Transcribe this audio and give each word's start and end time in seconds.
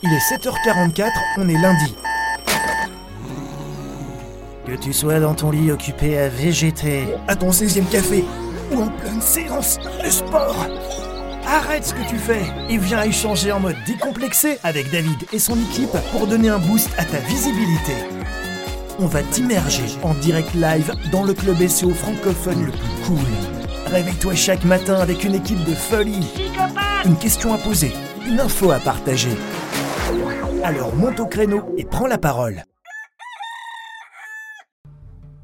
Il 0.00 0.12
est 0.12 0.18
7h44, 0.18 1.10
on 1.38 1.48
est 1.48 1.60
lundi. 1.60 1.92
Que 4.64 4.76
tu 4.76 4.92
sois 4.92 5.18
dans 5.18 5.34
ton 5.34 5.50
lit 5.50 5.72
occupé 5.72 6.16
à 6.18 6.28
végéter, 6.28 7.08
à 7.26 7.34
ton 7.34 7.50
16e 7.50 7.88
café, 7.90 8.24
ou 8.70 8.82
en 8.82 8.88
pleine 8.88 9.20
séance 9.20 9.76
de 10.04 10.08
sport, 10.08 10.66
arrête 11.44 11.84
ce 11.84 11.94
que 11.94 12.08
tu 12.08 12.16
fais 12.16 12.44
et 12.70 12.78
viens 12.78 13.02
échanger 13.02 13.50
en 13.50 13.58
mode 13.58 13.74
décomplexé 13.88 14.58
avec 14.62 14.88
David 14.92 15.18
et 15.32 15.40
son 15.40 15.56
équipe 15.56 15.96
pour 16.12 16.28
donner 16.28 16.50
un 16.50 16.58
boost 16.58 16.90
à 16.96 17.04
ta 17.04 17.18
visibilité. 17.18 17.94
On 19.00 19.06
va 19.06 19.22
t'immerger 19.24 19.86
en 20.04 20.14
direct 20.14 20.54
live 20.54 20.92
dans 21.10 21.24
le 21.24 21.34
club 21.34 21.66
SEO 21.66 21.90
francophone 21.90 22.66
le 22.66 22.70
plus 22.70 23.04
cool. 23.04 23.26
Réveille-toi 23.86 24.36
chaque 24.36 24.64
matin 24.64 25.00
avec 25.00 25.24
une 25.24 25.34
équipe 25.34 25.64
de 25.64 25.74
folie. 25.74 26.28
Une 27.04 27.16
question 27.16 27.52
à 27.52 27.58
poser, 27.58 27.92
une 28.28 28.38
info 28.38 28.70
à 28.70 28.78
partager. 28.78 29.36
Alors 30.64 30.94
monte 30.94 31.20
au 31.20 31.26
créneau 31.26 31.62
et 31.76 31.84
prends 31.84 32.06
la 32.06 32.18
parole. 32.18 32.64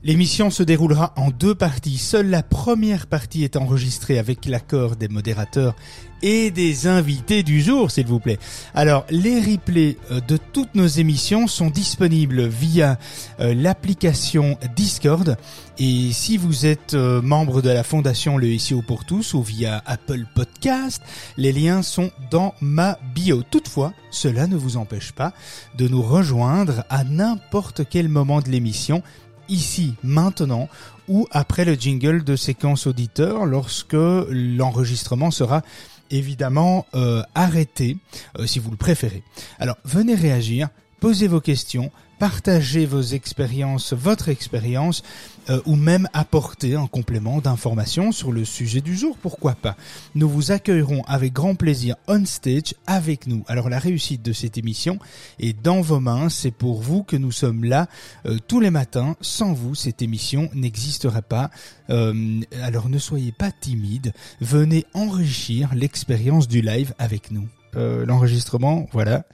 L'émission 0.04 0.50
se 0.50 0.62
déroulera 0.62 1.14
en 1.16 1.30
deux 1.30 1.54
parties. 1.54 1.96
Seule 1.96 2.28
la 2.28 2.42
première 2.42 3.06
partie 3.06 3.42
est 3.42 3.56
enregistrée 3.56 4.18
avec 4.18 4.44
l'accord 4.44 4.96
des 4.96 5.08
modérateurs 5.08 5.74
et 6.20 6.50
des 6.50 6.86
invités 6.86 7.42
du 7.42 7.62
jour, 7.62 7.90
s'il 7.90 8.06
vous 8.06 8.20
plaît. 8.20 8.38
Alors, 8.74 9.06
les 9.10 9.40
replays 9.40 9.96
euh, 10.10 10.20
de 10.20 10.38
toutes 10.52 10.74
nos 10.74 10.86
émissions 10.86 11.46
sont 11.46 11.68
disponibles 11.68 12.46
via 12.46 12.98
euh, 13.40 13.54
l'application 13.54 14.58
Discord. 14.76 15.36
Et 15.78 16.12
si 16.12 16.36
vous 16.36 16.66
êtes 16.66 16.94
euh, 16.94 17.20
membre 17.20 17.60
de 17.60 17.70
la 17.70 17.82
fondation 17.82 18.38
Le 18.38 18.58
SEO 18.58 18.82
pour 18.82 19.04
tous 19.04 19.34
ou 19.34 19.42
via 19.42 19.82
Apple 19.86 20.24
Podcast, 20.34 21.02
les 21.36 21.52
liens 21.52 21.82
sont 21.82 22.10
dans 22.30 22.54
ma 22.60 22.98
bio. 23.14 23.42
Toutefois, 23.42 23.92
cela 24.10 24.46
ne 24.46 24.56
vous 24.56 24.76
empêche 24.76 25.12
pas 25.12 25.32
de 25.76 25.88
nous 25.88 26.02
rejoindre 26.02 26.84
à 26.88 27.04
n'importe 27.04 27.82
quel 27.88 28.08
moment 28.08 28.40
de 28.40 28.48
l'émission 28.48 29.02
ici, 29.48 29.94
maintenant, 30.02 30.68
ou 31.08 31.26
après 31.30 31.64
le 31.64 31.74
jingle 31.74 32.24
de 32.24 32.36
séquence 32.36 32.86
auditeur 32.86 33.46
lorsque 33.46 33.92
l'enregistrement 33.94 35.30
sera 35.30 35.62
évidemment 36.10 36.86
euh, 36.94 37.22
arrêté, 37.34 37.96
euh, 38.38 38.46
si 38.46 38.58
vous 38.58 38.70
le 38.70 38.76
préférez. 38.76 39.22
Alors, 39.58 39.76
venez 39.84 40.14
réagir, 40.14 40.68
posez 41.00 41.28
vos 41.28 41.40
questions, 41.40 41.90
partagez 42.18 42.86
vos 42.86 43.02
expériences, 43.02 43.92
votre 43.92 44.28
expérience, 44.28 45.02
euh, 45.50 45.60
ou 45.66 45.76
même 45.76 46.08
apporter 46.14 46.74
un 46.74 46.86
complément 46.86 47.40
d'information 47.40 48.12
sur 48.12 48.32
le 48.32 48.44
sujet 48.44 48.80
du 48.80 48.96
jour, 48.96 49.18
pourquoi 49.20 49.54
pas. 49.54 49.76
Nous 50.14 50.28
vous 50.28 50.52
accueillerons 50.52 51.02
avec 51.06 51.34
grand 51.34 51.54
plaisir 51.54 51.96
on 52.08 52.24
stage 52.24 52.74
avec 52.86 53.26
nous. 53.26 53.44
Alors 53.46 53.68
la 53.68 53.78
réussite 53.78 54.22
de 54.22 54.32
cette 54.32 54.56
émission 54.56 54.98
est 55.38 55.60
dans 55.62 55.82
vos 55.82 56.00
mains, 56.00 56.30
c'est 56.30 56.50
pour 56.50 56.80
vous 56.80 57.02
que 57.02 57.16
nous 57.16 57.32
sommes 57.32 57.64
là 57.64 57.88
euh, 58.24 58.38
tous 58.48 58.60
les 58.60 58.70
matins. 58.70 59.16
Sans 59.20 59.52
vous, 59.52 59.74
cette 59.74 60.00
émission 60.00 60.48
n'existerait 60.54 61.22
pas. 61.22 61.50
Euh, 61.90 62.40
alors 62.62 62.88
ne 62.88 62.98
soyez 62.98 63.32
pas 63.32 63.50
timide, 63.50 64.14
venez 64.40 64.86
enrichir 64.94 65.74
l'expérience 65.74 66.48
du 66.48 66.62
live 66.62 66.94
avec 66.98 67.30
nous. 67.30 67.46
L'enregistrement, 67.76 68.86
voilà, 68.92 69.24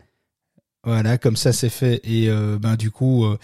voilà, 0.82 1.18
comme 1.18 1.36
ça 1.36 1.52
c'est 1.52 1.68
fait 1.68 2.00
et 2.04 2.30
euh, 2.30 2.58
ben 2.58 2.74
du 2.74 2.90
coup 2.90 3.26
euh, 3.26 3.38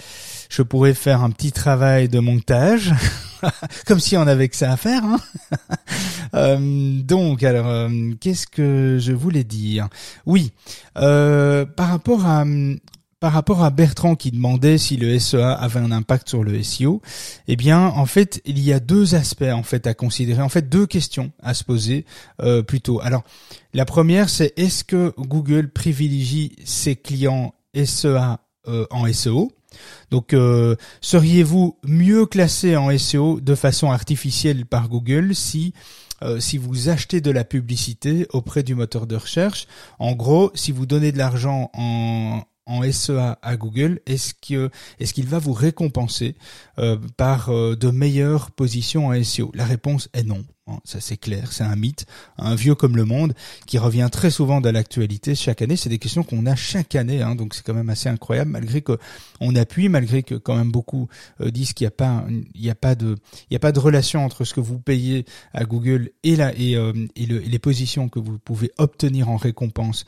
je 0.49 0.63
pourrais 0.63 0.95
faire 0.95 1.23
un 1.23 1.31
petit 1.31 1.53
travail 1.53 2.09
de 2.09 2.19
montage, 2.19 2.95
comme 3.87 4.01
si 4.01 4.17
on 4.17 4.23
avait 4.23 4.49
que 4.49 4.57
ça 4.57 4.73
à 4.73 4.79
faire. 4.79 5.05
Hein 5.05 5.19
euh, 6.35 7.03
donc 7.03 7.43
alors 7.43 7.91
qu'est-ce 8.21 8.47
que 8.47 8.97
je 8.99 9.13
voulais 9.13 9.45
dire? 9.45 9.89
Oui, 10.25 10.53
par 10.95 11.67
rapport 11.77 12.25
à 12.25 12.47
par 13.19 13.33
rapport 13.33 13.63
à 13.63 13.71
Bertrand 13.71 14.15
qui 14.15 14.31
demandait 14.31 14.77
si 14.77 14.97
le 14.97 15.19
SEA 15.19 15.53
avait 15.53 15.81
un 15.81 15.91
impact 15.91 16.29
sur 16.29 16.45
le 16.45 16.63
SEO, 16.63 17.01
eh 17.49 17.57
bien, 17.57 17.87
en 17.87 18.05
fait, 18.05 18.43
il 18.45 18.59
y 18.59 18.73
a 18.73 18.81
deux 18.81 19.15
aspects 19.15 19.43
en 19.43 19.63
fait 19.63 19.87
à 19.87 19.95
considérer, 19.95 20.43
en 20.43 20.49
fait, 20.51 20.69
deux 20.69 20.87
questions 20.87 21.33
à 21.43 21.55
se 21.55 21.65
poser 21.65 22.05
euh, 22.43 22.63
plutôt. 22.63 23.01
Alors, 23.01 23.25
la 23.73 23.87
première, 23.87 24.29
c'est 24.29 24.53
est-ce 24.59 24.85
que 24.85 25.15
Google 25.17 25.71
privilégie 25.71 26.57
ses 26.65 26.95
clients 26.95 27.55
SEA 27.75 28.39
euh, 28.69 28.87
en 28.91 29.11
SEO 29.13 29.53
donc, 30.11 30.33
euh, 30.33 30.77
seriez-vous 31.03 31.77
mieux 31.85 32.25
classé 32.25 32.77
en 32.77 32.97
SEO 32.97 33.41
de 33.41 33.55
façon 33.55 33.91
artificielle 33.91 34.65
par 34.65 34.89
Google 34.89 35.35
si 35.35 35.75
si 36.39 36.57
vous 36.57 36.89
achetez 36.89 37.21
de 37.21 37.31
la 37.31 37.45
publicité 37.45 38.27
auprès 38.33 38.63
du 38.63 38.75
moteur 38.75 39.07
de 39.07 39.17
recherche, 39.17 39.67
en 39.99 40.15
gros, 40.15 40.51
si 40.55 40.73
vous 40.73 40.87
donnez 40.87 41.13
de 41.13 41.19
l'argent 41.19 41.71
en, 41.75 42.41
en 42.67 42.83
SEA 42.91 43.39
à 43.43 43.57
Google, 43.57 44.01
est-ce 44.07 44.35
que 44.35 44.71
est-ce 44.99 45.15
qu'il 45.15 45.27
va 45.27 45.39
vous 45.39 45.53
récompenser 45.53 46.37
euh, 46.79 46.97
par 47.17 47.51
euh, 47.51 47.77
de 47.77 47.91
meilleures 47.91 48.51
positions 48.51 49.09
en 49.09 49.23
SEO 49.23 49.51
La 49.55 49.65
réponse 49.65 50.09
est 50.13 50.25
non. 50.25 50.45
Ça 50.85 51.01
c'est 51.01 51.17
clair, 51.17 51.53
c'est 51.53 51.63
un 51.63 51.77
mythe, 51.77 52.07
un 52.39 52.57
vieux 52.57 52.75
comme 52.75 52.97
le 52.97 53.05
monde 53.05 53.35
qui 53.67 53.79
revient 53.79 54.09
très 54.11 54.31
souvent 54.31 54.61
dans 54.61 54.73
l'actualité 54.73 55.37
chaque 55.37 55.63
année. 55.63 55.77
C'est 55.77 55.89
des 55.89 56.01
questions 56.01 56.25
qu'on 56.25 56.45
a 56.45 56.57
chaque 56.57 56.97
année, 56.97 57.23
hein, 57.23 57.37
donc 57.37 57.55
c'est 57.55 57.65
quand 57.65 57.75
même 57.75 57.89
assez 57.89 58.09
incroyable 58.09 58.51
malgré 58.51 58.83
que 58.83 58.99
on 59.41 59.55
appuie, 59.55 59.89
malgré 59.89 60.25
que 60.25 60.35
quand 60.35 60.57
même 60.57 60.73
beaucoup 60.73 61.09
euh, 61.41 61.53
disent 61.53 61.73
qu'il 61.73 61.85
n'y 61.85 61.89
a 61.89 61.93
pas, 61.93 62.25
il 62.55 62.69
a 62.69 62.75
pas 62.75 62.97
de, 62.97 63.15
il 63.49 63.57
a 63.57 63.61
pas 63.61 63.71
de 63.71 63.79
relation 63.79 64.25
entre 64.25 64.45
ce 64.45 64.55
que 64.55 64.61
vous 64.61 64.81
payez 64.81 65.25
à 65.55 65.65
Google 65.65 66.11
et 66.25 66.35
la 66.35 66.53
et, 66.59 66.73
et, 66.73 67.27
le, 67.27 67.45
et 67.45 67.49
les 67.49 67.59
positions 67.61 68.09
que 68.09 68.19
vous 68.19 68.39
pouvez 68.41 68.73
obtenir 68.79 69.29
en 69.29 69.37
récompense 69.37 70.05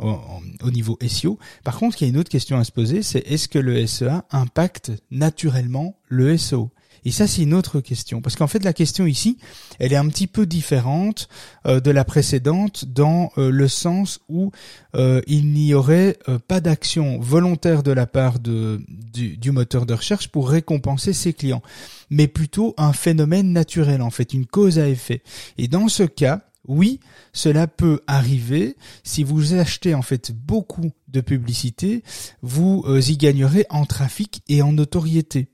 au, 0.00 0.70
niveau 0.70 0.98
SEO. 1.06 1.38
Par 1.64 1.78
contre, 1.78 2.00
il 2.00 2.04
y 2.04 2.08
a 2.08 2.10
une 2.10 2.18
autre 2.18 2.30
question 2.30 2.58
à 2.58 2.64
se 2.64 2.72
poser, 2.72 3.02
c'est 3.02 3.20
est-ce 3.20 3.48
que 3.48 3.58
le 3.58 3.86
SEA 3.86 4.24
impacte 4.30 4.92
naturellement 5.10 5.96
le 6.08 6.36
SEO 6.36 6.70
et 7.04 7.10
ça, 7.10 7.26
c'est 7.26 7.42
une 7.42 7.54
autre 7.54 7.80
question. 7.80 8.20
Parce 8.20 8.36
qu'en 8.36 8.46
fait, 8.46 8.64
la 8.64 8.72
question 8.72 9.06
ici, 9.06 9.38
elle 9.78 9.92
est 9.92 9.96
un 9.96 10.08
petit 10.08 10.26
peu 10.26 10.46
différente 10.46 11.28
euh, 11.66 11.80
de 11.80 11.90
la 11.90 12.04
précédente 12.04 12.84
dans 12.84 13.32
euh, 13.38 13.50
le 13.50 13.68
sens 13.68 14.20
où 14.28 14.52
euh, 14.94 15.20
il 15.26 15.52
n'y 15.52 15.74
aurait 15.74 16.18
pas 16.46 16.60
d'action 16.60 17.18
volontaire 17.18 17.82
de 17.82 17.92
la 17.92 18.06
part 18.06 18.38
de, 18.38 18.80
du, 18.88 19.36
du, 19.36 19.50
moteur 19.50 19.86
de 19.86 19.94
recherche 19.94 20.28
pour 20.28 20.48
récompenser 20.48 21.12
ses 21.12 21.32
clients, 21.32 21.62
mais 22.10 22.28
plutôt 22.28 22.74
un 22.76 22.92
phénomène 22.92 23.52
naturel, 23.52 24.02
en 24.02 24.10
fait, 24.10 24.32
une 24.32 24.46
cause 24.46 24.78
à 24.78 24.88
effet. 24.88 25.22
Et 25.58 25.68
dans 25.68 25.88
ce 25.88 26.04
cas, 26.04 26.42
oui, 26.68 27.00
cela 27.32 27.66
peut 27.66 28.00
arriver. 28.06 28.76
Si 29.02 29.24
vous 29.24 29.54
achetez 29.54 29.94
en 29.94 30.02
fait 30.02 30.32
beaucoup 30.32 30.92
de 31.08 31.20
publicité, 31.20 32.04
vous 32.42 32.84
y 32.86 33.16
gagnerez 33.16 33.66
en 33.70 33.84
trafic 33.84 34.42
et 34.48 34.62
en 34.62 34.72
notoriété. 34.72 35.48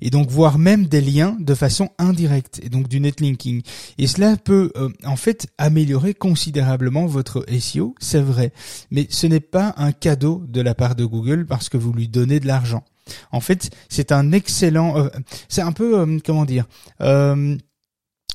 Et 0.00 0.10
donc 0.10 0.28
voire 0.28 0.58
même 0.58 0.86
des 0.86 1.00
liens 1.00 1.36
de 1.40 1.54
façon 1.54 1.88
indirecte 1.98 2.60
et 2.62 2.68
donc 2.68 2.88
du 2.88 3.00
netlinking. 3.00 3.62
Et 3.98 4.06
cela 4.06 4.36
peut 4.36 4.72
euh, 4.76 4.90
en 5.04 5.16
fait 5.16 5.46
améliorer 5.58 6.14
considérablement 6.14 7.06
votre 7.06 7.44
SEO, 7.60 7.94
c'est 8.00 8.20
vrai. 8.20 8.52
Mais 8.90 9.06
ce 9.10 9.26
n'est 9.26 9.40
pas 9.40 9.74
un 9.76 9.92
cadeau 9.92 10.42
de 10.48 10.60
la 10.60 10.74
part 10.74 10.94
de 10.94 11.04
Google 11.04 11.46
parce 11.46 11.68
que 11.68 11.76
vous 11.76 11.92
lui 11.92 12.08
donnez 12.08 12.40
de 12.40 12.46
l'argent. 12.46 12.84
En 13.32 13.40
fait, 13.40 13.70
c'est 13.88 14.12
un 14.12 14.32
excellent, 14.32 14.96
euh, 14.96 15.08
c'est 15.48 15.62
un 15.62 15.72
peu 15.72 16.20
comment 16.24 16.44
dire 16.44 16.66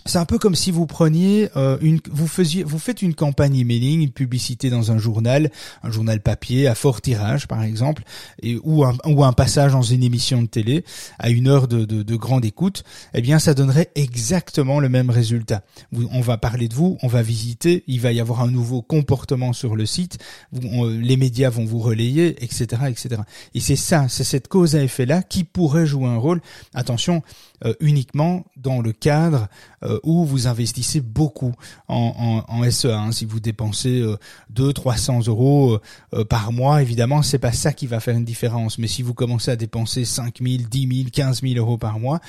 c'est 0.09 0.18
un 0.18 0.25
peu 0.25 0.40
comme 0.40 0.56
si 0.56 0.72
vous 0.72 0.88
preniez 0.88 1.50
euh, 1.56 1.78
une, 1.81 2.00
vous 2.12 2.28
faisiez, 2.28 2.64
vous 2.64 2.80
faites 2.80 3.02
une 3.02 3.14
campagne 3.14 3.56
emailing, 3.56 4.02
une 4.02 4.12
publicité 4.12 4.70
dans 4.70 4.92
un 4.92 4.97
journal, 4.97 5.52
un 5.84 5.92
journal 5.92 6.20
papier 6.20 6.68
à 6.68 6.75
fort 6.75 7.02
tirage 7.02 7.47
par 7.47 7.64
exemple, 7.64 8.03
et 8.42 8.58
ou 8.64 8.84
un 8.84 8.97
ou 9.06 9.24
un 9.24 9.34
passage 9.34 9.72
dans 9.74 9.84
une 9.84 10.03
émission 10.03 10.42
de 10.42 10.47
télé 10.47 10.84
à 11.20 11.30
une 11.30 11.47
heure 11.47 11.68
de, 11.68 11.86
de, 11.86 12.03
de 12.03 12.16
grande 12.16 12.44
écoute, 12.44 12.84
eh 13.14 13.22
bien 13.22 13.40
ça 13.40 13.53
donnerait 13.53 13.92
exactement 13.96 14.80
le 14.80 14.90
même 14.90 15.09
résultat. 15.09 15.64
on 15.94 16.22
va 16.22 16.38
parler 16.38 16.68
de 16.68 16.74
vous, 16.74 16.97
on 17.03 17.08
va 17.08 17.22
visiter, 17.22 17.84
il 17.88 18.02
va 18.02 18.12
y 18.12 18.20
avoir 18.20 18.41
un 18.41 18.50
nouveau 18.50 18.81
comportement 18.81 19.53
sur 19.53 19.76
le 19.76 19.85
site, 19.85 20.17
les 20.52 21.17
médias 21.17 21.50
vont 21.50 21.66
vous 21.66 21.79
relayer, 21.79 22.44
etc., 22.44 22.82
etc. 22.88 23.22
Et 23.53 23.59
c'est 23.59 23.76
ça, 23.76 24.08
c'est 24.09 24.23
cette 24.23 24.47
cause 24.47 24.76
à 24.76 24.84
effet 24.84 25.06
là 25.06 25.22
qui 25.22 25.44
pourrait 25.44 25.85
jouer 25.85 26.08
un 26.08 26.17
rôle. 26.17 26.41
Attention, 26.73 27.22
euh, 27.66 27.73
uniquement 27.79 28.46
dans 28.58 28.82
le 28.82 28.91
cadre 28.91 29.47
euh, 29.84 30.00
où 30.03 30.26
vous 30.26 30.47
investissez 30.47 31.02
beaucoup 31.02 31.53
en, 31.88 32.44
en, 32.47 32.70
SEA. 32.70 32.94
Hein. 32.94 33.11
Si 33.11 33.26
vous 33.26 33.40
dépensez 33.40 34.02
euh, 34.02 34.17
2 34.50 34.73
300 34.73 35.28
euros 35.28 35.79
euh, 36.14 36.26
par 36.26 36.52
mois, 36.52 36.82
évidemment, 36.82 37.22
c'est 37.22 37.40
pas 37.40 37.52
ça 37.52 37.73
qui 37.73 37.88
va 37.88 38.00
faire 38.00 38.16
une 38.16 38.26
différence. 38.26 38.78
Mais 38.78 38.88
si 38.88 39.02
vous 39.02 39.14
commencez 39.14 39.52
à 39.52 39.56
dépenser 39.56 40.06
5 40.06 40.40
000, 40.41 40.64
10 40.70 40.97
000, 40.97 41.09
15 41.11 41.41
000 41.41 41.56
euros 41.56 41.78
par 41.78 42.00
mois, 42.00 42.20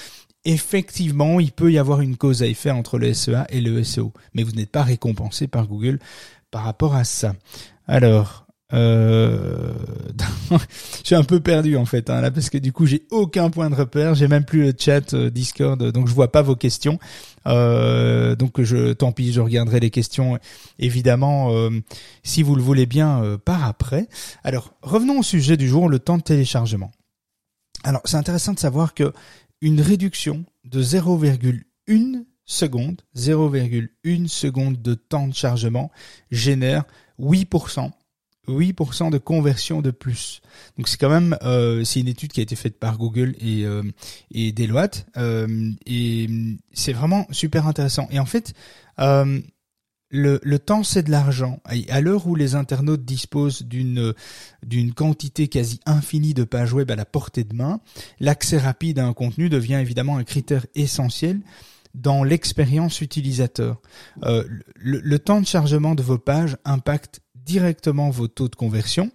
effectivement, 0.44 1.40
il 1.40 1.52
peut 1.52 1.72
y 1.72 1.78
avoir 1.78 2.00
une 2.00 2.16
cause 2.16 2.42
à 2.42 2.46
effet 2.46 2.70
entre 2.70 2.98
le 2.98 3.12
SEA 3.12 3.46
et 3.50 3.60
le 3.60 3.82
SEO. 3.84 4.12
Mais 4.34 4.42
vous 4.42 4.52
n'êtes 4.52 4.70
pas 4.70 4.82
récompensé 4.82 5.46
par 5.46 5.66
Google 5.66 5.98
par 6.50 6.64
rapport 6.64 6.94
à 6.94 7.04
ça. 7.04 7.34
Alors, 7.86 8.46
Euh... 8.72 9.72
je 10.50 11.06
suis 11.06 11.14
un 11.14 11.24
peu 11.24 11.40
perdu 11.40 11.76
en 11.76 11.84
fait 11.84 12.08
hein, 12.08 12.20
là 12.20 12.30
parce 12.30 12.50
que 12.50 12.58
du 12.58 12.72
coup 12.72 12.86
j'ai 12.86 13.02
aucun 13.10 13.50
point 13.50 13.68
de 13.68 13.74
repère, 13.74 14.14
j'ai 14.14 14.28
même 14.28 14.44
plus 14.44 14.64
le 14.64 14.72
chat 14.78 15.12
euh, 15.12 15.30
Discord, 15.30 15.82
donc 15.90 16.08
je 16.08 16.14
vois 16.14 16.30
pas 16.30 16.42
vos 16.42 16.56
questions. 16.56 16.98
Euh, 17.46 18.36
donc 18.36 18.60
je, 18.60 18.92
tant 18.92 19.12
pis, 19.12 19.32
je 19.32 19.40
regarderai 19.40 19.80
les 19.80 19.90
questions 19.90 20.38
évidemment 20.78 21.54
euh, 21.54 21.70
si 22.22 22.42
vous 22.42 22.54
le 22.54 22.62
voulez 22.62 22.86
bien 22.86 23.22
euh, 23.22 23.38
par 23.38 23.64
après. 23.64 24.08
Alors 24.44 24.74
revenons 24.82 25.20
au 25.20 25.22
sujet 25.22 25.56
du 25.56 25.68
jour, 25.68 25.88
le 25.88 25.98
temps 25.98 26.18
de 26.18 26.22
téléchargement. 26.22 26.90
Alors 27.82 28.02
c'est 28.04 28.16
intéressant 28.16 28.52
de 28.52 28.58
savoir 28.58 28.94
que 28.94 29.12
une 29.62 29.80
réduction 29.80 30.44
de 30.64 30.82
0,1 30.82 32.24
seconde, 32.44 33.02
0,1 33.16 34.28
seconde 34.28 34.80
de 34.80 34.94
temps 34.94 35.28
de 35.28 35.34
chargement 35.34 35.90
génère 36.30 36.84
8% 37.20 37.90
8% 38.50 39.10
de 39.10 39.18
conversion 39.18 39.82
de 39.82 39.90
plus. 39.90 40.40
Donc 40.76 40.88
c'est 40.88 40.98
quand 40.98 41.10
même 41.10 41.36
euh, 41.42 41.84
c'est 41.84 42.00
une 42.00 42.08
étude 42.08 42.32
qui 42.32 42.40
a 42.40 42.42
été 42.42 42.56
faite 42.56 42.78
par 42.78 42.98
Google 42.98 43.34
et 43.40 43.64
euh, 43.64 43.82
et 44.30 44.52
Deloitte 44.52 45.06
euh, 45.16 45.70
et 45.86 46.28
c'est 46.72 46.92
vraiment 46.92 47.26
super 47.30 47.66
intéressant. 47.66 48.08
Et 48.10 48.18
en 48.18 48.26
fait 48.26 48.54
le, 50.12 50.58
temps 50.58 50.82
c'est 50.82 51.04
de 51.04 51.10
l'argent. 51.10 51.60
À 51.88 52.00
l'heure 52.00 52.26
où 52.26 52.34
les 52.34 52.54
internautes 52.54 53.04
disposent 53.04 53.62
d'une 53.62 54.12
d'une 54.66 54.92
quantité 54.92 55.48
quasi 55.48 55.80
infinie 55.86 56.34
de 56.34 56.44
pages 56.44 56.72
web 56.72 56.90
à 56.90 56.96
la 56.96 57.04
portée 57.04 57.44
de 57.44 57.54
main, 57.54 57.80
l'accès 58.18 58.58
rapide 58.58 58.98
à 58.98 59.06
un 59.06 59.12
contenu 59.12 59.48
devient 59.48 59.74
évidemment 59.80 60.16
un 60.16 60.24
critère 60.24 60.66
essentiel 60.74 61.40
dans 61.94 62.22
l'expérience 62.22 63.00
utilisateur. 63.00 63.80
Le, 64.22 64.62
le, 64.76 65.18
temps 65.18 65.40
de 65.40 65.46
chargement 65.46 65.94
de 65.94 66.02
vos 66.02 66.18
pages 66.18 66.56
impacte 66.64 67.20
directement 67.50 68.10
vos 68.10 68.28
taux 68.28 68.48
de 68.48 68.54
conversion. 68.54 69.10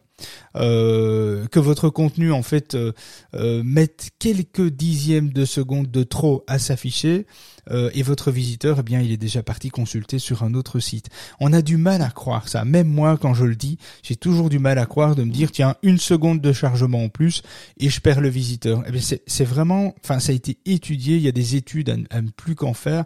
Euh, 0.56 1.46
que 1.48 1.60
votre 1.60 1.90
contenu 1.90 2.32
en 2.32 2.42
fait 2.42 2.74
euh, 2.74 2.94
euh, 3.34 3.62
mette 3.66 4.12
quelques 4.18 4.70
dixièmes 4.70 5.34
de 5.34 5.44
seconde 5.44 5.92
de 5.92 6.04
trop 6.04 6.46
à 6.48 6.58
s'afficher 6.58 7.28
euh, 7.72 7.90
et 7.94 8.04
votre 8.04 8.32
visiteur 8.32 8.78
eh 8.80 8.84
bien 8.84 9.02
il 9.02 9.12
est 9.12 9.18
déjà 9.18 9.44
parti 9.44 9.70
consulter 9.70 10.20
sur 10.20 10.44
un 10.44 10.54
autre 10.54 10.80
site. 10.80 11.10
On 11.40 11.54
a 11.54 11.62
du 11.62 11.78
mal 11.78 12.02
à 12.02 12.10
croire 12.10 12.48
ça. 12.48 12.66
Même 12.66 12.88
moi 12.88 13.18
quand 13.18 13.34
je 13.34 13.46
le 13.46 13.56
dis, 13.56 13.78
j'ai 14.04 14.16
toujours 14.16 14.50
du 14.50 14.60
mal 14.60 14.78
à 14.80 14.86
croire 14.86 15.16
de 15.16 15.24
me 15.24 15.32
dire 15.32 15.52
tiens 15.52 15.76
une 15.84 15.98
seconde 15.98 16.42
de 16.42 16.54
chargement 16.54 17.04
en 17.04 17.10
plus 17.10 17.42
et 17.78 17.90
je 17.90 18.00
perds 18.00 18.22
le 18.22 18.30
visiteur. 18.30 18.84
Eh 18.88 18.92
bien 18.92 19.02
c'est 19.02 19.46
vraiment, 19.46 19.96
enfin 20.04 20.20
ça 20.20 20.32
a 20.32 20.36
été 20.36 20.58
étudié. 20.66 21.18
Il 21.18 21.22
y 21.22 21.28
a 21.28 21.34
des 21.34 21.56
études 21.56 22.06
à, 22.10 22.22
ne 22.22 22.30
plus 22.30 22.56
qu'en 22.56 22.74
faire 22.74 23.06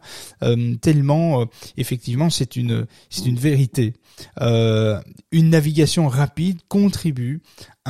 tellement 0.81 1.45
effectivement 1.77 2.29
c'est 2.29 2.55
une 2.55 2.85
c'est 3.09 3.25
une 3.25 3.37
vérité. 3.37 3.93
une 4.39 5.49
navigation 5.49 6.07
rapide 6.07 6.59
contribue 6.67 7.41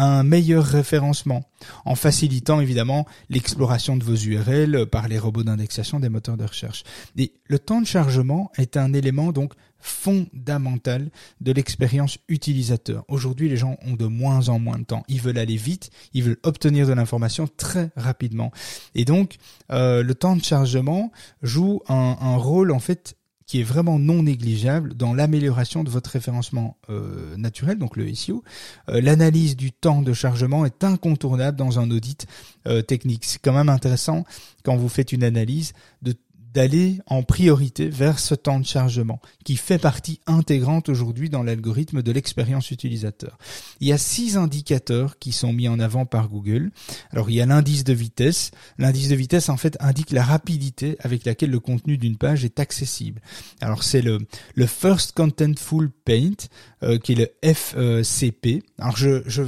un 0.01 0.23
meilleur 0.23 0.65
référencement, 0.65 1.43
en 1.85 1.95
facilitant 1.95 2.61
évidemment 2.61 3.05
l'exploration 3.29 3.97
de 3.97 4.03
vos 4.03 4.15
URL 4.15 4.85
par 4.85 5.07
les 5.07 5.19
robots 5.19 5.43
d'indexation 5.43 5.99
des 5.99 6.09
moteurs 6.09 6.37
de 6.37 6.45
recherche. 6.45 6.83
Et 7.17 7.33
le 7.45 7.59
temps 7.59 7.81
de 7.81 7.85
chargement 7.85 8.51
est 8.57 8.77
un 8.77 8.93
élément 8.93 9.31
donc 9.31 9.53
fondamental 9.79 11.09
de 11.41 11.51
l'expérience 11.51 12.17
utilisateur. 12.27 13.05
Aujourd'hui, 13.07 13.49
les 13.49 13.57
gens 13.57 13.77
ont 13.85 13.93
de 13.93 14.05
moins 14.05 14.49
en 14.49 14.59
moins 14.59 14.77
de 14.77 14.83
temps. 14.83 15.03
Ils 15.07 15.21
veulent 15.21 15.37
aller 15.37 15.55
vite, 15.55 15.89
ils 16.13 16.23
veulent 16.23 16.39
obtenir 16.43 16.87
de 16.87 16.93
l'information 16.93 17.47
très 17.57 17.91
rapidement. 17.95 18.51
Et 18.95 19.05
donc, 19.05 19.37
euh, 19.71 20.03
le 20.03 20.15
temps 20.15 20.35
de 20.35 20.43
chargement 20.43 21.11
joue 21.41 21.81
un 21.87 22.35
rôle 22.35 22.71
en 22.71 22.79
fait 22.79 23.15
qui 23.49 23.59
est 23.61 23.63
vraiment 23.63 23.97
non 23.97 24.21
négligeable 24.21 24.93
dans 24.93 25.11
l'amélioration 25.11 25.83
de 25.83 25.89
votre 25.89 26.11
référencement 26.11 26.77
euh, 26.91 27.35
naturel, 27.35 27.79
donc 27.79 27.97
le 27.97 28.13
SEO. 28.13 28.43
Euh, 28.89 29.01
l'analyse 29.01 29.55
du 29.57 29.71
temps 29.71 30.03
de 30.03 30.13
chargement 30.13 30.67
est 30.67 30.83
incontournable 30.83 31.57
dans 31.57 31.79
un 31.79 31.89
audit 31.89 32.27
euh, 32.67 32.83
technique. 32.83 33.25
C'est 33.25 33.41
quand 33.41 33.53
même 33.53 33.69
intéressant 33.69 34.23
quand 34.63 34.75
vous 34.75 34.87
faites 34.87 35.11
une 35.13 35.23
analyse 35.23 35.73
de 36.03 36.13
d'aller 36.53 36.99
en 37.05 37.23
priorité 37.23 37.89
vers 37.89 38.19
ce 38.19 38.33
temps 38.35 38.59
de 38.59 38.65
chargement 38.65 39.19
qui 39.43 39.55
fait 39.55 39.77
partie 39.77 40.19
intégrante 40.25 40.89
aujourd'hui 40.89 41.29
dans 41.29 41.43
l'algorithme 41.43 42.01
de 42.01 42.11
l'expérience 42.11 42.71
utilisateur. 42.71 43.37
Il 43.79 43.87
y 43.87 43.93
a 43.93 43.97
six 43.97 44.37
indicateurs 44.37 45.19
qui 45.19 45.31
sont 45.31 45.53
mis 45.53 45.67
en 45.67 45.79
avant 45.79 46.05
par 46.05 46.29
Google. 46.29 46.71
Alors 47.11 47.29
il 47.29 47.35
y 47.35 47.41
a 47.41 47.45
l'indice 47.45 47.83
de 47.83 47.93
vitesse. 47.93 48.51
L'indice 48.77 49.09
de 49.09 49.15
vitesse 49.15 49.49
en 49.49 49.57
fait 49.57 49.77
indique 49.79 50.11
la 50.11 50.23
rapidité 50.23 50.97
avec 50.99 51.25
laquelle 51.25 51.51
le 51.51 51.59
contenu 51.59 51.97
d'une 51.97 52.17
page 52.17 52.45
est 52.45 52.59
accessible. 52.59 53.21
Alors 53.61 53.83
c'est 53.83 54.01
le, 54.01 54.19
le 54.55 54.65
First 54.65 55.11
Contentful 55.13 55.91
Paint 55.91 56.47
euh, 56.83 56.97
qui 56.97 57.13
est 57.13 57.15
le 57.15 57.29
FCP. 57.41 58.63
Alors 58.79 58.97
je 58.97 59.21
je 59.27 59.43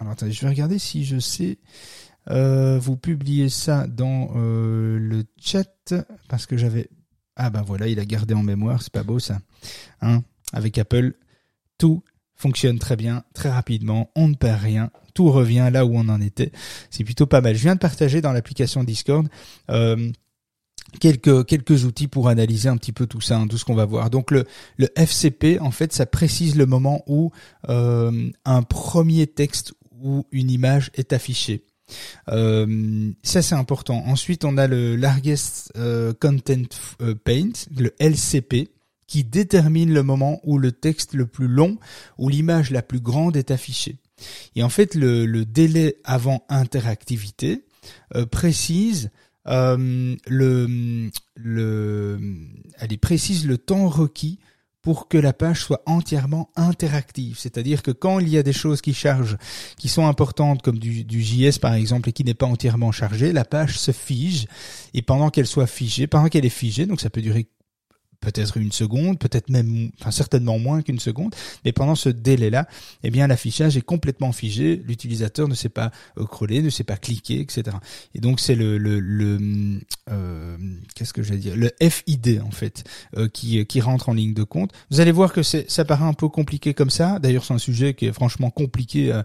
alors 0.00 0.12
attendez, 0.12 0.32
je 0.32 0.40
vais 0.40 0.48
regarder 0.48 0.78
si 0.78 1.04
je 1.04 1.18
sais 1.18 1.58
euh, 2.30 2.78
vous 2.78 2.96
publiez 2.96 3.48
ça 3.48 3.86
dans 3.86 4.30
euh, 4.36 4.98
le 4.98 5.24
chat 5.40 5.94
parce 6.28 6.46
que 6.46 6.56
j'avais 6.56 6.88
ah 7.36 7.50
ben 7.50 7.62
voilà 7.62 7.88
il 7.88 7.98
a 8.00 8.04
gardé 8.04 8.34
en 8.34 8.42
mémoire 8.42 8.82
c'est 8.82 8.92
pas 8.92 9.02
beau 9.02 9.18
ça 9.18 9.40
hein 10.00 10.22
avec 10.52 10.78
Apple 10.78 11.14
tout 11.78 12.02
fonctionne 12.34 12.78
très 12.78 12.96
bien 12.96 13.24
très 13.34 13.50
rapidement 13.50 14.10
on 14.14 14.28
ne 14.28 14.34
perd 14.34 14.60
rien 14.60 14.90
tout 15.14 15.30
revient 15.30 15.70
là 15.72 15.86
où 15.86 15.96
on 15.96 16.08
en 16.08 16.20
était 16.20 16.52
c'est 16.90 17.04
plutôt 17.04 17.26
pas 17.26 17.40
mal 17.40 17.54
je 17.54 17.62
viens 17.62 17.74
de 17.74 17.80
partager 17.80 18.20
dans 18.20 18.32
l'application 18.32 18.84
Discord 18.84 19.28
euh, 19.70 20.10
quelques 21.00 21.46
quelques 21.46 21.84
outils 21.84 22.08
pour 22.08 22.28
analyser 22.28 22.68
un 22.68 22.76
petit 22.76 22.92
peu 22.92 23.06
tout 23.06 23.20
ça, 23.20 23.38
hein, 23.38 23.46
tout 23.46 23.58
ce 23.58 23.64
qu'on 23.64 23.74
va 23.74 23.84
voir. 23.84 24.10
Donc 24.10 24.30
le 24.30 24.44
le 24.76 24.88
FCP 24.96 25.58
en 25.60 25.70
fait 25.70 25.92
ça 25.92 26.06
précise 26.06 26.56
le 26.56 26.66
moment 26.66 27.02
où 27.06 27.30
euh, 27.68 28.30
un 28.44 28.62
premier 28.62 29.26
texte 29.26 29.74
ou 30.00 30.26
une 30.32 30.50
image 30.50 30.90
est 30.94 31.12
affiché. 31.12 31.64
Euh, 32.28 33.10
ça 33.22 33.42
c'est 33.42 33.54
important. 33.54 34.02
Ensuite, 34.06 34.44
on 34.44 34.56
a 34.56 34.66
le 34.66 34.96
Largest 34.96 35.72
euh, 35.76 36.12
Content 36.18 36.64
euh, 37.00 37.14
Paint, 37.14 37.52
le 37.76 37.94
LCP, 37.98 38.68
qui 39.06 39.24
détermine 39.24 39.92
le 39.92 40.02
moment 40.02 40.40
où 40.44 40.58
le 40.58 40.72
texte 40.72 41.14
le 41.14 41.26
plus 41.26 41.48
long 41.48 41.78
ou 42.18 42.28
l'image 42.28 42.70
la 42.70 42.82
plus 42.82 43.00
grande 43.00 43.36
est 43.36 43.50
affichée. 43.50 43.96
Et 44.54 44.62
en 44.62 44.68
fait, 44.68 44.94
le, 44.94 45.26
délai 45.44 45.96
avant 46.04 46.44
interactivité 46.50 47.64
précise 48.30 49.10
le 49.46 51.10
temps 53.56 53.88
requis 53.88 54.38
pour 54.82 55.08
que 55.08 55.18
la 55.18 55.32
page 55.32 55.62
soit 55.62 55.82
entièrement 55.86 56.50
interactive. 56.56 57.36
C'est-à-dire 57.38 57.82
que 57.82 57.90
quand 57.90 58.20
il 58.20 58.28
y 58.28 58.38
a 58.38 58.42
des 58.42 58.52
choses 58.52 58.80
qui 58.80 58.94
chargent, 58.94 59.36
qui 59.76 59.88
sont 59.88 60.06
importantes, 60.06 60.62
comme 60.62 60.78
du, 60.78 61.04
du 61.04 61.22
JS 61.22 61.58
par 61.60 61.74
exemple, 61.74 62.08
et 62.08 62.12
qui 62.12 62.24
n'est 62.24 62.34
pas 62.34 62.46
entièrement 62.46 62.92
chargé, 62.92 63.32
la 63.32 63.44
page 63.44 63.78
se 63.78 63.92
fige. 63.92 64.46
Et 64.94 65.02
pendant 65.02 65.30
qu'elle 65.30 65.46
soit 65.46 65.66
figée, 65.66 66.06
pendant 66.06 66.28
qu'elle 66.28 66.46
est 66.46 66.50
figée, 66.50 66.86
donc 66.86 67.00
ça 67.00 67.10
peut 67.10 67.22
durer 67.22 67.48
peut-être 68.20 68.56
une 68.56 68.72
seconde, 68.72 69.18
peut-être 69.18 69.48
même, 69.48 69.90
enfin 70.00 70.10
certainement 70.10 70.58
moins 70.58 70.82
qu'une 70.82 70.98
seconde, 70.98 71.34
mais 71.64 71.72
pendant 71.72 71.94
ce 71.94 72.08
délai-là, 72.08 72.66
eh 73.02 73.10
bien 73.10 73.26
l'affichage 73.26 73.76
est 73.76 73.82
complètement 73.82 74.32
figé, 74.32 74.82
l'utilisateur 74.86 75.48
ne 75.48 75.54
sait 75.54 75.68
pas 75.68 75.92
euh, 76.18 76.24
crawler, 76.24 76.62
ne 76.62 76.70
sait 76.70 76.84
pas 76.84 76.96
cliquer, 76.96 77.40
etc. 77.40 77.76
Et 78.14 78.20
donc 78.20 78.40
c'est 78.40 78.54
le, 78.54 78.76
le, 78.78 79.00
le 79.00 79.80
euh, 80.10 80.56
qu'est-ce 80.94 81.12
que 81.12 81.22
j'allais 81.22 81.40
dire, 81.40 81.56
le 81.56 81.70
FID 81.80 82.42
en 82.44 82.50
fait, 82.50 82.84
euh, 83.16 83.28
qui 83.28 83.64
qui 83.66 83.80
rentre 83.80 84.08
en 84.08 84.14
ligne 84.14 84.34
de 84.34 84.42
compte. 84.44 84.72
Vous 84.90 85.00
allez 85.00 85.12
voir 85.12 85.32
que 85.32 85.42
ça 85.42 85.84
paraît 85.84 86.04
un 86.04 86.12
peu 86.14 86.28
compliqué 86.28 86.74
comme 86.74 86.90
ça. 86.90 87.18
D'ailleurs, 87.18 87.44
c'est 87.44 87.54
un 87.54 87.58
sujet 87.58 87.94
qui 87.94 88.06
est 88.06 88.12
franchement 88.12 88.50
compliqué 88.50 89.12
à, 89.12 89.24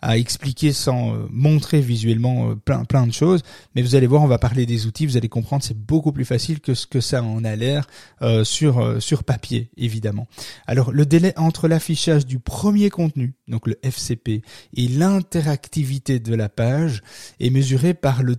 à 0.00 0.18
expliquer 0.18 0.72
sans 0.72 1.14
euh, 1.14 1.26
montrer 1.30 1.80
visuellement 1.80 2.50
euh, 2.50 2.54
plein 2.56 2.84
plein 2.84 3.06
de 3.06 3.12
choses. 3.12 3.42
Mais 3.74 3.82
vous 3.82 3.94
allez 3.94 4.06
voir, 4.06 4.22
on 4.22 4.26
va 4.26 4.38
parler 4.38 4.66
des 4.66 4.86
outils, 4.86 5.06
vous 5.06 5.16
allez 5.16 5.28
comprendre, 5.28 5.62
c'est 5.62 5.76
beaucoup 5.78 6.12
plus 6.12 6.24
facile 6.24 6.60
que 6.60 6.74
ce 6.74 6.86
que 6.86 7.00
ça 7.00 7.22
en 7.22 7.44
a 7.44 7.54
l'air. 7.56 7.86
Euh, 8.22 8.31
sur, 8.44 8.78
euh, 8.78 9.00
sur 9.00 9.24
papier, 9.24 9.70
évidemment. 9.76 10.26
Alors, 10.66 10.92
le 10.92 11.06
délai 11.06 11.32
entre 11.36 11.68
l'affichage 11.68 12.26
du 12.26 12.38
premier 12.38 12.90
contenu, 12.90 13.34
donc 13.48 13.66
le 13.66 13.78
FCP, 13.82 14.42
et 14.76 14.88
l'interactivité 14.88 16.18
de 16.18 16.34
la 16.34 16.48
page 16.48 17.02
est 17.40 17.50
mesuré 17.50 17.94
par 17.94 18.22
le, 18.22 18.36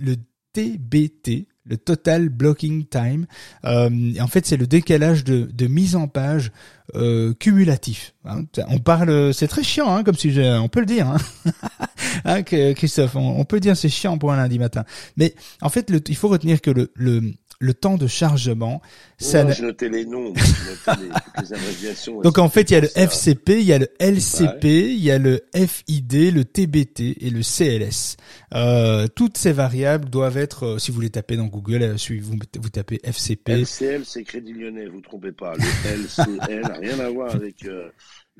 le 0.00 0.16
TBT, 0.52 1.46
le 1.64 1.76
Total 1.76 2.28
Blocking 2.28 2.86
Time. 2.86 3.26
Euh, 3.64 4.12
en 4.20 4.26
fait, 4.26 4.46
c'est 4.46 4.56
le 4.56 4.66
décalage 4.66 5.24
de, 5.24 5.48
de, 5.52 5.66
mise 5.66 5.94
en 5.94 6.08
page 6.08 6.52
euh, 6.94 7.32
cumulatif. 7.34 8.14
Hein. 8.24 8.44
On 8.68 8.78
parle, 8.78 9.32
c'est 9.32 9.48
très 9.48 9.62
chiant 9.62 9.94
hein, 9.94 10.02
comme 10.02 10.16
sujet, 10.16 10.50
on 10.54 10.68
peut 10.68 10.80
le 10.80 10.86
dire. 10.86 11.08
Hein, 11.08 11.18
hein 12.24 12.42
Christophe, 12.42 13.14
on, 13.16 13.38
on, 13.40 13.44
peut 13.44 13.60
dire 13.60 13.76
c'est 13.76 13.88
chiant 13.88 14.18
pour 14.18 14.32
un 14.32 14.36
lundi 14.36 14.58
matin. 14.58 14.84
Mais 15.16 15.34
en 15.62 15.68
fait, 15.68 15.90
le, 15.90 16.00
il 16.08 16.16
faut 16.16 16.28
retenir 16.28 16.60
que 16.60 16.70
le, 16.70 16.90
le 16.94 17.34
le 17.60 17.74
temps 17.74 17.96
de 17.96 18.06
chargement. 18.06 18.80
Ça 19.18 19.44
non, 19.44 19.52
noté 19.60 19.90
les 19.90 20.06
noms, 20.06 20.32
les, 21.40 21.52
abréviations. 21.52 22.22
Donc 22.22 22.38
en 22.38 22.48
fait, 22.48 22.70
il 22.70 22.72
y 22.72 22.76
a 22.76 22.80
le 22.80 22.88
FCP, 22.88 23.60
il 23.60 23.66
y 23.66 23.72
a 23.74 23.78
le 23.78 23.88
LCP, 24.00 24.64
il 24.64 25.04
y 25.04 25.10
a 25.10 25.18
le 25.18 25.42
FID, 25.54 26.34
le 26.34 26.44
TBT 26.44 27.18
et 27.20 27.30
le 27.30 27.42
CLS. 27.42 28.16
Euh, 28.54 29.06
toutes 29.14 29.36
ces 29.36 29.52
variables 29.52 30.08
doivent 30.08 30.38
être, 30.38 30.64
euh, 30.64 30.78
si 30.78 30.90
vous 30.90 31.02
les 31.02 31.10
tapez 31.10 31.36
dans 31.36 31.46
Google, 31.46 31.82
euh, 31.82 31.96
si 31.98 32.18
vous, 32.18 32.36
vous 32.58 32.70
tapez 32.70 32.98
FCP. 33.04 33.52
LCL, 33.52 34.04
c'est 34.06 34.24
Crédit 34.24 34.54
Lyonnais, 34.54 34.86
vous 34.86 35.02
trompez 35.02 35.32
pas. 35.32 35.52
Le 35.54 36.04
LCL 36.04 36.62
n'a 36.62 36.78
rien 36.78 36.98
à 36.98 37.10
voir 37.10 37.34
avec... 37.34 37.66
Euh, 37.66 37.90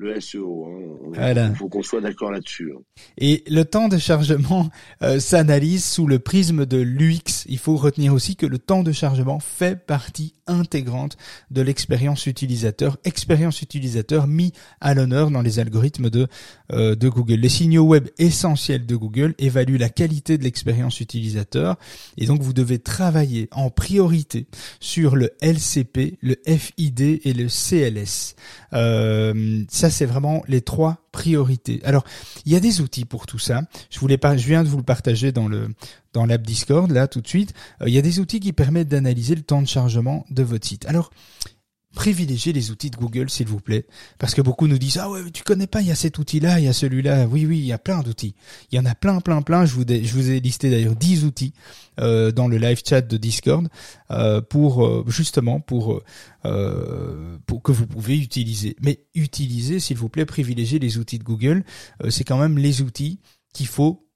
le 0.01 0.19
SEO. 0.19 0.65
Hein. 0.67 0.97
Il 1.13 1.15
Voilà. 1.19 1.53
faut 1.55 1.69
qu'on 1.69 1.83
soit 1.83 2.01
d'accord 2.01 2.31
là-dessus. 2.31 2.73
hein. 2.75 2.81
Et 3.17 3.43
le 3.47 3.63
temps 3.65 3.87
de 3.87 3.97
chargement 3.97 4.69
euh, 5.03 5.19
s'analyse 5.19 5.85
sous 5.85 6.07
le 6.07 6.19
prisme 6.19 6.65
de 6.65 6.77
l'UX. 6.77 7.45
Il 7.47 7.57
faut 7.57 7.75
retenir 7.75 8.13
aussi 8.13 8.35
que 8.35 8.45
le 8.45 8.57
temps 8.59 8.83
de 8.83 8.91
chargement 8.91 9.39
fait 9.39 9.75
partie 9.85 10.33
intégrante 10.51 11.17
de 11.49 11.61
l'expérience 11.61 12.25
utilisateur, 12.27 12.97
expérience 13.03 13.61
utilisateur 13.61 14.27
mis 14.27 14.53
à 14.79 14.93
l'honneur 14.93 15.31
dans 15.31 15.41
les 15.41 15.59
algorithmes 15.59 16.09
de, 16.09 16.27
euh, 16.71 16.95
de 16.95 17.09
Google. 17.09 17.35
Les 17.35 17.49
signaux 17.49 17.83
web 17.83 18.07
essentiels 18.17 18.85
de 18.85 18.95
Google 18.95 19.33
évaluent 19.39 19.77
la 19.77 19.89
qualité 19.89 20.37
de 20.37 20.43
l'expérience 20.43 20.99
utilisateur 20.99 21.77
et 22.17 22.25
donc 22.25 22.41
vous 22.41 22.53
devez 22.53 22.79
travailler 22.79 23.47
en 23.51 23.69
priorité 23.69 24.47
sur 24.79 25.15
le 25.15 25.31
LCP, 25.41 26.17
le 26.21 26.35
FID 26.45 27.21
et 27.23 27.33
le 27.33 27.47
CLS. 27.47 28.35
Euh, 28.73 29.63
ça 29.69 29.89
c'est 29.89 30.05
vraiment 30.05 30.43
les 30.47 30.61
trois 30.61 30.97
priorités. 31.11 31.81
Alors 31.83 32.03
il 32.45 32.51
y 32.51 32.55
a 32.55 32.59
des 32.59 32.81
outils 32.81 33.05
pour 33.05 33.25
tout 33.25 33.39
ça. 33.39 33.63
Je 33.89 33.99
voulais 33.99 34.17
pas, 34.17 34.37
je 34.37 34.47
viens 34.47 34.63
de 34.63 34.69
vous 34.69 34.77
le 34.77 34.83
partager 34.83 35.31
dans 35.31 35.47
le 35.47 35.69
dans 36.13 36.25
l'app 36.25 36.41
Discord 36.41 36.89
là 36.91 37.07
tout 37.07 37.21
de 37.21 37.27
suite. 37.27 37.53
Euh, 37.81 37.89
il 37.89 37.93
y 37.93 37.97
a 37.97 38.01
des 38.01 38.19
outils 38.19 38.39
qui 38.39 38.53
permettent 38.53 38.89
d'analyser 38.89 39.35
le 39.35 39.43
temps 39.43 39.61
de 39.61 39.67
chargement 39.67 40.25
de 40.29 40.43
votre 40.43 40.67
site. 40.67 40.85
Alors 40.85 41.11
privilégiez 41.93 42.53
les 42.53 42.71
outils 42.71 42.89
de 42.89 42.97
Google 42.97 43.29
s'il 43.29 43.47
vous 43.47 43.59
plaît. 43.59 43.85
Parce 44.19 44.33
que 44.33 44.41
beaucoup 44.41 44.67
nous 44.67 44.77
disent 44.77 44.97
ah 44.97 45.09
ouais 45.09 45.21
tu 45.31 45.43
connais 45.43 45.67
pas 45.67 45.81
il 45.81 45.87
y 45.87 45.91
a 45.91 45.95
cet 45.95 46.17
outil 46.17 46.39
là 46.39 46.59
il 46.59 46.65
y 46.65 46.67
a 46.67 46.73
celui-là. 46.73 47.27
Oui 47.27 47.45
oui 47.45 47.59
il 47.59 47.65
y 47.65 47.73
a 47.73 47.77
plein 47.77 48.01
d'outils. 48.01 48.35
Il 48.71 48.75
y 48.75 48.79
en 48.79 48.85
a 48.85 48.95
plein 48.95 49.19
plein 49.19 49.41
plein. 49.41 49.65
Je 49.65 49.73
vous 49.73 49.83
ai, 49.83 50.03
je 50.03 50.13
vous 50.13 50.29
ai 50.29 50.39
listé 50.39 50.69
d'ailleurs 50.69 50.95
10 50.95 51.25
outils 51.25 51.53
euh, 51.99 52.31
dans 52.31 52.47
le 52.47 52.57
live 52.57 52.81
chat 52.87 53.01
de 53.01 53.17
Discord 53.17 53.67
euh, 54.11 54.41
pour 54.41 54.85
euh, 54.85 55.03
justement 55.07 55.59
pour 55.59 56.01
pour 57.45 57.61
que 57.61 57.71
vous 57.71 57.87
pouvez 57.87 58.17
utiliser. 58.17 58.75
Mais 58.81 59.03
utilisez 59.13 59.79
s'il 59.79 59.97
vous 59.97 60.09
plaît 60.09 60.25
privilégiez 60.25 60.79
les 60.79 60.97
outils 60.97 61.19
de 61.19 61.23
Google. 61.23 61.63
C'est 62.09 62.23
quand 62.23 62.39
même 62.39 62.57
les 62.57 62.81
outils 62.81 63.19
qu'il 63.53 63.67
faut 63.67 64.07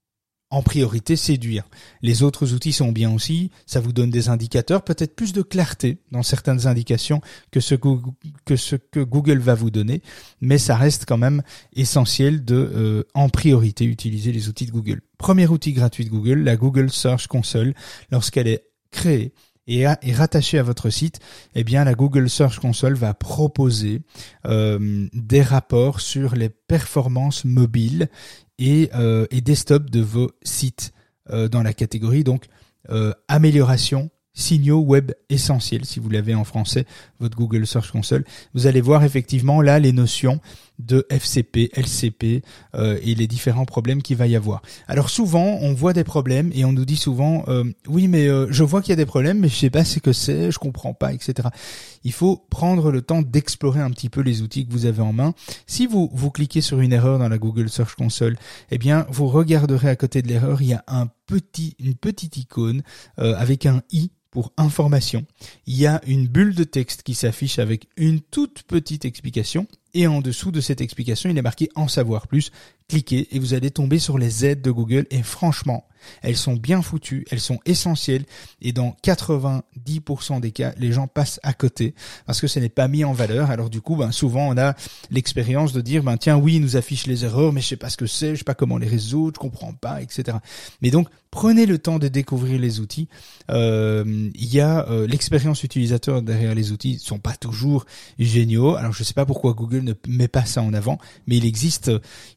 en 0.50 0.62
priorité 0.62 1.16
séduire. 1.16 1.64
Les 2.02 2.22
autres 2.22 2.54
outils 2.54 2.72
sont 2.72 2.92
bien 2.92 3.12
aussi, 3.12 3.50
ça 3.66 3.80
vous 3.80 3.92
donne 3.92 4.10
des 4.10 4.28
indicateurs, 4.28 4.82
peut-être 4.82 5.16
plus 5.16 5.32
de 5.32 5.42
clarté 5.42 5.98
dans 6.12 6.22
certaines 6.22 6.66
indications 6.66 7.20
que 7.50 7.60
ce 7.60 7.74
que, 7.74 9.00
Google 9.02 9.38
va 9.38 9.54
vous 9.54 9.70
donner, 9.70 10.02
mais 10.40 10.58
ça 10.58 10.76
reste 10.76 11.04
quand 11.06 11.18
même 11.18 11.42
essentiel 11.74 12.44
de 12.44 12.54
euh, 12.54 13.02
en 13.14 13.28
priorité 13.28 13.84
utiliser 13.84 14.32
les 14.32 14.48
outils 14.48 14.66
de 14.66 14.72
Google. 14.72 15.00
Premier 15.18 15.48
outil 15.48 15.72
gratuit 15.72 16.04
de 16.04 16.10
Google, 16.10 16.40
la 16.40 16.56
Google 16.56 16.90
Search 16.90 17.26
Console, 17.26 17.74
lorsqu'elle 18.10 18.48
est 18.48 18.64
créée 18.92 19.32
et 19.68 19.84
rattachée 20.12 20.58
à 20.58 20.62
votre 20.62 20.90
site, 20.90 21.18
eh 21.54 21.64
bien 21.64 21.84
la 21.84 21.94
Google 21.94 22.30
Search 22.30 22.60
Console 22.60 22.94
va 22.94 23.14
proposer 23.14 24.02
euh, 24.46 25.08
des 25.12 25.42
rapports 25.42 26.00
sur 26.00 26.36
les 26.36 26.48
performances 26.48 27.44
mobiles 27.44 28.08
et, 28.58 28.90
euh, 28.94 29.26
et 29.30 29.40
desktop 29.40 29.90
de 29.90 30.00
vos 30.00 30.30
sites 30.42 30.92
euh, 31.30 31.48
dans 31.48 31.62
la 31.62 31.72
catégorie. 31.72 32.24
Donc 32.24 32.46
euh, 32.90 33.12
amélioration 33.28 34.10
signaux 34.32 34.80
web 34.80 35.12
essentiels. 35.30 35.84
Si 35.84 35.98
vous 35.98 36.10
l'avez 36.10 36.34
en 36.34 36.44
français 36.44 36.84
votre 37.20 37.36
Google 37.36 37.66
Search 37.66 37.90
Console 37.90 38.24
vous 38.54 38.66
allez 38.66 38.80
voir 38.80 39.02
effectivement 39.02 39.62
là 39.62 39.78
les 39.78 39.92
notions 39.92 40.40
de 40.78 41.06
FCP, 41.10 41.70
LCP 41.74 42.42
euh, 42.74 42.98
et 43.02 43.14
les 43.14 43.26
différents 43.26 43.64
problèmes 43.64 44.02
qu'il 44.02 44.16
va 44.16 44.26
y 44.26 44.36
avoir. 44.36 44.62
Alors 44.88 45.10
souvent 45.10 45.58
on 45.60 45.72
voit 45.72 45.92
des 45.92 46.04
problèmes 46.04 46.50
et 46.54 46.64
on 46.64 46.72
nous 46.72 46.84
dit 46.84 46.96
souvent 46.96 47.44
euh, 47.48 47.64
oui 47.88 48.08
mais 48.08 48.28
euh, 48.28 48.46
je 48.50 48.62
vois 48.62 48.82
qu'il 48.82 48.90
y 48.90 48.92
a 48.92 48.96
des 48.96 49.06
problèmes 49.06 49.38
mais 49.38 49.48
je 49.48 49.56
sais 49.56 49.70
pas 49.70 49.84
ce 49.84 49.98
que 49.98 50.12
c'est, 50.12 50.50
je 50.50 50.58
comprends 50.58 50.94
pas 50.94 51.12
etc. 51.12 51.48
Il 52.04 52.12
faut 52.12 52.36
prendre 52.50 52.90
le 52.90 53.02
temps 53.02 53.22
d'explorer 53.22 53.80
un 53.80 53.90
petit 53.90 54.08
peu 54.08 54.20
les 54.20 54.42
outils 54.42 54.66
que 54.66 54.72
vous 54.72 54.86
avez 54.86 55.02
en 55.02 55.12
main. 55.12 55.34
Si 55.66 55.86
vous 55.86 56.10
vous 56.12 56.30
cliquez 56.30 56.60
sur 56.60 56.80
une 56.80 56.92
erreur 56.92 57.18
dans 57.18 57.28
la 57.28 57.38
Google 57.38 57.68
Search 57.68 57.94
Console, 57.94 58.36
eh 58.70 58.78
bien 58.78 59.06
vous 59.10 59.28
regarderez 59.28 59.88
à 59.88 59.96
côté 59.96 60.22
de 60.22 60.28
l'erreur 60.28 60.62
il 60.62 60.68
y 60.68 60.74
a 60.74 60.84
un 60.86 61.08
petit 61.26 61.74
une 61.78 61.94
petite 61.94 62.36
icône 62.36 62.82
euh, 63.18 63.34
avec 63.36 63.66
un 63.66 63.82
i 63.90 64.10
pour 64.36 64.52
information. 64.58 65.24
Il 65.66 65.76
y 65.76 65.86
a 65.86 66.02
une 66.06 66.26
bulle 66.26 66.54
de 66.54 66.64
texte 66.64 67.02
qui 67.02 67.14
s'affiche 67.14 67.58
avec 67.58 67.88
une 67.96 68.20
toute 68.20 68.64
petite 68.64 69.06
explication 69.06 69.66
et 69.96 70.06
en 70.06 70.20
dessous 70.20 70.52
de 70.52 70.60
cette 70.60 70.80
explication, 70.80 71.30
il 71.30 71.38
est 71.38 71.42
marqué 71.42 71.70
en 71.74 71.88
savoir 71.88 72.28
plus. 72.28 72.52
Cliquez 72.88 73.28
et 73.34 73.38
vous 73.40 73.54
allez 73.54 73.70
tomber 73.70 73.98
sur 73.98 74.16
les 74.16 74.44
aides 74.44 74.62
de 74.62 74.70
Google 74.70 75.06
et 75.10 75.22
franchement, 75.22 75.86
elles 76.22 76.36
sont 76.36 76.54
bien 76.54 76.82
foutues, 76.82 77.26
elles 77.30 77.40
sont 77.40 77.58
essentielles 77.66 78.24
et 78.62 78.72
dans 78.72 78.96
90% 79.02 80.40
des 80.40 80.52
cas, 80.52 80.72
les 80.78 80.92
gens 80.92 81.08
passent 81.08 81.40
à 81.42 81.52
côté 81.52 81.94
parce 82.26 82.40
que 82.40 82.46
ce 82.46 82.60
n'est 82.60 82.68
pas 82.68 82.86
mis 82.86 83.04
en 83.04 83.12
valeur. 83.12 83.50
Alors 83.50 83.70
du 83.70 83.80
coup, 83.80 83.96
ben, 83.96 84.12
souvent 84.12 84.48
on 84.48 84.56
a 84.56 84.74
l'expérience 85.10 85.72
de 85.72 85.80
dire 85.80 86.02
ben 86.02 86.16
tiens 86.16 86.36
oui, 86.36 86.56
il 86.56 86.62
nous 86.62 86.76
affiche 86.76 87.06
les 87.06 87.24
erreurs, 87.24 87.52
mais 87.52 87.60
je 87.60 87.66
sais 87.66 87.76
pas 87.76 87.90
ce 87.90 87.96
que 87.96 88.06
c'est, 88.06 88.34
je 88.34 88.38
sais 88.38 88.44
pas 88.44 88.54
comment 88.54 88.78
les 88.78 88.86
résoudre, 88.86 89.34
je 89.36 89.40
comprends 89.40 89.72
pas, 89.72 90.00
etc. 90.02 90.38
Mais 90.80 90.90
donc 90.90 91.08
prenez 91.30 91.66
le 91.66 91.78
temps 91.78 91.98
de 91.98 92.08
découvrir 92.08 92.60
les 92.60 92.80
outils. 92.80 93.08
Euh, 93.50 94.30
Il 94.34 94.54
y 94.54 94.60
a 94.60 94.88
euh, 94.88 95.06
l'expérience 95.06 95.62
utilisateur 95.64 96.22
derrière 96.22 96.54
les 96.54 96.72
outils 96.72 96.98
sont 96.98 97.18
pas 97.18 97.34
toujours 97.34 97.84
géniaux. 98.18 98.76
Alors 98.76 98.92
je 98.92 99.02
sais 99.02 99.14
pas 99.14 99.26
pourquoi 99.26 99.54
Google 99.54 99.82
ne 99.82 99.94
met 100.08 100.28
pas 100.28 100.44
ça 100.44 100.62
en 100.62 100.72
avant, 100.72 100.98
mais 101.26 101.36
il 101.36 101.44
existe 101.44 101.90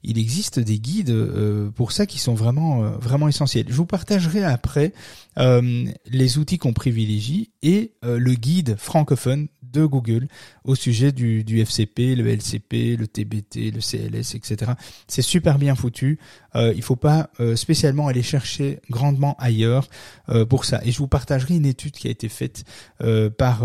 il 0.03 0.17
existe 0.17 0.38
des 0.59 0.79
guides 0.79 1.09
euh, 1.09 1.69
pour 1.71 1.91
ça 1.91 2.05
qui 2.05 2.19
sont 2.19 2.33
vraiment 2.33 2.83
euh, 2.83 2.89
vraiment 2.97 3.27
essentiels. 3.27 3.65
Je 3.67 3.73
vous 3.73 3.85
partagerai 3.85 4.43
après 4.43 4.93
euh, 5.37 5.85
les 6.07 6.37
outils 6.37 6.57
qu'on 6.57 6.73
privilégie 6.73 7.51
et 7.61 7.93
euh, 8.03 8.17
le 8.17 8.33
guide 8.33 8.75
francophone 8.77 9.47
de 9.63 9.85
Google 9.85 10.27
au 10.63 10.75
sujet 10.75 11.11
du, 11.11 11.43
du 11.43 11.59
FCP, 11.59 12.15
le 12.15 12.27
LCP, 12.27 12.97
le 12.97 13.07
TBT, 13.07 13.71
le 13.71 13.81
CLS, 13.81 14.35
etc. 14.35 14.71
C'est 15.07 15.21
super 15.21 15.59
bien 15.59 15.75
foutu. 15.75 16.19
Euh, 16.55 16.73
il 16.75 16.81
faut 16.81 16.95
pas 16.95 17.29
euh, 17.39 17.55
spécialement 17.55 18.07
aller 18.07 18.23
chercher 18.23 18.79
grandement 18.89 19.35
ailleurs 19.39 19.87
euh, 20.29 20.45
pour 20.45 20.65
ça. 20.65 20.81
Et 20.83 20.91
je 20.91 20.97
vous 20.97 21.07
partagerai 21.07 21.55
une 21.55 21.65
étude 21.65 21.93
qui 21.93 22.07
a 22.07 22.11
été 22.11 22.29
faite 22.29 22.63
euh, 23.01 23.29
par 23.29 23.63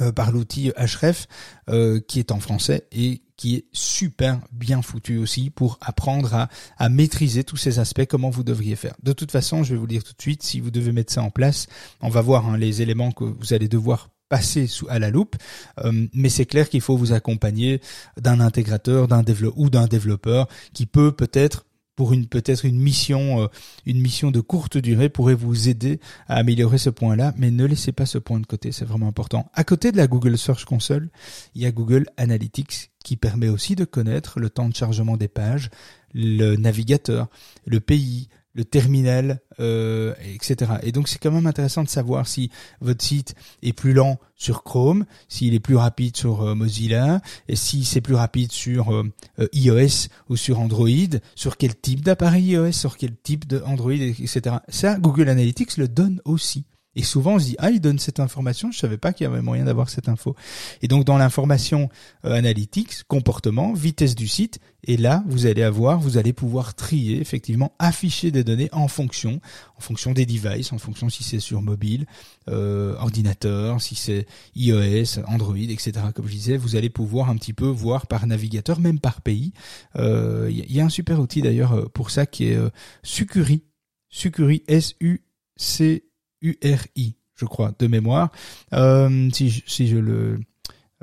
euh, 0.00 0.12
par 0.12 0.32
l'outil 0.32 0.72
Href 0.76 1.26
euh, 1.68 2.00
qui 2.06 2.18
est 2.18 2.30
en 2.30 2.40
français 2.40 2.86
et 2.92 3.22
qui 3.36 3.56
est 3.56 3.66
super 3.72 4.40
bien 4.52 4.82
foutu 4.82 5.16
aussi 5.18 5.50
pour 5.50 5.78
apprendre 5.80 6.34
à, 6.34 6.48
à 6.76 6.88
maîtriser 6.88 7.44
tous 7.44 7.56
ces 7.56 7.78
aspects, 7.78 8.06
comment 8.06 8.30
vous 8.30 8.42
devriez 8.42 8.76
faire. 8.76 8.94
De 9.02 9.12
toute 9.12 9.30
façon, 9.30 9.62
je 9.62 9.74
vais 9.74 9.78
vous 9.78 9.86
dire 9.86 10.02
tout 10.02 10.12
de 10.12 10.20
suite, 10.20 10.42
si 10.42 10.60
vous 10.60 10.70
devez 10.70 10.92
mettre 10.92 11.12
ça 11.12 11.22
en 11.22 11.30
place, 11.30 11.66
on 12.00 12.08
va 12.08 12.20
voir 12.20 12.48
hein, 12.48 12.56
les 12.56 12.82
éléments 12.82 13.12
que 13.12 13.24
vous 13.24 13.52
allez 13.52 13.68
devoir 13.68 14.08
passer 14.28 14.66
sous 14.66 14.86
à 14.90 14.98
la 14.98 15.10
loupe, 15.10 15.36
Euh, 15.84 16.06
mais 16.12 16.28
c'est 16.28 16.44
clair 16.44 16.68
qu'il 16.68 16.80
faut 16.80 16.96
vous 16.96 17.12
accompagner 17.12 17.80
d'un 18.20 18.40
intégrateur, 18.40 19.06
d'un 19.08 19.22
développeur 19.22 19.58
ou 19.58 19.70
d'un 19.70 19.86
développeur 19.86 20.48
qui 20.72 20.86
peut 20.86 21.12
peut-être 21.12 21.64
pour 21.98 22.12
une 22.12 22.28
peut-être 22.28 22.64
une 22.64 22.78
mission 22.78 23.42
euh, 23.42 23.48
une 23.84 24.00
mission 24.00 24.30
de 24.30 24.38
courte 24.38 24.78
durée 24.78 25.08
pourrait 25.08 25.34
vous 25.34 25.68
aider 25.68 25.98
à 26.28 26.36
améliorer 26.36 26.78
ce 26.78 26.90
point-là, 26.90 27.34
mais 27.36 27.50
ne 27.50 27.64
laissez 27.64 27.90
pas 27.90 28.06
ce 28.06 28.18
point 28.18 28.38
de 28.38 28.46
côté, 28.46 28.70
c'est 28.70 28.84
vraiment 28.84 29.08
important. 29.08 29.50
À 29.52 29.64
côté 29.64 29.90
de 29.90 29.96
la 29.96 30.06
Google 30.06 30.38
Search 30.38 30.64
Console, 30.64 31.10
il 31.56 31.62
y 31.62 31.66
a 31.66 31.72
Google 31.72 32.06
Analytics 32.16 32.92
qui 33.02 33.16
permet 33.16 33.48
aussi 33.48 33.74
de 33.74 33.84
connaître 33.84 34.38
le 34.38 34.48
temps 34.48 34.68
de 34.68 34.76
chargement 34.76 35.16
des 35.16 35.26
pages, 35.26 35.70
le 36.14 36.54
navigateur, 36.54 37.26
le 37.66 37.80
pays, 37.80 38.28
le 38.54 38.64
terminal, 38.64 39.40
euh, 39.60 40.14
etc. 40.34 40.72
Et 40.82 40.92
donc 40.92 41.08
c'est 41.08 41.18
quand 41.18 41.30
même 41.30 41.46
intéressant 41.46 41.84
de 41.84 41.88
savoir 41.88 42.26
si 42.26 42.50
votre 42.80 43.04
site 43.04 43.34
est 43.62 43.72
plus 43.72 43.92
lent 43.92 44.18
sur 44.38 44.62
Chrome, 44.62 45.04
s'il 45.28 45.54
est 45.54 45.60
plus 45.60 45.76
rapide 45.76 46.16
sur 46.16 46.42
euh, 46.42 46.54
Mozilla, 46.54 47.20
et 47.48 47.56
si 47.56 47.84
c'est 47.84 48.00
plus 48.00 48.14
rapide 48.14 48.52
sur 48.52 48.94
euh, 48.94 49.04
euh, 49.40 49.48
iOS 49.52 50.08
ou 50.28 50.36
sur 50.36 50.60
Android, 50.60 50.88
sur 51.34 51.56
quel 51.56 51.74
type 51.74 52.02
d'appareil 52.02 52.52
iOS, 52.52 52.72
sur 52.72 52.96
quel 52.96 53.16
type 53.16 53.46
d'Android, 53.46 53.92
etc. 53.92 54.56
Ça, 54.68 54.98
Google 54.98 55.28
Analytics 55.28 55.76
le 55.76 55.88
donne 55.88 56.20
aussi. 56.24 56.64
Et 56.96 57.02
souvent, 57.02 57.34
on 57.34 57.38
se 57.38 57.44
dit, 57.44 57.56
ah, 57.58 57.70
il 57.70 57.80
donne 57.80 57.98
cette 57.98 58.18
information, 58.18 58.72
je 58.72 58.78
savais 58.78 58.98
pas 58.98 59.12
qu'il 59.12 59.24
y 59.24 59.26
avait 59.28 59.42
moyen 59.42 59.64
d'avoir 59.64 59.88
cette 59.88 60.08
info. 60.08 60.34
Et 60.82 60.88
donc, 60.88 61.04
dans 61.04 61.18
l'information 61.18 61.88
euh, 62.24 62.32
analytics, 62.32 63.04
comportement, 63.04 63.72
vitesse 63.72 64.14
du 64.14 64.26
site, 64.26 64.58
et 64.84 64.96
là, 64.96 65.22
vous 65.26 65.46
allez 65.46 65.62
avoir, 65.62 65.98
vous 65.98 66.18
allez 66.18 66.32
pouvoir 66.32 66.74
trier, 66.74 67.20
effectivement, 67.20 67.72
afficher 67.78 68.30
des 68.30 68.42
données 68.42 68.68
en 68.72 68.88
fonction, 68.88 69.40
en 69.76 69.80
fonction 69.80 70.12
des 70.12 70.24
devices, 70.24 70.72
en 70.72 70.78
fonction 70.78 71.08
si 71.08 71.24
c'est 71.24 71.40
sur 71.40 71.62
mobile, 71.62 72.06
euh, 72.48 72.96
ordinateur, 72.96 73.80
si 73.82 73.94
c'est 73.94 74.26
iOS, 74.56 75.20
Android, 75.26 75.56
etc. 75.56 75.92
Comme 76.14 76.26
je 76.26 76.32
disais, 76.32 76.56
vous 76.56 76.76
allez 76.76 76.90
pouvoir 76.90 77.28
un 77.28 77.36
petit 77.36 77.52
peu 77.52 77.66
voir 77.66 78.06
par 78.06 78.26
navigateur, 78.26 78.80
même 78.80 78.98
par 78.98 79.20
pays. 79.20 79.52
Euh, 79.96 80.48
Il 80.50 80.70
y, 80.70 80.74
y 80.74 80.80
a 80.80 80.84
un 80.84 80.88
super 80.88 81.20
outil 81.20 81.42
d'ailleurs 81.42 81.72
euh, 81.72 81.84
pour 81.86 82.10
ça 82.10 82.26
qui 82.26 82.46
est 82.46 82.56
euh, 82.56 82.70
Sucuri. 83.02 83.64
Sucuri, 84.08 84.62
S-U-C 84.68 86.07
URI, 86.42 87.16
je 87.36 87.44
crois, 87.44 87.72
de 87.78 87.86
mémoire, 87.86 88.30
euh, 88.72 89.28
si, 89.32 89.50
je, 89.50 89.62
si 89.66 89.88
je 89.88 89.96
le 89.96 90.40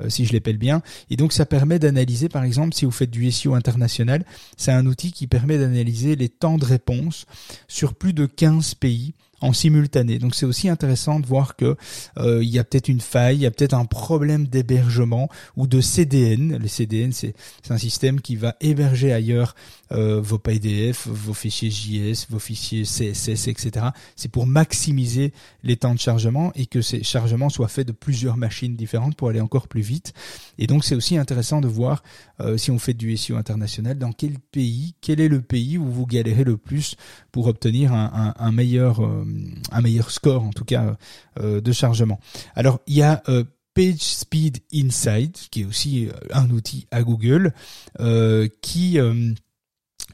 euh, 0.02 0.10
si 0.10 0.26
je 0.26 0.34
l'appelle 0.34 0.58
bien. 0.58 0.82
Et 1.08 1.16
donc 1.16 1.32
ça 1.32 1.46
permet 1.46 1.78
d'analyser, 1.78 2.28
par 2.28 2.44
exemple, 2.44 2.74
si 2.74 2.84
vous 2.84 2.90
faites 2.90 3.10
du 3.10 3.30
SEO 3.30 3.54
international, 3.54 4.26
c'est 4.58 4.72
un 4.72 4.84
outil 4.84 5.10
qui 5.10 5.26
permet 5.26 5.56
d'analyser 5.58 6.16
les 6.16 6.28
temps 6.28 6.58
de 6.58 6.66
réponse 6.66 7.24
sur 7.66 7.94
plus 7.94 8.12
de 8.12 8.26
15 8.26 8.74
pays 8.74 9.14
en 9.40 9.52
simultané. 9.52 10.18
Donc 10.18 10.34
c'est 10.34 10.46
aussi 10.46 10.68
intéressant 10.68 11.20
de 11.20 11.26
voir 11.26 11.56
que 11.56 11.76
euh, 12.18 12.42
il 12.42 12.48
y 12.48 12.58
a 12.58 12.64
peut-être 12.64 12.88
une 12.88 13.00
faille, 13.00 13.36
il 13.36 13.42
y 13.42 13.46
a 13.46 13.50
peut-être 13.50 13.74
un 13.74 13.84
problème 13.84 14.46
d'hébergement 14.46 15.28
ou 15.56 15.66
de 15.66 15.80
CDN. 15.80 16.56
Le 16.56 16.68
CDN, 16.68 17.12
c'est 17.12 17.34
un 17.68 17.78
système 17.78 18.20
qui 18.20 18.36
va 18.36 18.56
héberger 18.60 19.12
ailleurs 19.12 19.54
euh, 19.92 20.20
vos 20.20 20.38
PDF, 20.38 21.06
vos 21.06 21.34
fichiers 21.34 21.70
JS, 21.70 22.26
vos 22.28 22.38
fichiers 22.38 22.82
CSS, 22.82 23.48
etc. 23.48 23.86
C'est 24.16 24.30
pour 24.30 24.46
maximiser 24.46 25.32
les 25.62 25.76
temps 25.76 25.94
de 25.94 26.00
chargement 26.00 26.52
et 26.54 26.66
que 26.66 26.80
ces 26.80 27.02
chargements 27.02 27.50
soient 27.50 27.68
faits 27.68 27.86
de 27.86 27.92
plusieurs 27.92 28.36
machines 28.36 28.74
différentes 28.74 29.16
pour 29.16 29.28
aller 29.28 29.40
encore 29.40 29.68
plus 29.68 29.82
vite. 29.82 30.12
Et 30.58 30.66
donc 30.66 30.84
c'est 30.84 30.94
aussi 30.94 31.16
intéressant 31.16 31.60
de 31.60 31.68
voir 31.68 32.02
euh, 32.40 32.56
si 32.56 32.70
on 32.70 32.78
fait 32.78 32.94
du 32.94 33.16
SEO 33.16 33.36
international, 33.36 33.98
dans 33.98 34.12
quel 34.12 34.38
pays, 34.38 34.94
quel 35.00 35.20
est 35.20 35.28
le 35.28 35.40
pays 35.40 35.78
où 35.78 35.86
vous 35.86 36.06
galérez 36.06 36.44
le 36.44 36.56
plus 36.56 36.96
pour 37.30 37.46
obtenir 37.46 37.92
un, 37.92 38.34
un, 38.38 38.44
un 38.44 38.52
meilleur 38.52 39.00
un 39.70 39.80
meilleur 39.80 40.10
score 40.10 40.42
en 40.44 40.50
tout 40.50 40.64
cas 40.64 40.96
euh, 41.40 41.60
de 41.60 41.72
chargement. 41.72 42.20
Alors 42.54 42.80
il 42.86 42.96
y 42.96 43.02
a 43.02 43.22
euh, 43.28 43.44
PageSpeed 43.74 44.58
Insight 44.72 45.48
qui 45.50 45.62
est 45.62 45.64
aussi 45.64 46.06
euh, 46.06 46.12
un 46.32 46.50
outil 46.50 46.86
à 46.90 47.02
Google 47.02 47.52
qui 48.62 48.98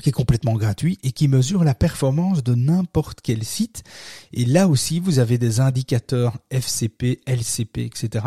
qui 0.01 0.09
est 0.09 0.13
complètement 0.13 0.55
gratuit 0.55 0.99
et 1.03 1.13
qui 1.13 1.29
mesure 1.29 1.65
la 1.65 1.75
performance 1.75 2.43
de 2.43 2.55
n'importe 2.55 3.21
quel 3.23 3.45
site. 3.45 3.85
Et 4.33 4.47
là 4.47 4.67
aussi, 4.67 5.01
vous 5.01 5.19
avez 5.19 5.37
des 5.37 5.61
indicateurs 5.61 6.39
FCP, 6.51 7.21
LCP, 7.27 7.79
etc. 7.79 8.25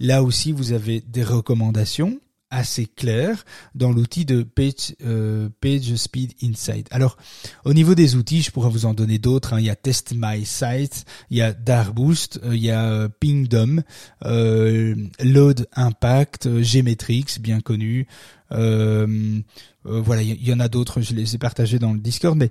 Là 0.00 0.22
aussi, 0.22 0.52
vous 0.52 0.72
avez 0.72 1.00
des 1.00 1.24
recommandations 1.24 2.20
assez 2.50 2.86
clair 2.86 3.44
dans 3.74 3.92
l'outil 3.92 4.24
de 4.24 4.42
Page, 4.42 4.94
euh, 5.04 5.48
Speed 5.96 6.32
Insight. 6.42 6.88
Alors, 6.90 7.16
au 7.64 7.74
niveau 7.74 7.94
des 7.94 8.16
outils, 8.16 8.42
je 8.42 8.50
pourrais 8.50 8.70
vous 8.70 8.86
en 8.86 8.94
donner 8.94 9.18
d'autres. 9.18 9.54
Hein. 9.54 9.60
Il 9.60 9.66
y 9.66 9.70
a 9.70 9.76
Test 9.76 10.14
My 10.16 10.44
Site, 10.44 11.04
il 11.30 11.38
y 11.38 11.42
a 11.42 11.52
Darboost, 11.52 12.40
euh, 12.44 12.56
il 12.56 12.62
y 12.62 12.70
a 12.70 12.84
euh, 12.90 13.08
Pingdom, 13.08 13.82
euh, 14.24 14.94
Load 15.20 15.68
Impact, 15.74 16.46
euh, 16.46 16.62
Gmetrix, 16.62 17.38
bien 17.40 17.60
connu. 17.60 18.06
voilà, 18.50 20.22
il 20.22 20.46
y, 20.46 20.52
en 20.52 20.60
a 20.60 20.68
d'autres, 20.68 21.00
je 21.00 21.14
les 21.14 21.34
ai 21.34 21.38
partagés 21.38 21.78
dans 21.78 21.92
le 21.92 22.00
Discord, 22.00 22.36
mais 22.36 22.50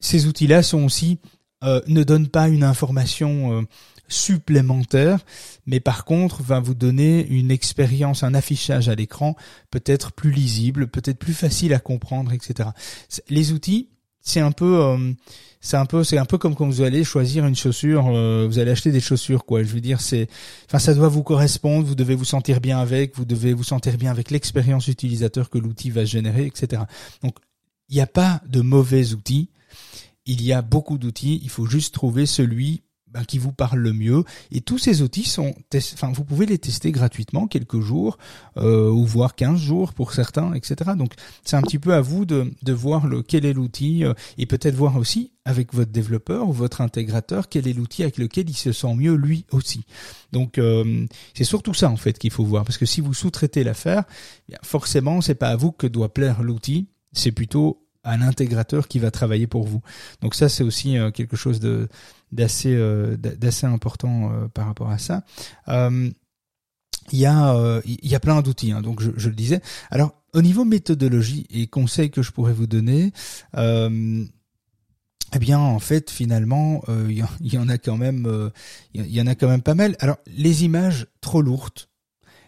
ces 0.00 0.26
outils-là 0.26 0.62
sont 0.62 0.84
aussi 0.84 1.18
ne 1.86 2.02
donnent 2.02 2.28
pas 2.28 2.48
une 2.48 2.62
information 2.62 3.66
supplémentaire, 4.08 5.20
mais 5.66 5.80
par 5.80 6.04
contre 6.04 6.42
va 6.42 6.60
vous 6.60 6.74
donner 6.74 7.26
une 7.26 7.50
expérience, 7.50 8.22
un 8.22 8.34
affichage 8.34 8.88
à 8.88 8.94
l'écran 8.94 9.36
peut-être 9.70 10.12
plus 10.12 10.30
lisible, 10.30 10.88
peut-être 10.88 11.18
plus 11.18 11.34
facile 11.34 11.74
à 11.74 11.78
comprendre, 11.78 12.32
etc. 12.32 12.70
Les 13.28 13.52
outils, 13.52 13.88
c'est 14.20 14.40
un 14.40 14.52
peu, 14.52 14.82
euh, 14.82 15.12
c'est 15.60 15.76
un 15.76 15.86
peu, 15.86 16.02
c'est 16.02 16.18
un 16.18 16.24
peu 16.24 16.38
comme 16.38 16.54
quand 16.54 16.66
vous 16.66 16.80
allez 16.80 17.04
choisir 17.04 17.46
une 17.46 17.54
chaussure, 17.54 18.08
euh, 18.08 18.46
vous 18.48 18.58
allez 18.58 18.70
acheter 18.70 18.90
des 18.90 19.00
chaussures, 19.00 19.44
quoi. 19.44 19.62
Je 19.62 19.68
veux 19.68 19.80
dire, 19.80 20.00
c'est, 20.00 20.28
enfin, 20.66 20.78
ça 20.78 20.94
doit 20.94 21.08
vous 21.08 21.22
correspondre, 21.22 21.86
vous 21.86 21.94
devez 21.94 22.14
vous 22.14 22.24
sentir 22.24 22.60
bien 22.60 22.78
avec, 22.78 23.16
vous 23.16 23.26
devez 23.26 23.52
vous 23.52 23.64
sentir 23.64 23.96
bien 23.98 24.10
avec 24.10 24.30
l'expérience 24.30 24.88
utilisateur 24.88 25.50
que 25.50 25.58
l'outil 25.58 25.90
va 25.90 26.04
générer, 26.04 26.46
etc. 26.46 26.82
Donc, 27.22 27.36
il 27.90 27.96
n'y 27.96 28.00
a 28.00 28.06
pas 28.06 28.40
de 28.46 28.62
mauvais 28.62 29.12
outils. 29.12 29.50
Il 30.26 30.42
y 30.42 30.54
a 30.54 30.62
beaucoup 30.62 30.96
d'outils. 30.96 31.40
Il 31.42 31.50
faut 31.50 31.66
juste 31.66 31.92
trouver 31.92 32.24
celui 32.24 32.83
ben, 33.14 33.24
qui 33.24 33.38
vous 33.38 33.52
parle 33.52 33.78
le 33.78 33.92
mieux. 33.92 34.24
Et 34.50 34.60
tous 34.60 34.78
ces 34.78 35.00
outils 35.00 35.22
sont, 35.22 35.54
enfin, 35.94 36.10
vous 36.12 36.24
pouvez 36.24 36.46
les 36.46 36.58
tester 36.58 36.90
gratuitement 36.90 37.46
quelques 37.46 37.78
jours 37.78 38.18
euh, 38.56 38.90
ou 38.90 39.06
voire 39.06 39.36
15 39.36 39.56
jours 39.60 39.92
pour 39.92 40.12
certains, 40.12 40.52
etc. 40.54 40.90
Donc 40.98 41.12
c'est 41.44 41.54
un 41.54 41.62
petit 41.62 41.78
peu 41.78 41.94
à 41.94 42.00
vous 42.00 42.24
de, 42.24 42.50
de 42.64 42.72
voir 42.72 43.06
le, 43.06 43.22
quel 43.22 43.44
est 43.44 43.52
l'outil 43.52 44.04
euh, 44.04 44.14
et 44.36 44.46
peut-être 44.46 44.74
voir 44.74 44.96
aussi 44.96 45.30
avec 45.44 45.72
votre 45.74 45.92
développeur 45.92 46.48
ou 46.48 46.52
votre 46.52 46.80
intégrateur 46.80 47.48
quel 47.48 47.68
est 47.68 47.72
l'outil 47.72 48.02
avec 48.02 48.18
lequel 48.18 48.50
il 48.50 48.56
se 48.56 48.72
sent 48.72 48.94
mieux 48.96 49.14
lui 49.14 49.46
aussi. 49.52 49.84
Donc 50.32 50.58
euh, 50.58 51.06
c'est 51.34 51.44
surtout 51.44 51.74
ça 51.74 51.90
en 51.90 51.96
fait 51.96 52.18
qu'il 52.18 52.32
faut 52.32 52.44
voir 52.44 52.64
parce 52.64 52.78
que 52.78 52.86
si 52.86 53.00
vous 53.00 53.14
sous-traitez 53.14 53.62
l'affaire, 53.62 54.02
bien 54.48 54.58
forcément 54.64 55.20
c'est 55.20 55.36
pas 55.36 55.50
à 55.50 55.56
vous 55.56 55.70
que 55.70 55.86
doit 55.86 56.12
plaire 56.12 56.42
l'outil, 56.42 56.88
c'est 57.12 57.30
plutôt 57.30 57.86
à 58.02 58.16
l'intégrateur 58.16 58.88
qui 58.88 58.98
va 58.98 59.10
travailler 59.10 59.46
pour 59.46 59.64
vous. 59.64 59.82
Donc 60.20 60.34
ça 60.34 60.48
c'est 60.48 60.64
aussi 60.64 60.96
quelque 61.14 61.36
chose 61.36 61.60
de 61.60 61.88
d'assez 62.32 62.74
euh, 62.74 63.16
d'assez 63.16 63.66
important 63.66 64.32
euh, 64.32 64.48
par 64.48 64.66
rapport 64.66 64.90
à 64.90 64.98
ça. 64.98 65.24
Euh, 65.68 66.10
il 67.12 67.18
y 67.18 67.26
a 67.26 67.80
il 67.84 68.08
y 68.08 68.14
a 68.14 68.20
plein 68.20 68.40
d'outils, 68.40 68.72
hein, 68.72 68.80
donc 68.80 69.02
je, 69.02 69.28
le 69.28 69.34
disais. 69.34 69.60
Alors 69.90 70.14
au 70.32 70.42
niveau 70.42 70.64
méthodologie 70.64 71.46
et 71.50 71.66
conseils 71.66 72.10
que 72.10 72.22
je 72.22 72.32
pourrais 72.32 72.54
vous 72.54 72.66
donner. 72.66 73.12
Eh 75.36 75.40
bien, 75.40 75.58
en 75.58 75.80
fait, 75.80 76.12
finalement, 76.12 76.84
il 77.08 77.26
y, 77.40 77.58
en 77.58 77.68
a 77.68 77.76
quand 77.76 77.96
même, 77.96 78.52
il 78.94 79.10
y 79.10 79.20
en 79.20 79.26
a 79.26 79.34
quand 79.34 79.48
même 79.48 79.62
pas 79.62 79.74
mal. 79.74 79.96
Alors, 79.98 80.18
les 80.28 80.62
images 80.64 81.08
trop 81.20 81.42
lourdes, 81.42 81.88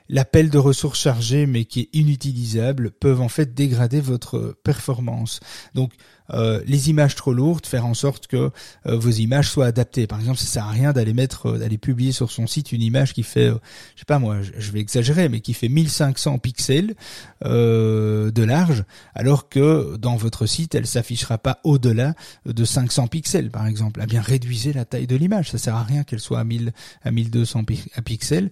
l'appel 0.08 0.50
de 0.50 0.58
ressources 0.58 1.00
chargées 1.00 1.46
mais 1.46 1.64
qui 1.64 1.80
est 1.80 1.88
inutilisable 1.92 2.90
peuvent 2.92 3.20
en 3.20 3.28
fait 3.28 3.54
dégrader 3.54 4.00
votre 4.00 4.56
performance. 4.62 5.40
Donc 5.74 5.92
euh, 6.32 6.60
les 6.66 6.90
images 6.90 7.14
trop 7.14 7.32
lourdes, 7.32 7.66
faire 7.66 7.86
en 7.86 7.94
sorte 7.94 8.26
que 8.26 8.50
euh, 8.86 8.96
vos 8.96 9.10
images 9.10 9.50
soient 9.50 9.66
adaptées. 9.66 10.06
Par 10.06 10.18
exemple, 10.18 10.38
ça 10.38 10.46
sert 10.46 10.64
à 10.64 10.70
rien 10.70 10.92
d'aller 10.92 11.14
mettre, 11.14 11.50
euh, 11.50 11.58
d'aller 11.58 11.78
publier 11.78 12.12
sur 12.12 12.30
son 12.30 12.46
site 12.46 12.72
une 12.72 12.82
image 12.82 13.14
qui 13.14 13.22
fait, 13.22 13.48
je 13.48 14.00
sais 14.00 14.04
pas 14.06 14.18
moi, 14.18 14.38
je 14.42 14.72
vais 14.72 14.80
exagérer, 14.80 15.28
mais 15.28 15.40
qui 15.40 15.54
fait 15.54 15.68
1500 15.68 16.38
pixels 16.38 16.94
de 17.42 18.42
large, 18.42 18.84
alors 19.14 19.48
que 19.48 19.96
dans 19.96 20.16
votre 20.16 20.46
site, 20.46 20.74
elle 20.74 20.86
s'affichera 20.86 21.38
pas 21.38 21.60
au-delà 21.64 22.14
de 22.44 22.64
500 22.64 23.08
pixels, 23.08 23.50
par 23.50 23.66
exemple. 23.66 24.00
Eh 24.02 24.06
bien, 24.06 24.20
réduisez 24.20 24.72
la 24.72 24.84
taille 24.84 25.06
de 25.06 25.16
l'image. 25.16 25.50
Ça 25.50 25.58
sert 25.58 25.74
à 25.74 25.82
rien 25.82 26.04
qu'elle 26.04 26.20
soit 26.20 26.40
à 26.40 26.44
1000 26.44 26.72
à 27.02 27.10
1200 27.10 27.64
pixels 28.04 28.50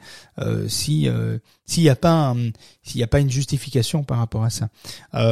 si 0.68 1.08
s'il 1.66 1.82
n'y 1.82 1.88
a 1.88 1.96
pas 1.96 2.34
s'il 2.82 2.98
n'y 2.98 3.04
a 3.04 3.08
pas 3.08 3.20
une 3.20 3.30
justification 3.30 4.04
par 4.04 4.18
rapport 4.18 4.44
à 4.44 4.50
ça. 4.50 4.68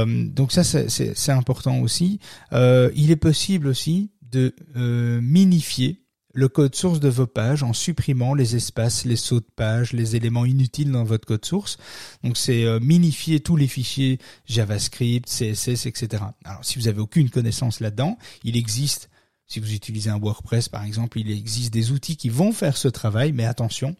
donc 0.06 0.52
ça, 0.52 0.64
c'est 0.64 1.32
important 1.32 1.80
aussi. 1.80 2.18
Euh, 2.52 2.90
il 2.94 3.10
est 3.10 3.16
possible 3.16 3.66
aussi 3.66 4.10
de 4.22 4.54
euh, 4.76 5.20
minifier 5.20 6.00
le 6.34 6.48
code 6.48 6.74
source 6.74 6.98
de 6.98 7.10
vos 7.10 7.26
pages 7.26 7.62
en 7.62 7.74
supprimant 7.74 8.32
les 8.32 8.56
espaces, 8.56 9.04
les 9.04 9.16
sauts 9.16 9.40
de 9.40 9.50
page, 9.54 9.92
les 9.92 10.16
éléments 10.16 10.46
inutiles 10.46 10.90
dans 10.90 11.04
votre 11.04 11.26
code 11.26 11.44
source. 11.44 11.76
Donc 12.24 12.38
c'est 12.38 12.64
euh, 12.64 12.80
minifier 12.80 13.40
tous 13.40 13.56
les 13.56 13.66
fichiers 13.66 14.18
JavaScript, 14.46 15.28
CSS, 15.28 15.86
etc. 15.86 16.22
Alors 16.44 16.64
si 16.64 16.78
vous 16.78 16.88
avez 16.88 17.00
aucune 17.00 17.28
connaissance 17.28 17.80
là-dedans, 17.80 18.16
il 18.44 18.56
existe 18.56 19.10
si 19.46 19.60
vous 19.60 19.74
utilisez 19.74 20.08
un 20.08 20.18
WordPress 20.18 20.70
par 20.70 20.82
exemple, 20.84 21.18
il 21.18 21.30
existe 21.30 21.74
des 21.74 21.90
outils 21.90 22.16
qui 22.16 22.30
vont 22.30 22.52
faire 22.52 22.78
ce 22.78 22.88
travail, 22.88 23.32
mais 23.32 23.44
attention, 23.44 23.96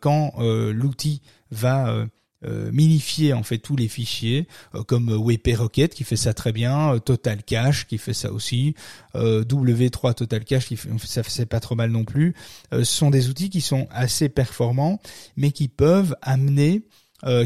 quand 0.00 0.32
l'outil 0.40 1.22
va 1.52 2.08
euh, 2.46 2.70
minifier 2.72 3.32
en 3.32 3.42
fait 3.42 3.58
tous 3.58 3.76
les 3.76 3.88
fichiers 3.88 4.46
euh, 4.74 4.82
comme 4.82 5.10
WP 5.10 5.56
Rocket 5.56 5.94
qui 5.94 6.04
fait 6.04 6.16
ça 6.16 6.34
très 6.34 6.52
bien, 6.52 6.94
euh, 6.94 6.98
Total 6.98 7.42
Cache 7.42 7.86
qui 7.86 7.98
fait 7.98 8.14
ça 8.14 8.32
aussi, 8.32 8.74
W3 9.14 10.14
Total 10.14 10.44
Cache 10.44 10.66
qui 10.66 10.76
fait 10.76 10.90
ça 11.04 11.22
c'est 11.26 11.46
pas 11.46 11.60
trop 11.60 11.74
mal 11.74 11.90
non 11.90 12.04
plus. 12.04 12.34
sont 12.82 13.10
des 13.10 13.28
outils 13.28 13.50
qui 13.50 13.60
sont 13.60 13.86
assez 13.90 14.28
performants 14.28 15.00
mais 15.36 15.52
qui 15.52 15.68
peuvent 15.68 16.16
amener 16.22 16.82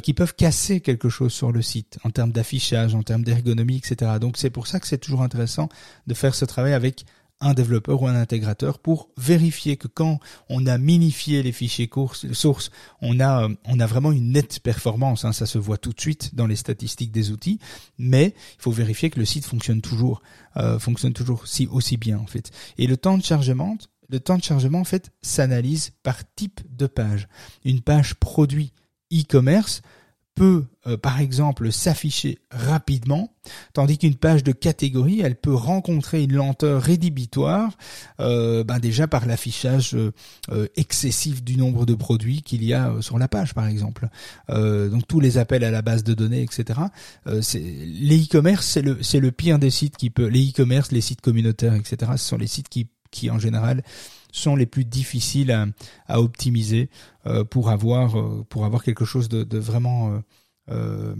qui 0.02 0.12
peuvent 0.12 0.34
casser 0.34 0.80
quelque 0.80 1.08
chose 1.08 1.32
sur 1.32 1.52
le 1.52 1.62
site 1.62 1.98
en 2.02 2.10
termes 2.10 2.32
d'affichage, 2.32 2.96
en 2.96 3.04
termes 3.04 3.22
d'ergonomie, 3.22 3.76
etc. 3.76 4.12
Donc 4.20 4.36
c'est 4.36 4.50
pour 4.50 4.66
ça 4.66 4.80
que 4.80 4.88
c'est 4.88 4.98
toujours 4.98 5.22
intéressant 5.22 5.68
de 6.08 6.14
faire 6.14 6.34
ce 6.34 6.44
travail 6.44 6.72
avec 6.72 7.04
un 7.40 7.54
développeur 7.54 8.02
ou 8.02 8.06
un 8.06 8.14
intégrateur 8.14 8.78
pour 8.78 9.10
vérifier 9.16 9.76
que 9.76 9.88
quand 9.88 10.18
on 10.48 10.66
a 10.66 10.76
minifié 10.78 11.42
les 11.42 11.52
fichiers 11.52 11.88
sources, 12.32 12.70
on 13.00 13.20
a 13.20 13.44
euh, 13.44 13.54
on 13.64 13.78
a 13.80 13.86
vraiment 13.86 14.12
une 14.12 14.32
nette 14.32 14.60
performance. 14.60 15.24
Hein, 15.24 15.32
ça 15.32 15.46
se 15.46 15.58
voit 15.58 15.78
tout 15.78 15.92
de 15.92 16.00
suite 16.00 16.34
dans 16.34 16.46
les 16.46 16.56
statistiques 16.56 17.12
des 17.12 17.30
outils, 17.30 17.58
mais 17.98 18.34
il 18.58 18.62
faut 18.62 18.72
vérifier 18.72 19.10
que 19.10 19.18
le 19.18 19.24
site 19.24 19.44
fonctionne 19.44 19.80
toujours, 19.80 20.22
euh, 20.56 20.78
fonctionne 20.78 21.12
toujours 21.12 21.46
si 21.46 21.66
aussi 21.68 21.96
bien 21.96 22.18
en 22.18 22.26
fait. 22.26 22.50
Et 22.76 22.86
le 22.86 22.96
temps 22.96 23.18
de 23.18 23.24
chargement, 23.24 23.76
le 24.08 24.20
temps 24.20 24.38
de 24.38 24.44
chargement 24.44 24.80
en 24.80 24.84
fait 24.84 25.10
s'analyse 25.22 25.92
par 26.02 26.18
type 26.34 26.60
de 26.76 26.86
page. 26.86 27.28
Une 27.64 27.80
page 27.80 28.14
produit 28.14 28.72
e-commerce 29.12 29.82
peut, 30.38 30.64
euh, 30.86 30.96
par 30.96 31.20
exemple, 31.20 31.72
s'afficher 31.72 32.38
rapidement, 32.50 33.34
tandis 33.72 33.98
qu'une 33.98 34.14
page 34.14 34.44
de 34.44 34.52
catégorie, 34.52 35.20
elle 35.20 35.34
peut 35.34 35.54
rencontrer 35.54 36.22
une 36.22 36.34
lenteur 36.34 36.80
rédhibitoire, 36.80 37.76
euh, 38.20 38.62
ben 38.62 38.78
déjà 38.78 39.08
par 39.08 39.26
l'affichage 39.26 39.96
euh, 39.96 40.66
excessif 40.76 41.42
du 41.42 41.56
nombre 41.56 41.86
de 41.86 41.94
produits 41.94 42.42
qu'il 42.42 42.64
y 42.64 42.72
a 42.72 42.94
sur 43.00 43.18
la 43.18 43.26
page, 43.26 43.52
par 43.52 43.66
exemple. 43.66 44.08
donc 44.48 45.06
tous 45.08 45.20
les 45.20 45.38
appels 45.38 45.64
à 45.64 45.70
la 45.70 45.82
base 45.82 46.04
de 46.04 46.14
données, 46.14 46.42
etc. 46.42 46.80
les 47.26 48.24
e-commerce, 48.24 48.78
c'est 49.02 49.20
le 49.20 49.32
pire 49.32 49.58
des 49.58 49.70
sites 49.70 49.96
qui 49.96 50.10
peut. 50.10 50.26
Les 50.26 50.50
e-commerce, 50.50 50.92
les 50.92 51.00
sites 51.00 51.20
communautaires, 51.20 51.74
etc. 51.74 52.12
Ce 52.12 52.28
sont 52.28 52.38
les 52.38 52.46
sites 52.46 52.68
qui 52.68 53.30
en 53.30 53.38
général 53.38 53.82
sont 54.32 54.56
les 54.56 54.66
plus 54.66 54.84
difficiles 54.84 55.50
à, 56.06 56.20
optimiser 56.20 56.90
euh, 57.26 57.44
pour 57.44 57.70
avoir 57.70 58.18
euh, 58.18 58.44
pour 58.48 58.64
avoir 58.64 58.82
quelque 58.82 59.04
chose 59.04 59.28
de, 59.28 59.58
vraiment 59.58 60.22
euh, 60.70 61.14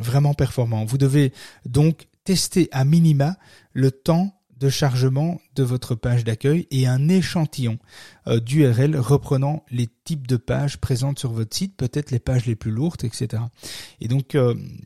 vraiment 0.00 0.34
performant. 0.34 0.84
Vous 0.84 0.98
devez 0.98 1.32
donc 1.66 2.08
tester 2.24 2.68
à 2.72 2.84
minima 2.84 3.36
le 3.72 3.90
temps 3.90 4.34
de 4.58 4.68
chargement 4.68 5.40
de 5.54 5.62
votre 5.62 5.94
page 5.94 6.24
d'accueil 6.24 6.66
et 6.72 6.88
un 6.88 7.08
échantillon 7.08 7.78
d'URL 8.26 8.96
reprenant 8.96 9.64
les 9.70 9.88
types 10.02 10.26
de 10.26 10.36
pages 10.36 10.78
présentes 10.78 11.20
sur 11.20 11.30
votre 11.30 11.56
site, 11.56 11.76
peut-être 11.76 12.10
les 12.10 12.18
pages 12.18 12.44
les 12.46 12.56
plus 12.56 12.72
lourdes, 12.72 13.04
etc. 13.04 13.40
Et 14.00 14.08
donc 14.08 14.36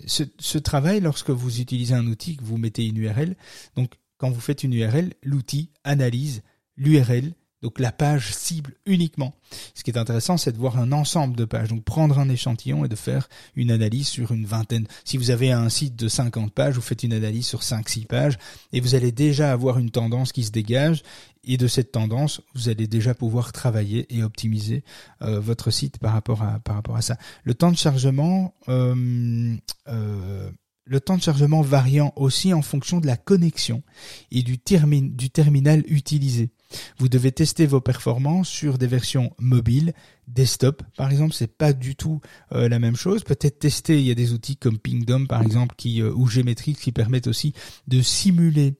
ce, 0.06 0.24
ce, 0.38 0.58
travail, 0.58 1.00
lorsque 1.00 1.30
vous 1.30 1.62
utilisez 1.62 1.94
un 1.94 2.06
outil, 2.06 2.36
que 2.36 2.44
vous 2.44 2.58
mettez 2.58 2.86
une 2.86 2.98
URL, 2.98 3.34
donc 3.74 3.94
quand 4.18 4.30
vous 4.30 4.40
faites 4.40 4.62
une 4.62 4.74
URL, 4.74 5.14
l'outil 5.24 5.70
analyse 5.84 6.42
l'URL 6.76 7.32
donc 7.62 7.78
la 7.78 7.92
page 7.92 8.34
cible 8.34 8.74
uniquement. 8.86 9.34
Ce 9.74 9.84
qui 9.84 9.90
est 9.90 9.98
intéressant, 9.98 10.36
c'est 10.36 10.52
de 10.52 10.58
voir 10.58 10.78
un 10.78 10.92
ensemble 10.92 11.36
de 11.36 11.44
pages. 11.44 11.68
Donc 11.68 11.84
prendre 11.84 12.18
un 12.18 12.28
échantillon 12.28 12.84
et 12.84 12.88
de 12.88 12.96
faire 12.96 13.28
une 13.54 13.70
analyse 13.70 14.08
sur 14.08 14.32
une 14.32 14.46
vingtaine. 14.46 14.86
Si 15.04 15.16
vous 15.16 15.30
avez 15.30 15.52
un 15.52 15.68
site 15.68 15.96
de 15.96 16.08
50 16.08 16.52
pages, 16.52 16.74
vous 16.74 16.80
faites 16.80 17.04
une 17.04 17.12
analyse 17.12 17.46
sur 17.46 17.60
5-6 17.60 18.06
pages 18.06 18.38
et 18.72 18.80
vous 18.80 18.94
allez 18.94 19.12
déjà 19.12 19.52
avoir 19.52 19.78
une 19.78 19.90
tendance 19.90 20.32
qui 20.32 20.44
se 20.44 20.50
dégage. 20.50 21.02
Et 21.44 21.56
de 21.56 21.66
cette 21.66 21.90
tendance, 21.90 22.40
vous 22.54 22.68
allez 22.68 22.86
déjà 22.86 23.14
pouvoir 23.14 23.52
travailler 23.52 24.06
et 24.16 24.22
optimiser 24.22 24.84
euh, 25.22 25.40
votre 25.40 25.72
site 25.72 25.98
par 25.98 26.12
rapport 26.12 26.42
à 26.42 27.02
ça. 27.02 27.16
Le 27.42 27.54
temps 27.54 27.72
de 27.72 27.76
chargement, 27.76 28.54
euh, 28.68 29.56
euh, 29.88 30.50
le 30.84 31.00
temps 31.00 31.16
de 31.16 31.22
chargement 31.22 31.62
variant 31.62 32.12
aussi 32.14 32.52
en 32.54 32.62
fonction 32.62 33.00
de 33.00 33.06
la 33.06 33.16
connexion 33.16 33.82
et 34.30 34.42
du 34.42 34.58
terminal 34.58 35.82
utilisé. 35.88 36.50
Vous 36.98 37.08
devez 37.08 37.32
tester 37.32 37.66
vos 37.66 37.80
performances 37.80 38.48
sur 38.48 38.78
des 38.78 38.86
versions 38.86 39.32
mobiles, 39.38 39.92
desktop 40.28 40.82
par 40.96 41.10
exemple, 41.10 41.34
c'est 41.34 41.56
pas 41.56 41.72
du 41.72 41.96
tout 41.96 42.20
euh, 42.52 42.68
la 42.68 42.78
même 42.78 42.96
chose. 42.96 43.24
Peut-être 43.24 43.58
tester, 43.58 43.98
il 43.98 44.06
y 44.06 44.10
a 44.10 44.14
des 44.14 44.32
outils 44.32 44.56
comme 44.56 44.78
Pingdom 44.78 45.26
par 45.26 45.42
exemple 45.42 45.74
euh, 45.86 46.12
ou 46.14 46.26
Geometrix 46.26 46.74
qui 46.74 46.92
permettent 46.92 47.26
aussi 47.26 47.54
de 47.88 48.02
simuler 48.02 48.74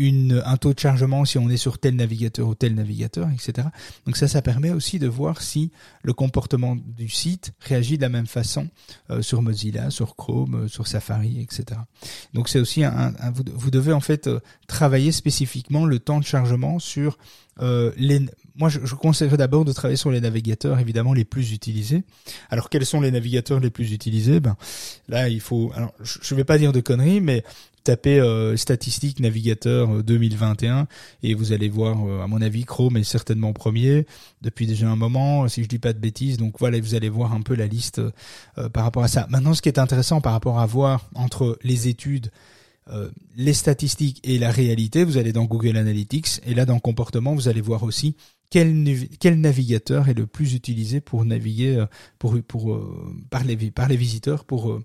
un 0.00 0.56
taux 0.56 0.72
de 0.72 0.78
chargement 0.78 1.24
si 1.24 1.38
on 1.38 1.48
est 1.50 1.56
sur 1.56 1.78
tel 1.78 1.96
navigateur 1.96 2.48
ou 2.48 2.54
tel 2.54 2.74
navigateur, 2.74 3.28
etc. 3.30 3.68
Donc 4.06 4.16
ça, 4.16 4.28
ça 4.28 4.42
permet 4.42 4.70
aussi 4.70 4.98
de 4.98 5.06
voir 5.06 5.42
si 5.42 5.70
le 6.02 6.12
comportement 6.12 6.76
du 6.76 7.08
site 7.08 7.52
réagit 7.60 7.96
de 7.96 8.02
la 8.02 8.08
même 8.08 8.26
façon 8.26 8.68
euh, 9.10 9.22
sur 9.22 9.42
Mozilla, 9.42 9.90
sur 9.90 10.16
Chrome, 10.16 10.54
euh, 10.54 10.68
sur 10.68 10.86
Safari, 10.86 11.40
etc. 11.40 11.80
Donc 12.34 12.48
c'est 12.48 12.60
aussi 12.60 12.84
un, 12.84 13.12
vous, 13.32 13.44
vous, 13.54 13.70
devez 13.70 13.92
en 13.92 14.00
fait 14.00 14.26
euh, 14.26 14.40
travailler 14.66 15.12
spécifiquement 15.12 15.84
le 15.84 15.98
temps 15.98 16.18
de 16.18 16.24
chargement 16.24 16.78
sur 16.78 17.18
les. 17.60 18.20
Moi, 18.56 18.68
je, 18.68 18.80
je 18.84 18.94
conseillerais 18.94 19.38
d'abord 19.38 19.64
de 19.64 19.72
travailler 19.72 19.96
sur 19.96 20.10
les 20.10 20.20
navigateurs 20.20 20.78
évidemment 20.78 21.14
les 21.14 21.24
plus 21.24 21.52
utilisés. 21.52 22.02
Alors 22.50 22.68
quels 22.68 22.84
sont 22.84 23.00
les 23.00 23.10
navigateurs 23.10 23.60
les 23.60 23.70
plus 23.70 23.92
utilisés? 23.92 24.40
Ben 24.40 24.56
là, 25.08 25.28
il 25.28 25.40
faut. 25.40 25.72
Alors, 25.74 25.92
je 26.02 26.34
ne 26.34 26.36
vais 26.36 26.44
pas 26.44 26.58
dire 26.58 26.72
de 26.72 26.80
conneries, 26.80 27.20
mais 27.20 27.42
tapez 27.84 28.20
euh, 28.20 28.56
statistiques 28.56 29.20
navigateur 29.20 30.02
2021 30.02 30.80
euh, 30.80 30.84
et 31.22 31.34
vous 31.34 31.52
allez 31.52 31.68
voir, 31.68 32.06
euh, 32.06 32.22
à 32.22 32.26
mon 32.26 32.42
avis, 32.42 32.64
Chrome 32.64 32.96
est 32.96 33.04
certainement 33.04 33.52
premier 33.52 34.06
depuis 34.42 34.66
déjà 34.66 34.88
un 34.88 34.96
moment, 34.96 35.48
si 35.48 35.62
je 35.62 35.68
dis 35.68 35.78
pas 35.78 35.92
de 35.92 35.98
bêtises. 35.98 36.36
Donc 36.36 36.56
voilà, 36.58 36.80
vous 36.80 36.94
allez 36.94 37.08
voir 37.08 37.32
un 37.32 37.42
peu 37.42 37.54
la 37.54 37.66
liste 37.66 38.00
par 38.72 38.84
rapport 38.84 39.02
à 39.02 39.08
ça. 39.08 39.26
Maintenant, 39.30 39.54
ce 39.54 39.62
qui 39.62 39.68
est 39.68 39.78
intéressant 39.78 40.20
par 40.20 40.32
rapport 40.32 40.58
à 40.60 40.66
voir 40.66 41.08
entre 41.14 41.58
les 41.62 41.88
études, 41.88 42.30
les 43.36 43.54
statistiques 43.54 44.20
et 44.24 44.38
la 44.38 44.50
réalité, 44.50 45.04
vous 45.04 45.16
allez 45.16 45.32
dans 45.32 45.44
Google 45.44 45.76
Analytics 45.76 46.40
et 46.46 46.54
là 46.54 46.66
dans 46.66 46.78
comportement, 46.78 47.34
vous 47.34 47.48
allez 47.48 47.60
voir 47.60 47.82
aussi 47.82 48.16
quel, 48.50 49.08
quel 49.20 49.40
navigateur 49.40 50.08
est 50.08 50.14
le 50.14 50.26
plus 50.26 50.54
utilisé 50.54 51.00
pour 51.00 51.24
naviguer 51.24 51.84
pour, 52.18 52.36
pour, 52.42 52.80
par, 53.30 53.44
les, 53.44 53.56
par 53.70 53.88
les 53.88 53.96
visiteurs 53.96 54.44
pour 54.44 54.80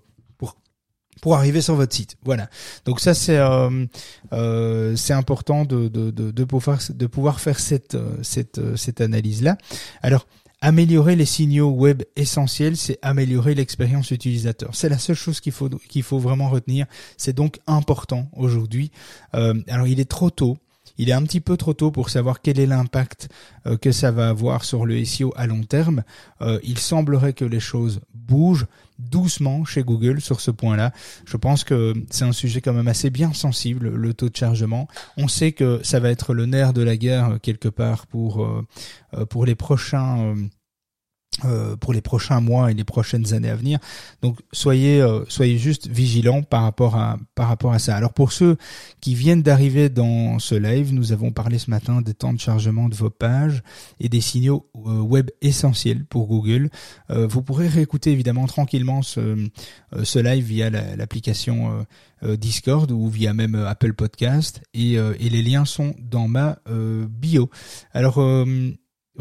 pour 1.20 1.34
arriver 1.34 1.60
sur 1.60 1.74
votre 1.74 1.94
site. 1.94 2.16
Voilà. 2.24 2.48
Donc 2.84 3.00
ça 3.00 3.14
c'est 3.14 3.38
euh, 3.38 3.86
euh, 4.32 4.96
c'est 4.96 5.12
important 5.12 5.64
de, 5.64 5.88
de, 5.88 6.10
de, 6.10 6.30
de, 6.30 6.44
pouvoir 6.44 6.78
de 6.88 7.06
pouvoir 7.06 7.40
faire 7.40 7.58
cette 7.58 7.94
euh, 7.94 8.16
cette 8.22 8.58
euh, 8.58 8.76
cette 8.76 9.00
analyse 9.00 9.42
là. 9.42 9.56
Alors 10.02 10.26
améliorer 10.66 11.14
les 11.14 11.26
signaux 11.26 11.70
web 11.70 12.02
essentiels, 12.16 12.76
c'est 12.76 12.98
améliorer 13.00 13.54
l'expérience 13.54 14.10
utilisateur. 14.10 14.70
C'est 14.74 14.88
la 14.88 14.98
seule 14.98 15.14
chose 15.14 15.38
qu'il 15.38 15.52
faut 15.52 15.68
qu'il 15.68 16.02
faut 16.02 16.18
vraiment 16.18 16.50
retenir. 16.50 16.86
C'est 17.16 17.32
donc 17.32 17.60
important 17.68 18.28
aujourd'hui. 18.32 18.90
Euh, 19.34 19.54
alors 19.68 19.86
il 19.86 20.00
est 20.00 20.10
trop 20.10 20.30
tôt 20.30 20.58
il 20.98 21.10
est 21.10 21.12
un 21.12 21.22
petit 21.24 21.40
peu 21.40 21.58
trop 21.58 21.74
tôt 21.74 21.90
pour 21.90 22.08
savoir 22.08 22.40
quel 22.40 22.58
est 22.58 22.64
l'impact 22.64 23.28
que 23.82 23.92
ça 23.92 24.10
va 24.10 24.30
avoir 24.30 24.64
sur 24.64 24.86
le 24.86 25.04
SEO 25.04 25.30
à 25.36 25.46
long 25.46 25.62
terme. 25.62 26.04
Euh, 26.40 26.58
il 26.62 26.78
semblerait 26.78 27.34
que 27.34 27.44
les 27.44 27.60
choses 27.60 28.00
bougent, 28.14 28.66
doucement 28.98 29.64
chez 29.64 29.82
Google 29.82 30.20
sur 30.20 30.40
ce 30.40 30.50
point-là. 30.50 30.92
Je 31.26 31.36
pense 31.36 31.64
que 31.64 31.94
c'est 32.10 32.24
un 32.24 32.32
sujet 32.32 32.60
quand 32.60 32.72
même 32.72 32.88
assez 32.88 33.10
bien 33.10 33.32
sensible, 33.32 33.88
le 33.88 34.14
taux 34.14 34.28
de 34.28 34.36
chargement. 34.36 34.88
On 35.16 35.28
sait 35.28 35.52
que 35.52 35.80
ça 35.82 36.00
va 36.00 36.10
être 36.10 36.34
le 36.34 36.46
nerf 36.46 36.72
de 36.72 36.82
la 36.82 36.96
guerre 36.96 37.30
euh, 37.30 37.38
quelque 37.38 37.68
part 37.68 38.06
pour 38.06 38.44
euh, 38.44 38.66
euh, 39.14 39.26
pour 39.26 39.46
les 39.46 39.54
prochains 39.54 40.34
euh, 41.44 41.76
pour 41.76 41.92
les 41.92 42.00
prochains 42.00 42.40
mois 42.40 42.70
et 42.70 42.74
les 42.74 42.84
prochaines 42.84 43.34
années 43.34 43.50
à 43.50 43.56
venir. 43.56 43.78
Donc 44.22 44.38
soyez 44.52 45.02
euh, 45.02 45.22
soyez 45.28 45.58
juste 45.58 45.86
vigilants 45.86 46.42
par 46.42 46.62
rapport 46.62 46.96
à 46.96 47.18
par 47.34 47.48
rapport 47.48 47.74
à 47.74 47.78
ça. 47.78 47.94
Alors 47.94 48.14
pour 48.14 48.32
ceux 48.32 48.56
qui 49.02 49.14
viennent 49.14 49.42
d'arriver 49.42 49.90
dans 49.90 50.38
ce 50.38 50.54
live, 50.54 50.94
nous 50.94 51.12
avons 51.12 51.32
parlé 51.32 51.58
ce 51.58 51.68
matin 51.68 52.00
des 52.00 52.14
temps 52.14 52.32
de 52.32 52.40
chargement 52.40 52.88
de 52.88 52.94
vos 52.94 53.10
pages 53.10 53.62
et 54.00 54.08
des 54.08 54.22
signaux 54.22 54.70
euh, 54.86 55.00
web 55.00 55.28
essentiels 55.42 56.06
pour 56.06 56.26
Google. 56.26 56.70
vous 57.10 57.42
pourrez 57.42 57.68
réécouter 57.68 58.12
évidemment 58.12 58.46
tranquillement 58.46 59.02
ce 59.02 59.36
ce 60.04 60.18
live 60.18 60.44
via 60.44 60.70
l'application 60.70 61.86
Discord 62.22 62.90
ou 62.90 63.08
via 63.08 63.34
même 63.34 63.54
Apple 63.54 63.92
Podcast 63.92 64.62
et, 64.72 64.94
et 64.94 65.28
les 65.28 65.42
liens 65.42 65.66
sont 65.66 65.94
dans 65.98 66.28
ma 66.28 66.58
bio. 67.10 67.50
Alors 67.92 68.18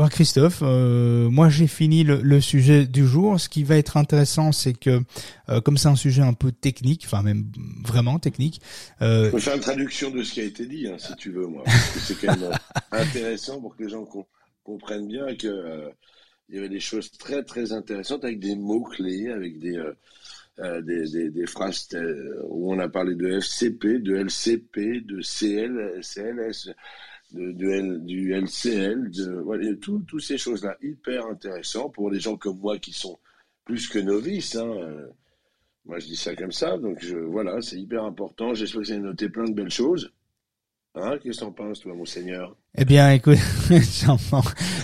Christophe, 0.09 0.59
euh, 0.61 1.29
moi 1.29 1.49
j'ai 1.49 1.67
fini 1.67 2.03
le, 2.03 2.41
sujet 2.41 2.85
du 2.85 3.07
jour. 3.07 3.39
Ce 3.39 3.47
qui 3.47 3.63
va 3.63 3.77
être 3.77 3.97
intéressant, 3.97 4.51
c'est 4.51 4.73
que 4.73 5.01
euh, 5.49 5.61
comme 5.61 5.77
c'est 5.77 5.87
un 5.87 5.95
sujet 5.95 6.21
un 6.21 6.33
peu 6.33 6.51
technique, 6.51 7.03
enfin 7.05 7.23
même 7.23 7.45
vraiment 7.83 8.19
technique. 8.19 8.61
Euh... 9.01 9.27
Je 9.27 9.31
peux 9.31 9.39
faire 9.39 9.55
une 9.55 9.61
traduction 9.61 10.11
de 10.11 10.21
ce 10.23 10.33
qui 10.33 10.41
a 10.41 10.43
été 10.43 10.65
dit, 10.65 10.87
hein, 10.87 10.97
si 10.97 11.15
tu 11.15 11.31
veux, 11.31 11.47
moi. 11.47 11.63
c'est 11.67 12.19
quand 12.19 12.37
même 12.37 12.51
intéressant 12.91 13.61
pour 13.61 13.75
que 13.75 13.83
les 13.83 13.89
gens 13.89 14.05
comprennent 14.63 15.07
bien 15.07 15.33
que 15.35 15.47
euh, 15.47 15.89
il 16.49 16.55
y 16.55 16.59
avait 16.59 16.69
des 16.69 16.81
choses 16.81 17.11
très 17.11 17.43
très 17.43 17.71
intéressantes 17.71 18.25
avec 18.25 18.39
des 18.39 18.55
mots 18.55 18.83
clés, 18.83 19.29
avec 19.29 19.59
des 19.59 19.81
des, 20.57 21.05
des, 21.11 21.29
des, 21.31 21.47
phrases 21.47 21.89
où 22.47 22.73
on 22.73 22.79
a 22.79 22.87
parlé 22.87 23.15
de 23.15 23.39
FCP, 23.39 23.99
de 23.99 24.15
LCP, 24.15 25.05
de 25.05 25.21
CL, 25.21 25.99
CLS 26.01 26.69
de, 27.31 27.97
du 27.99 28.33
LCL, 28.33 29.11
de, 29.11 29.33
voilà, 29.41 29.73
toutes 29.81 30.21
ces 30.21 30.37
choses-là, 30.37 30.77
hyper 30.81 31.25
intéressant 31.27 31.89
pour 31.89 32.09
les 32.09 32.19
gens 32.19 32.37
comme 32.37 32.59
moi 32.59 32.77
qui 32.77 32.93
sont 32.93 33.17
plus 33.65 33.87
que 33.87 33.99
novices. 33.99 34.55
Hein. 34.55 34.75
Moi, 35.85 35.99
je 35.99 36.07
dis 36.07 36.15
ça 36.15 36.35
comme 36.35 36.51
ça, 36.51 36.77
donc 36.77 36.97
je, 37.01 37.17
voilà, 37.17 37.61
c'est 37.61 37.77
hyper 37.77 38.03
important. 38.03 38.53
J'espère 38.53 38.81
que 38.81 38.87
vous 38.87 38.91
avez 38.91 39.01
noté 39.01 39.29
plein 39.29 39.45
de 39.45 39.53
belles 39.53 39.71
choses. 39.71 40.11
Hein, 40.97 41.17
Qu'est-ce 41.21 41.39
que 41.39 41.45
t'en 41.45 41.51
penses, 41.51 41.81
toi, 41.81 41.93
monseigneur 41.93 42.55
Eh 42.77 42.85
bien, 42.85 43.11
écoute, 43.11 43.37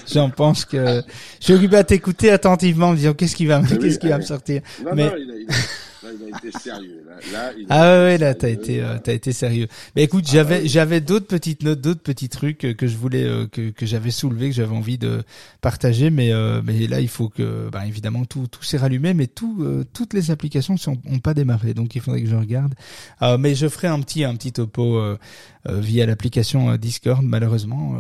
j'en 0.08 0.30
pense, 0.30 0.66
que 0.66 1.02
je 1.40 1.46
suis 1.46 1.54
occupé 1.54 1.78
à 1.78 1.84
t'écouter 1.86 2.32
attentivement, 2.32 2.88
en 2.88 2.92
me 2.92 2.98
disant 2.98 3.14
qu'est-ce 3.14 3.36
qui 3.36 3.46
va, 3.46 3.62
qu'est-ce 3.62 3.98
qui 3.98 4.10
va 4.10 4.18
me 4.18 4.24
sortir? 4.24 4.62
Mais... 4.94 5.10
non, 5.10 5.16
il 5.18 5.32
a, 5.32 5.54
Là, 6.04 6.10
il 6.20 6.34
a 6.34 6.38
été 6.38 6.60
sérieux. 6.60 7.04
Là, 7.32 7.52
il 7.56 7.66
ah 7.70 7.82
ouais, 7.82 7.98
ouais 8.04 8.18
là, 8.18 8.34
t'as 8.34 8.50
été, 8.50 8.82
euh, 8.82 8.98
t'as 9.04 9.14
été 9.14 9.32
sérieux. 9.34 9.68
Mais 9.96 10.04
écoute, 10.04 10.26
ah 10.30 10.32
j'avais, 10.34 10.68
j'avais 10.68 11.00
d'autres 11.00 11.28
petites 11.28 11.62
notes, 11.62 11.80
d'autres 11.80 12.02
petits 12.02 12.30
trucs 12.30 12.66
euh, 12.66 12.74
que 12.74 12.88
je 12.88 12.98
voulais, 12.98 13.24
euh, 13.24 13.46
que, 13.46 13.70
que 13.70 13.86
j'avais 13.86 14.10
soulevé, 14.10 14.50
que 14.50 14.56
j'avais 14.56 14.76
envie 14.76 14.98
de 14.98 15.24
partager, 15.62 16.10
mais, 16.10 16.32
mais 16.64 16.88
là, 16.88 17.02
il 17.02 17.08
faut 17.08 17.30
que, 17.30 17.70
bah, 17.70 17.86
évidemment, 17.86 18.26
tout, 18.26 18.48
tout 18.48 18.64
s'est 18.64 18.78
rallumé, 18.78 19.14
mais 19.14 19.28
tout, 19.28 19.66
toutes 19.94 20.14
les 20.14 20.32
applications 20.32 20.78
sont, 20.78 20.98
ont 21.06 21.20
pas 21.20 21.34
démarré, 21.34 21.74
donc 21.74 21.96
il 21.96 22.02
faudrait 22.02 22.22
que 22.22 22.30
je 22.30 22.36
regarde. 22.36 22.74
mais 23.40 23.54
je 23.54 23.68
ferai 23.68 23.88
un 23.88 24.00
petit, 24.00 24.24
un 24.24 24.36
petit 24.36 24.54
topo 24.54 25.00
via 25.66 26.06
l'application 26.06 26.76
Discord. 26.78 27.24
Malheureusement, 27.24 27.96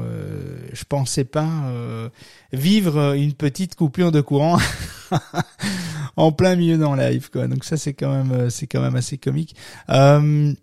je 0.73 0.83
pensais 0.85 1.25
pas 1.25 2.09
vivre 2.51 3.13
une 3.13 3.33
petite 3.33 3.75
coupure 3.75 4.11
de 4.11 4.21
courant. 4.21 4.57
en 6.15 6.31
plein 6.31 6.55
milieu 6.55 6.77
dans 6.77 6.95
live 6.95 7.29
quoi. 7.29 7.47
Donc 7.47 7.63
ça 7.63 7.77
c'est 7.77 7.93
quand 7.93 8.11
même 8.11 8.31
euh, 8.31 8.49
c'est 8.49 8.67
quand 8.67 8.81
même 8.81 8.95
assez 8.95 9.17
comique. 9.17 9.55
Euh, 9.89 10.53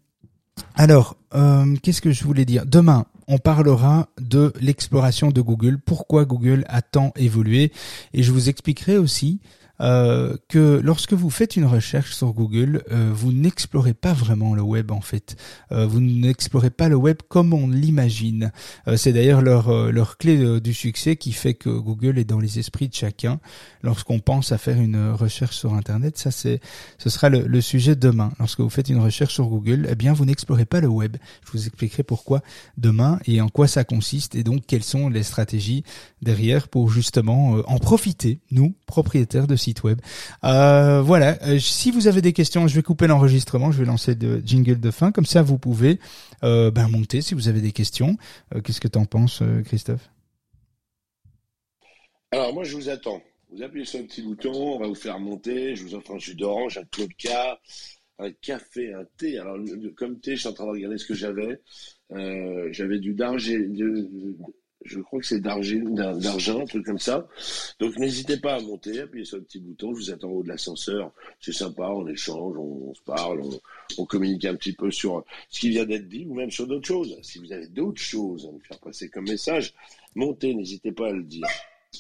alors 0.74 1.16
euh, 1.34 1.76
qu'est-ce 1.82 2.00
que 2.00 2.12
je 2.12 2.24
voulais 2.24 2.44
dire? 2.44 2.66
Demain 2.66 3.06
on 3.28 3.38
parlera 3.38 4.08
de 4.18 4.52
l'exploration 4.60 5.30
de 5.30 5.40
Google, 5.42 5.78
pourquoi 5.78 6.24
Google 6.24 6.64
a 6.68 6.80
tant 6.80 7.12
évolué? 7.16 7.72
Et 8.14 8.22
je 8.22 8.32
vous 8.32 8.48
expliquerai 8.48 8.96
aussi 8.96 9.40
euh, 9.80 10.36
que 10.48 10.80
lorsque 10.82 11.12
vous 11.12 11.30
faites 11.30 11.56
une 11.56 11.64
recherche 11.64 12.14
sur 12.14 12.32
Google, 12.32 12.82
euh, 12.90 13.10
vous 13.12 13.32
n'explorez 13.32 13.94
pas 13.94 14.12
vraiment 14.12 14.54
le 14.54 14.62
web 14.62 14.90
en 14.90 15.00
fait. 15.00 15.36
Euh, 15.72 15.86
vous 15.86 16.00
n'explorez 16.00 16.70
pas 16.70 16.88
le 16.88 16.96
web 16.96 17.18
comme 17.28 17.52
on 17.52 17.68
l'imagine. 17.68 18.52
C'est 18.96 19.12
d'ailleurs 19.12 19.42
leur 19.42 19.92
leur 19.92 20.16
clé 20.18 20.60
du 20.60 20.74
succès 20.74 21.16
qui 21.16 21.32
fait 21.32 21.54
que 21.54 21.68
Google 21.68 22.18
est 22.18 22.24
dans 22.24 22.40
les 22.40 22.58
esprits 22.58 22.88
de 22.88 22.94
chacun 22.94 23.40
lorsqu'on 23.82 24.18
pense 24.18 24.52
à 24.52 24.58
faire 24.58 24.80
une 24.80 25.10
recherche 25.10 25.56
sur 25.56 25.74
Internet. 25.74 26.18
Ça 26.18 26.30
c'est 26.30 26.60
ce 26.98 27.10
sera 27.10 27.28
le, 27.28 27.46
le 27.46 27.60
sujet 27.60 27.96
demain. 27.96 28.32
Lorsque 28.38 28.60
vous 28.60 28.70
faites 28.70 28.88
une 28.88 29.00
recherche 29.00 29.34
sur 29.34 29.46
Google, 29.46 29.86
eh 29.90 29.94
bien 29.94 30.12
vous 30.12 30.24
n'explorez 30.24 30.64
pas 30.64 30.80
le 30.80 30.88
web. 30.88 31.16
Je 31.46 31.52
vous 31.52 31.66
expliquerai 31.66 32.02
pourquoi 32.02 32.42
demain 32.76 33.18
et 33.26 33.40
en 33.40 33.48
quoi 33.48 33.68
ça 33.68 33.84
consiste 33.84 34.34
et 34.34 34.42
donc 34.42 34.64
quelles 34.66 34.84
sont 34.84 35.08
les 35.08 35.22
stratégies 35.22 35.84
derrière 36.22 36.68
pour 36.68 36.90
justement 36.90 37.56
euh, 37.56 37.62
en 37.66 37.78
profiter, 37.78 38.40
nous, 38.50 38.74
propriétaires 38.86 39.46
de 39.46 39.56
sites 39.56 39.67
web. 39.84 40.00
Euh, 40.44 41.02
voilà, 41.02 41.38
euh, 41.42 41.58
si 41.58 41.90
vous 41.90 42.06
avez 42.06 42.22
des 42.22 42.32
questions, 42.32 42.66
je 42.66 42.74
vais 42.74 42.82
couper 42.82 43.06
l'enregistrement, 43.06 43.70
je 43.72 43.78
vais 43.78 43.84
lancer 43.84 44.14
le 44.14 44.40
jingle 44.44 44.80
de 44.80 44.90
fin, 44.90 45.12
comme 45.12 45.26
ça 45.26 45.42
vous 45.42 45.58
pouvez 45.58 45.98
ben, 46.42 46.88
monter 46.88 47.20
si 47.20 47.34
vous 47.34 47.48
avez 47.48 47.60
des 47.60 47.72
questions. 47.72 48.16
Qu'est-ce 48.64 48.80
que 48.80 48.88
tu 48.88 48.98
en 48.98 49.04
penses, 49.04 49.42
Christophe? 49.64 50.10
Alors 52.30 52.52
moi 52.52 52.64
je 52.64 52.76
vous 52.76 52.88
attends. 52.88 53.22
Vous 53.50 53.62
appuyez 53.62 53.86
sur 53.86 54.00
le 54.00 54.06
petit 54.06 54.22
bouton, 54.22 54.52
on 54.52 54.78
va 54.78 54.86
vous 54.86 54.94
faire 54.94 55.18
monter, 55.18 55.74
je 55.74 55.82
vous 55.82 55.94
offre 55.94 56.12
un 56.12 56.18
jus 56.18 56.34
d'orange, 56.34 56.76
un 56.76 57.06
cas, 57.18 57.58
un 58.18 58.30
café, 58.30 58.92
un 58.92 59.06
thé. 59.16 59.38
Alors, 59.38 59.56
comme 59.96 60.20
thé, 60.20 60.36
je 60.36 60.40
suis 60.40 60.48
en 60.48 60.52
train 60.52 60.66
de 60.66 60.72
regarder 60.72 60.98
ce 60.98 61.06
que 61.06 61.14
j'avais. 61.14 61.60
j'avais 62.10 62.98
du 62.98 63.14
d'argent, 63.14 63.54
je 64.84 65.00
crois 65.00 65.20
que 65.20 65.26
c'est 65.26 65.40
d'argent, 65.40 66.60
un 66.60 66.66
truc 66.66 66.86
comme 66.86 66.98
ça. 66.98 67.26
Donc 67.80 67.96
n'hésitez 67.96 68.38
pas 68.38 68.54
à 68.54 68.60
monter, 68.60 69.00
appuyez 69.00 69.24
sur 69.24 69.36
le 69.36 69.42
petit 69.42 69.58
bouton, 69.58 69.94
je 69.94 70.00
vous 70.00 70.10
attends 70.10 70.28
au 70.28 70.38
haut 70.38 70.42
de 70.42 70.48
l'ascenseur. 70.48 71.12
C'est 71.40 71.52
sympa, 71.52 71.88
on 71.88 72.06
échange, 72.06 72.56
on, 72.56 72.94
se 72.94 73.02
parle, 73.02 73.42
on, 73.98 74.04
communique 74.04 74.44
un 74.44 74.54
petit 74.54 74.72
peu 74.72 74.90
sur 74.90 75.24
ce 75.50 75.60
qui 75.60 75.70
vient 75.70 75.84
d'être 75.84 76.08
dit 76.08 76.26
ou 76.28 76.34
même 76.34 76.50
sur 76.50 76.66
d'autres 76.66 76.86
choses. 76.86 77.16
Si 77.22 77.38
vous 77.38 77.52
avez 77.52 77.66
d'autres 77.66 78.00
choses 78.00 78.46
à 78.46 78.52
nous 78.52 78.60
faire 78.60 78.78
passer 78.78 79.08
comme 79.08 79.28
message, 79.28 79.74
montez, 80.14 80.54
n'hésitez 80.54 80.92
pas 80.92 81.08
à 81.08 81.12
le 81.12 81.22
dire. 81.22 81.46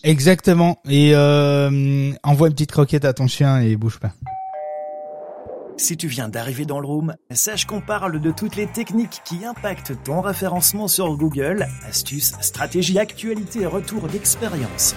Exactement. 0.04 0.80
Et 0.88 1.14
euh, 1.14 2.12
envoie 2.22 2.48
une 2.48 2.54
petite 2.54 2.72
croquette 2.72 3.04
à 3.04 3.12
ton 3.12 3.26
chien 3.26 3.60
et 3.60 3.76
bouge 3.76 3.98
pas. 3.98 4.12
Si 5.78 5.96
tu 5.96 6.08
viens 6.08 6.28
d'arriver 6.28 6.64
dans 6.64 6.80
le 6.80 6.88
room, 6.88 7.14
sache 7.30 7.64
qu'on 7.64 7.80
parle 7.80 8.20
de 8.20 8.32
toutes 8.32 8.56
les 8.56 8.66
techniques 8.66 9.22
qui 9.24 9.44
impactent 9.44 9.92
ton 10.02 10.20
référencement 10.20 10.88
sur 10.88 11.16
Google, 11.16 11.68
astuces, 11.88 12.34
stratégies, 12.40 12.98
actualités 12.98 13.60
et 13.60 13.66
retours 13.66 14.08
d'expérience. 14.08 14.96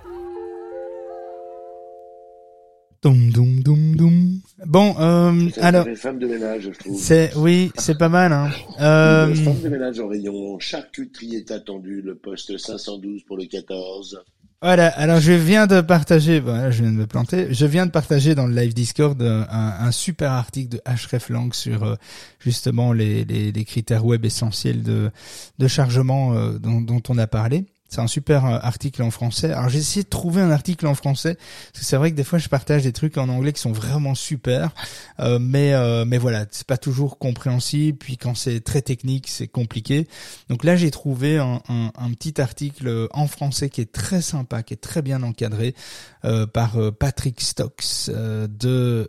Doum, 3.03 3.31
doum, 3.31 3.63
doum, 3.63 3.95
doum. 3.95 4.41
Bon, 4.67 4.95
euh, 4.99 5.49
alors. 5.59 5.87
Femme 5.95 6.19
de 6.19 6.27
ménage, 6.27 6.69
je 6.71 6.79
trouve. 6.79 6.99
C'est, 6.99 7.35
oui, 7.35 7.71
c'est 7.75 7.97
pas 7.97 8.09
mal, 8.09 8.31
hein. 8.31 8.51
Euh... 8.79 9.33
Femme 9.33 9.59
de 9.59 9.69
ménage 9.69 9.99
en 9.99 10.07
rayon, 10.07 10.59
charcuterie 10.59 11.35
est 11.35 11.49
attendu, 11.49 12.03
le 12.03 12.13
poste 12.13 12.55
512 12.59 13.23
pour 13.23 13.37
le 13.37 13.45
14. 13.45 14.23
Voilà, 14.61 14.89
alors 14.89 15.19
je 15.19 15.31
viens 15.31 15.65
de 15.65 15.81
partager, 15.81 16.39
voilà, 16.39 16.69
je 16.69 16.83
viens 16.83 16.91
de 16.91 16.97
me 16.97 17.07
planter, 17.07 17.51
je 17.51 17.65
viens 17.65 17.87
de 17.87 17.91
partager 17.91 18.35
dans 18.35 18.45
le 18.45 18.53
live 18.53 18.75
Discord 18.75 19.19
un, 19.19 19.47
un 19.49 19.91
super 19.91 20.31
article 20.33 20.69
de 20.69 20.81
hreflang 20.85 21.51
sur 21.51 21.83
euh, 21.83 21.95
justement 22.37 22.93
les, 22.93 23.25
les, 23.25 23.51
les, 23.51 23.65
critères 23.65 24.05
web 24.05 24.23
essentiels 24.23 24.83
de, 24.83 25.09
de 25.57 25.67
chargement 25.67 26.35
euh, 26.35 26.59
dont, 26.59 26.79
dont 26.79 27.01
on 27.09 27.17
a 27.17 27.25
parlé. 27.25 27.65
C'est 27.91 27.99
un 27.99 28.07
super 28.07 28.45
euh, 28.45 28.57
article 28.61 29.03
en 29.03 29.11
français. 29.11 29.51
Alors 29.51 29.67
j'ai 29.67 29.79
essayé 29.79 30.03
de 30.03 30.09
trouver 30.09 30.41
un 30.41 30.49
article 30.49 30.87
en 30.87 30.95
français 30.95 31.35
parce 31.35 31.79
que 31.79 31.85
c'est 31.85 31.97
vrai 31.97 32.11
que 32.11 32.15
des 32.15 32.23
fois 32.23 32.39
je 32.39 32.47
partage 32.47 32.83
des 32.83 32.93
trucs 32.93 33.17
en 33.17 33.27
anglais 33.27 33.51
qui 33.51 33.59
sont 33.59 33.73
vraiment 33.73 34.15
super, 34.15 34.73
euh, 35.19 35.39
mais 35.39 35.73
euh, 35.73 36.05
mais 36.05 36.17
voilà, 36.17 36.45
c'est 36.51 36.65
pas 36.65 36.77
toujours 36.77 37.17
compréhensible. 37.17 37.97
Puis 37.97 38.15
quand 38.15 38.33
c'est 38.33 38.61
très 38.61 38.81
technique, 38.81 39.27
c'est 39.27 39.49
compliqué. 39.49 40.07
Donc 40.47 40.63
là 40.63 40.77
j'ai 40.77 40.89
trouvé 40.89 41.37
un, 41.37 41.61
un, 41.67 41.91
un, 41.97 42.11
petit 42.13 42.39
article 42.39 43.09
en 43.11 43.27
français 43.27 43.69
qui 43.69 43.81
est 43.81 43.91
très 43.91 44.21
sympa, 44.21 44.63
qui 44.63 44.73
est 44.73 44.81
très 44.81 45.01
bien 45.01 45.21
encadré 45.21 45.75
euh, 46.23 46.47
par 46.47 46.77
Patrick 46.97 47.41
Stocks 47.41 48.09
de 48.09 49.05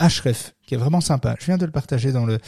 Href, 0.00 0.54
qui 0.66 0.74
est 0.74 0.78
vraiment 0.78 1.02
sympa. 1.02 1.36
Je 1.40 1.44
viens 1.44 1.58
de 1.58 1.66
le 1.66 1.72
partager 1.72 2.10
dans 2.10 2.24
le 2.24 2.38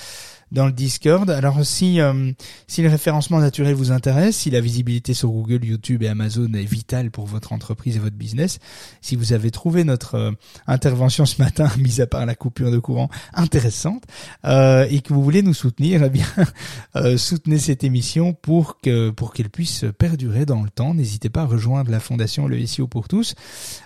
dans 0.53 0.67
le 0.67 0.73
Discord. 0.73 1.29
Alors 1.31 1.65
si 1.65 2.01
euh, 2.01 2.33
si 2.69 2.83
le 2.83 2.89
référencement 2.89 3.41
naturel 3.41 3.75
vous 3.75 3.93
intéresse, 3.93 4.37
si 4.37 4.51
la 4.51 4.61
visibilité 4.61 5.15
sur 5.15 5.31
Google, 5.31 5.65
YouTube 5.65 6.03
et 6.03 6.09
Amazon 6.09 6.53
est 6.55 6.65
vitale 6.65 7.11
pour 7.11 7.27
votre 7.27 7.53
entreprise 7.53 7.97
et 7.97 7.99
votre 7.99 8.17
business, 8.17 8.59
si 9.01 9.17
vous 9.17 9.33
avez 9.33 9.51
trouvé 9.51 9.85
notre 9.85 10.15
euh, 10.15 10.33
intervention 10.67 11.27
ce 11.27 11.41
matin, 11.41 11.71
mis 11.79 12.01
à 12.01 12.07
part 12.07 12.27
la 12.27 12.35
coupure 12.35 12.71
de 12.71 12.79
courant, 12.79 13.09
intéressante, 13.35 14.05
euh, 14.45 14.87
et 14.91 15.01
que 15.01 15.13
vous 15.13 15.23
voulez 15.23 15.43
nous 15.43 15.55
soutenir, 15.55 16.03
eh 16.05 16.11
bien 16.11 16.27
euh, 16.97 17.17
soutenez 17.17 17.59
cette 17.59 17.85
émission 17.85 18.33
pour 18.33 18.81
que 18.81 19.11
pour 19.11 19.33
qu'elle 19.33 19.51
puisse 19.51 19.85
perdurer 19.99 20.47
dans 20.47 20.63
le 20.63 20.71
temps. 20.71 20.95
N'hésitez 20.95 21.29
pas 21.29 21.43
à 21.43 21.47
rejoindre 21.47 21.91
la 21.91 22.01
fondation 22.01 22.47
Le 22.47 22.65
SEO 22.67 22.87
pour 22.87 23.09
tous. 23.09 23.35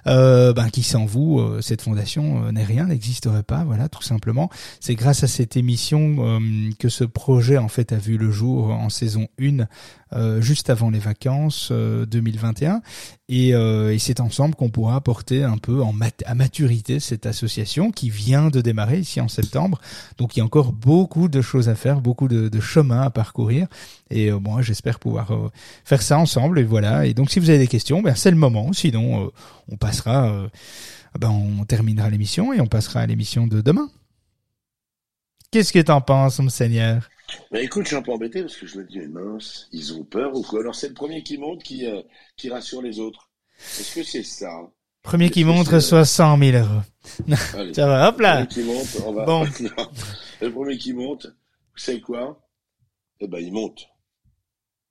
ben 0.04 0.68
qui 0.72 0.82
sans 0.82 1.06
vous, 1.06 1.40
cette 1.60 1.82
fondation 1.82 2.52
n'est 2.52 2.64
rien, 2.64 2.86
n'existerait 2.86 3.42
pas. 3.42 3.64
Voilà, 3.64 3.88
tout 3.88 4.02
simplement. 4.02 4.50
C'est 4.80 4.94
grâce 4.94 5.22
à 5.22 5.26
cette 5.26 5.56
émission 5.56 6.38
que 6.78 6.88
ce 6.88 7.04
projet 7.04 7.58
en 7.58 7.68
fait 7.68 7.92
a 7.92 7.96
vu 7.96 8.16
le 8.16 8.30
jour 8.30 8.70
en 8.70 8.88
saison 8.88 9.28
1 9.40 9.66
euh, 10.12 10.40
juste 10.40 10.70
avant 10.70 10.90
les 10.90 10.98
vacances 10.98 11.70
2021 11.70 12.74
euh, 12.74 12.78
et, 13.28 13.54
euh, 13.54 13.96
c'est 13.98 14.18
ensemble 14.18 14.56
qu'on 14.56 14.68
pourra 14.68 14.96
apporter 14.96 15.44
un 15.44 15.56
peu 15.56 15.82
en 15.82 15.94
à 16.26 16.34
maturité 16.34 16.98
cette 16.98 17.26
association 17.26 17.92
qui 17.92 18.10
vient 18.10 18.48
de 18.48 18.60
démarrer 18.60 18.98
ici 18.98 19.20
en 19.20 19.28
septembre. 19.28 19.80
Donc 20.18 20.36
il 20.36 20.40
y 20.40 20.42
a 20.42 20.44
encore 20.44 20.72
beaucoup 20.72 21.28
de 21.28 21.40
choses 21.42 21.68
à 21.68 21.74
faire 21.74 22.00
beaucoup 22.00 22.26
de, 22.26 22.48
de 22.48 22.60
chemin 22.60 23.02
à 23.02 23.10
parcourir. 23.10 23.68
Et 24.10 24.32
moi 24.32 24.62
j'espère 24.62 24.98
pouvoir 24.98 25.30
faire 25.84 26.02
ça 26.02 26.18
ensemble. 26.18 26.58
Et 26.58 26.64
voilà. 26.64 27.06
Et 27.06 27.14
donc 27.14 27.30
si 27.30 27.38
vous 27.38 27.50
avez 27.50 27.58
des 27.58 27.68
questions 27.68 28.02
ben 28.02 28.14
c'est 28.16 28.30
le 28.30 28.36
moment. 28.36 28.72
Sinon 28.72 29.30
on 29.70 29.76
passera 29.76 30.48
ben 31.18 31.30
on 31.30 31.64
terminera 31.64 32.10
l'émission 32.10 32.52
et 32.52 32.60
on 32.60 32.66
passera 32.66 33.00
à 33.00 33.06
l'émission 33.06 33.46
de 33.46 33.60
demain 33.60 33.88
Qu'est-ce 35.50 35.72
que 35.72 35.80
t'en 35.80 36.00
penses, 36.00 36.38
mon 36.38 36.48
seigneur? 36.48 37.08
Bah 37.50 37.60
écoute, 37.60 37.84
je 37.84 37.88
suis 37.88 37.96
un 37.96 38.02
peu 38.02 38.12
embêté 38.12 38.42
parce 38.42 38.56
que 38.56 38.66
je 38.66 38.78
me 38.78 38.84
dis, 38.84 38.98
mais 38.98 39.08
mince, 39.08 39.68
ils 39.72 39.94
ont 39.94 40.04
peur 40.04 40.34
ou 40.34 40.42
quoi? 40.42 40.60
Alors 40.60 40.74
c'est 40.74 40.88
le 40.88 40.94
premier 40.94 41.22
qui 41.22 41.38
monte 41.38 41.62
qui, 41.62 41.86
euh, 41.86 42.02
qui 42.36 42.50
rassure 42.50 42.82
les 42.82 43.00
autres. 43.00 43.30
Est-ce 43.58 43.94
que 43.94 44.02
c'est 44.02 44.22
ça? 44.22 44.70
Premier 45.02 45.30
qui 45.30 45.44
monte 45.44 45.68
reçoit 45.68 46.04
100 46.04 46.38
000 46.38 46.58
euros. 46.58 46.82
ça 47.72 47.86
va, 47.86 48.08
hop 48.08 48.20
là. 48.20 48.40
Le 48.40 48.46
premier 48.46 48.48
qui 48.48 48.62
monte, 48.62 49.02
on 49.06 49.12
va... 49.12 49.24
Bon. 49.24 49.44
le 50.40 50.52
premier 50.52 50.78
qui 50.78 50.92
monte, 50.92 51.26
vous 51.26 51.78
savez 51.78 52.00
quoi? 52.00 52.40
Eh 53.20 53.26
ben, 53.26 53.38
il 53.38 53.52
monte. 53.52 53.88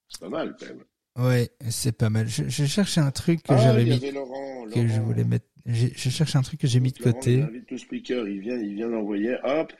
C'est 0.09 0.21
pas 0.21 0.29
mal, 0.29 0.55
quand 0.59 0.65
même. 0.65 0.83
Ouais, 1.17 1.49
c'est 1.69 1.91
pas 1.91 2.09
mal. 2.09 2.27
Je, 2.27 2.47
je 2.47 2.65
cherchais 2.65 3.01
un 3.01 3.11
truc 3.11 3.43
que 3.43 3.53
ah, 3.53 3.57
j'avais 3.57 3.85
mis, 3.85 4.11
Laurent, 4.11 4.65
que 4.73 4.87
je 4.87 4.99
voulais 5.01 5.23
mettre. 5.23 5.45
Je, 5.65 5.87
je 5.95 6.09
cherche 6.09 6.35
un 6.35 6.41
truc 6.41 6.59
que 6.59 6.67
j'ai 6.67 6.79
mis 6.79 6.91
de 6.91 6.99
côté. 6.99 7.33
Il 7.33 7.41
invite 7.41 7.71
le 7.71 7.77
speaker, 7.77 8.27
il 8.27 8.39
vient, 8.39 8.57
il 8.57 8.75
vient 8.75 8.87
l'envoyer. 8.87 9.35
Hop, 9.43 9.73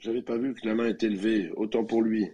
j'avais 0.00 0.22
pas 0.22 0.36
vu 0.36 0.54
que 0.54 0.66
la 0.66 0.74
main 0.74 0.88
était 0.88 1.08
levée, 1.08 1.50
autant 1.56 1.84
pour 1.84 2.02
lui. 2.02 2.26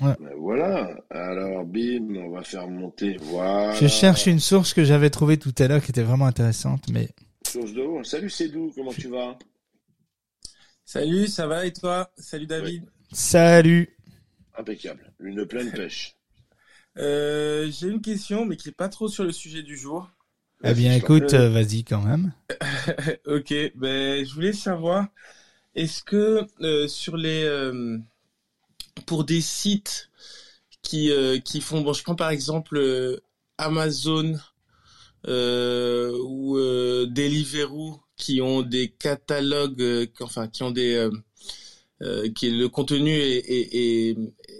Ben 0.00 0.16
voilà, 0.38 0.94
alors 1.08 1.64
bim, 1.64 2.16
on 2.16 2.30
va 2.30 2.42
faire 2.42 2.68
monter. 2.68 3.16
Voilà. 3.20 3.72
Je 3.74 3.86
cherche 3.86 4.26
une 4.26 4.40
source 4.40 4.74
que 4.74 4.84
j'avais 4.84 5.08
trouvée 5.08 5.38
tout 5.38 5.54
à 5.58 5.68
l'heure 5.68 5.82
qui 5.82 5.90
était 5.90 6.02
vraiment 6.02 6.26
intéressante, 6.26 6.88
mais. 6.90 7.08
Source 7.46 7.72
d'eau. 7.72 8.02
Salut 8.04 8.28
Cédou, 8.28 8.72
comment 8.74 8.92
tu 8.92 9.08
vas? 9.08 9.38
Salut, 10.84 11.28
ça 11.28 11.46
va 11.46 11.64
et 11.64 11.72
toi? 11.72 12.10
Salut 12.18 12.46
David. 12.46 12.84
Salut. 13.10 13.96
Impeccable. 14.56 15.12
Une 15.20 15.46
pleine 15.46 15.72
pêche. 15.72 16.14
Euh, 16.98 17.70
J'ai 17.70 17.88
une 17.88 18.00
question, 18.00 18.46
mais 18.46 18.56
qui 18.56 18.70
est 18.70 18.72
pas 18.72 18.88
trop 18.88 19.06
sur 19.06 19.22
le 19.22 19.30
sujet 19.30 19.62
du 19.62 19.76
jour. 19.76 20.10
Eh 20.64 20.72
bien, 20.72 20.94
écoute, 20.94 21.34
euh, 21.34 21.50
vas-y 21.50 21.84
quand 21.84 22.00
même. 22.00 22.32
ok, 23.26 23.52
ben 23.74 24.24
je 24.24 24.32
voulais 24.32 24.54
savoir 24.54 25.08
est-ce 25.76 26.02
que 26.02 26.46
euh, 26.62 26.88
sur 26.88 27.16
les 27.16 27.44
euh, 27.44 27.98
pour 29.06 29.24
des 29.24 29.40
sites 29.40 30.10
qui 30.82 31.10
euh, 31.12 31.38
qui 31.38 31.60
font 31.60 31.82
bon 31.82 31.92
je 31.92 32.02
prends 32.02 32.16
par 32.16 32.30
exemple 32.30 33.20
Amazon 33.58 34.36
euh, 35.28 36.16
ou 36.24 36.56
euh, 36.56 37.06
Deliveroo 37.06 38.00
qui 38.16 38.40
ont 38.40 38.62
des 38.62 38.88
catalogues, 38.88 39.82
euh, 39.82 40.06
enfin 40.20 40.48
qui 40.48 40.62
ont 40.62 40.70
des, 40.70 40.94
euh, 40.94 41.10
euh, 42.02 42.30
qui 42.30 42.50
le 42.50 42.68
contenu 42.68 43.10
est, 43.10 43.38
est, 43.38 44.10
est 44.10 44.16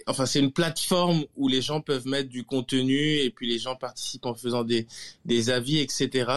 enfin 0.07 0.27
c'est 0.27 0.41
une 0.41 0.53
plateforme 0.53 1.25
où 1.37 1.49
les 1.49 1.63
gens 1.63 1.81
peuvent 1.81 2.07
mettre 2.07 2.29
du 2.29 2.45
contenu 2.45 3.19
et 3.19 3.31
puis 3.31 3.49
les 3.49 3.59
gens 3.59 3.77
participent 3.77 4.27
en 4.27 4.35
faisant 4.35 4.65
des 4.65 4.87
des 5.25 5.51
avis, 5.51 5.79
etc. 5.79 6.31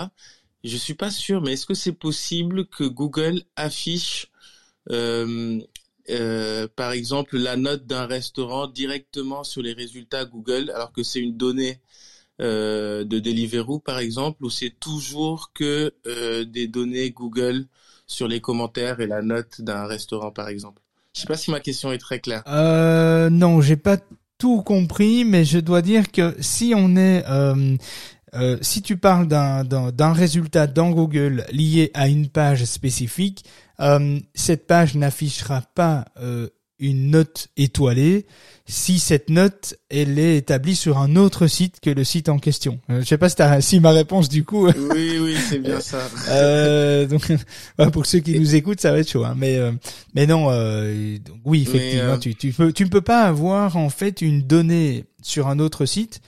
Je 0.64 0.78
suis 0.78 0.94
pas 0.94 1.12
sûr, 1.12 1.42
mais 1.42 1.54
est-ce 1.54 1.66
que 1.66 1.74
c'est 1.74 1.94
possible 1.94 2.68
que 2.68 2.84
Google 2.84 3.44
affiche 3.56 4.29
euh, 4.92 5.60
euh, 6.10 6.68
par 6.76 6.92
exemple 6.92 7.38
la 7.38 7.56
note 7.56 7.86
d'un 7.86 8.06
restaurant 8.06 8.68
directement 8.68 9.44
sur 9.44 9.62
les 9.62 9.74
résultats 9.74 10.26
Google, 10.26 10.72
alors 10.74 10.92
que 10.92 11.04
c'est 11.04 11.20
une 11.20 11.38
donnée 11.38 11.80
euh, 12.42 13.04
de 13.04 13.20
Deliveroo 13.20 13.80
par 13.80 14.00
exemple, 14.00 14.44
ou 14.44 14.50
c'est 14.50 14.80
toujours 14.80 15.52
que 15.54 15.94
des 16.44 16.68
données 16.68 17.12
Google 17.12 17.66
sur 18.08 18.28
les 18.28 18.42
commentaires 18.42 19.00
et 19.00 19.08
la 19.08 19.22
note 19.22 19.62
d'un 19.62 19.86
restaurant 19.86 20.32
par 20.32 20.50
exemple? 20.50 20.82
Je 21.14 21.22
sais 21.22 21.28
pas 21.28 21.38
si 21.38 21.52
ma 21.52 21.60
question 21.60 21.92
est 21.92 21.98
très 21.98 22.20
claire. 22.20 22.44
Euh, 22.48 23.30
non, 23.30 23.62
j'ai 23.62 23.76
pas 23.76 23.98
tout 24.38 24.62
compris, 24.62 25.26
mais 25.26 25.44
je 25.44 25.60
dois 25.60 25.82
dire 25.82 26.12
que 26.12 26.36
si 26.40 26.74
on 26.76 26.96
est, 26.96 27.24
euh, 28.36 28.58
si 28.62 28.82
tu 28.82 28.98
parles 28.98 29.28
d'un 29.28 30.14
résultat 30.14 30.68
dans 30.68 30.92
Google 30.92 31.46
lié 31.52 31.92
à 31.94 32.08
une 32.08 32.30
page 32.30 32.66
spécifique, 32.66 33.46
euh, 33.80 34.20
cette 34.34 34.68
page 34.68 34.96
n'affichera 34.96 35.62
pas 35.62 36.06
euh, 36.22 36.50
une 36.80 37.12
note 37.12 37.50
étoilée 37.58 38.26
si 38.66 39.00
cette 39.00 39.30
note 39.30 39.76
elle 39.90 40.18
est 40.20 40.38
établie 40.38 40.76
sur 40.76 41.00
un 41.00 41.16
autre 41.16 41.48
site 41.48 41.80
que 41.82 41.90
le 41.90 42.04
site 42.04 42.30
en 42.30 42.40
question. 42.40 42.80
Euh, 42.90 43.02
je 43.02 43.06
sais 43.06 43.18
pas 43.18 43.30
si, 43.30 43.36
si 43.62 43.80
ma 43.80 43.92
réponse 43.92 44.30
du 44.30 44.46
coup. 44.46 44.68
Oui, 44.68 45.18
oui, 45.20 45.36
c'est 45.50 45.60
bien 45.60 45.80
ça. 45.80 46.00
Euh, 46.30 47.08
donc 47.08 47.32
voilà, 47.78 47.92
pour 47.92 48.06
ceux 48.06 48.20
qui 48.20 48.40
nous 48.40 48.54
écoutent, 48.54 48.80
ça 48.80 48.92
va 48.92 49.00
être 49.00 49.10
chaud. 49.10 49.26
Hein. 49.26 49.34
Mais 49.36 49.58
euh, 49.58 49.72
mais 50.14 50.28
non, 50.28 50.48
euh, 50.52 51.18
oui, 51.44 51.64
effectivement, 51.64 52.04
Mais, 52.04 52.14
euh, 52.14 52.18
tu 52.18 52.36
tu 52.36 52.54
peux 52.54 52.72
tu 52.72 52.84
ne 52.84 52.90
peux 52.90 53.02
pas 53.02 53.24
avoir 53.24 53.76
en 53.78 53.90
fait 53.90 54.22
une 54.22 54.44
donnée 54.44 55.06
sur 55.24 55.48
un 55.48 55.60
autre 55.60 55.86
site 55.86 56.22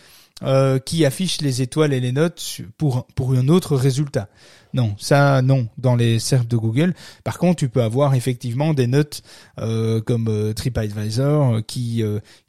euh, 0.43 0.80
qui 0.80 1.06
affiche 1.06 1.41
les 1.41 1.62
étoiles 1.62 1.93
et 1.93 1.99
les 1.99 2.12
notes 2.12 2.62
pour 2.77 3.06
pour 3.15 3.34
un 3.34 3.47
autre 3.47 3.75
résultat. 3.75 4.30
Non, 4.73 4.95
ça 4.97 5.41
non 5.41 5.67
dans 5.77 5.95
les 5.95 6.19
cercles 6.19 6.47
de 6.47 6.58
Google. 6.58 6.93
Par 7.23 7.38
contre, 7.38 7.60
tu 7.60 7.69
peux 7.69 7.84
avoir 7.84 8.15
effectivement 8.15 8.73
des 8.73 8.88
notes 8.88 9.21
euh, 9.60 10.01
comme 10.01 10.27
euh, 10.30 10.54
TripAdvisor 10.54 11.62
qui 11.65 12.04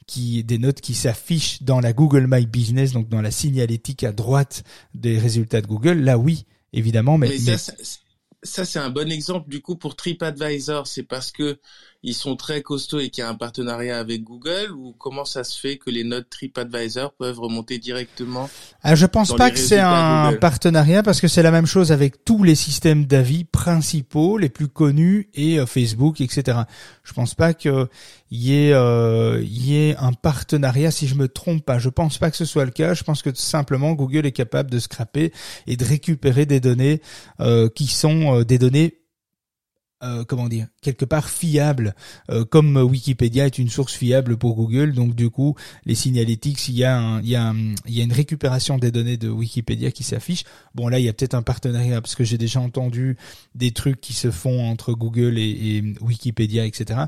qui 0.07 0.43
des 0.43 0.57
notes 0.57 0.81
qui 0.81 0.93
s'affichent 0.93 1.63
dans 1.63 1.79
la 1.79 1.93
Google 1.93 2.27
My 2.29 2.45
Business, 2.45 2.93
donc 2.93 3.09
dans 3.09 3.21
la 3.21 3.31
signalétique 3.31 4.03
à 4.03 4.11
droite 4.11 4.63
des 4.93 5.19
résultats 5.19 5.61
de 5.61 5.67
Google. 5.67 5.99
Là, 5.99 6.17
oui, 6.17 6.45
évidemment, 6.71 7.17
mais, 7.17 7.29
Mais, 7.29 7.57
ça, 7.57 7.73
ça, 8.43 8.65
c'est 8.65 8.79
un 8.79 8.89
bon 8.89 9.11
exemple 9.11 9.49
du 9.49 9.61
coup 9.61 9.75
pour 9.75 9.95
TripAdvisor. 9.95 10.87
C'est 10.87 11.03
parce 11.03 11.31
que 11.31 11.59
ils 12.03 12.13
sont 12.13 12.35
très 12.35 12.61
costauds 12.61 12.99
et 12.99 13.09
qu'il 13.09 13.23
y 13.23 13.25
a 13.25 13.29
un 13.29 13.35
partenariat 13.35 13.97
avec 13.97 14.23
Google 14.23 14.71
ou 14.75 14.93
comment 14.97 15.25
ça 15.25 15.43
se 15.43 15.57
fait 15.57 15.77
que 15.77 15.89
les 15.89 16.03
notes 16.03 16.29
TripAdvisor 16.29 17.13
peuvent 17.13 17.39
remonter 17.39 17.79
directement 17.79 18.49
Ah, 18.81 18.95
je 18.95 19.05
pense 19.05 19.33
pas 19.33 19.51
que 19.51 19.57
c'est 19.57 19.79
un 19.79 20.27
Google. 20.27 20.39
partenariat 20.39 21.03
parce 21.03 21.21
que 21.21 21.27
c'est 21.27 21.43
la 21.43 21.51
même 21.51 21.65
chose 21.65 21.91
avec 21.91 22.25
tous 22.25 22.43
les 22.43 22.55
systèmes 22.55 23.05
d'avis 23.05 23.45
principaux, 23.45 24.37
les 24.37 24.49
plus 24.49 24.67
connus 24.67 25.29
et 25.33 25.59
euh, 25.59 25.65
Facebook, 25.65 26.19
etc. 26.21 26.59
Je 27.03 27.13
pense 27.13 27.35
pas 27.35 27.53
que 27.53 27.87
y 28.31 28.53
ait 28.53 28.73
euh, 28.73 29.41
y 29.43 29.77
ait 29.77 29.95
un 29.97 30.11
partenariat 30.11 30.91
si 30.91 31.07
je 31.07 31.15
me 31.15 31.27
trompe 31.27 31.63
pas. 31.63 31.79
Je 31.79 31.89
pense 31.89 32.17
pas 32.17 32.31
que 32.31 32.37
ce 32.37 32.45
soit 32.45 32.65
le 32.65 32.71
cas. 32.71 32.93
Je 32.93 33.03
pense 33.03 33.21
que 33.21 33.33
simplement 33.33 33.93
Google 33.93 34.25
est 34.25 34.31
capable 34.31 34.69
de 34.71 34.79
scraper 34.79 35.31
et 35.67 35.77
de 35.77 35.85
récupérer 35.85 36.45
des 36.45 36.59
données 36.59 37.01
euh, 37.39 37.69
qui 37.69 37.87
sont 37.87 38.39
euh, 38.39 38.43
des 38.43 38.57
données 38.57 39.02
euh, 40.03 40.23
comment 40.25 40.49
dire 40.49 40.67
quelque 40.81 41.05
part 41.05 41.29
fiables 41.29 41.95
euh, 42.29 42.45
comme 42.45 42.77
Wikipédia 42.77 43.45
est 43.45 43.57
une 43.57 43.69
source 43.69 43.93
fiable 43.93 44.37
pour 44.37 44.55
Google. 44.55 44.93
Donc 44.93 45.15
du 45.15 45.29
coup 45.29 45.55
les 45.85 45.95
signalétics 45.95 46.67
il 46.69 46.75
y 46.75 46.83
a 46.83 46.97
un, 46.97 47.21
il 47.21 47.29
y 47.29 47.35
a 47.35 47.47
un- 47.49 47.73
il 47.85 47.93
y 47.93 48.01
a 48.01 48.03
une 48.03 48.13
récupération 48.13 48.77
des 48.77 48.91
données 48.91 49.17
de 49.17 49.29
Wikipédia 49.29 49.91
qui 49.91 50.03
s'affiche. 50.03 50.43
Bon 50.75 50.87
là 50.87 50.99
il 50.99 51.05
y 51.05 51.09
a 51.09 51.13
peut-être 51.13 51.33
un 51.35 51.41
partenariat 51.43 52.01
parce 52.01 52.15
que 52.15 52.23
j'ai 52.23 52.37
déjà 52.37 52.59
entendu 52.59 53.17
des 53.55 53.71
trucs 53.71 54.01
qui 54.01 54.13
se 54.13 54.31
font 54.31 54.69
entre 54.69 54.93
Google 54.93 55.37
et, 55.37 55.49
et 55.77 55.83
Wikipédia 56.01 56.65
etc 56.65 57.01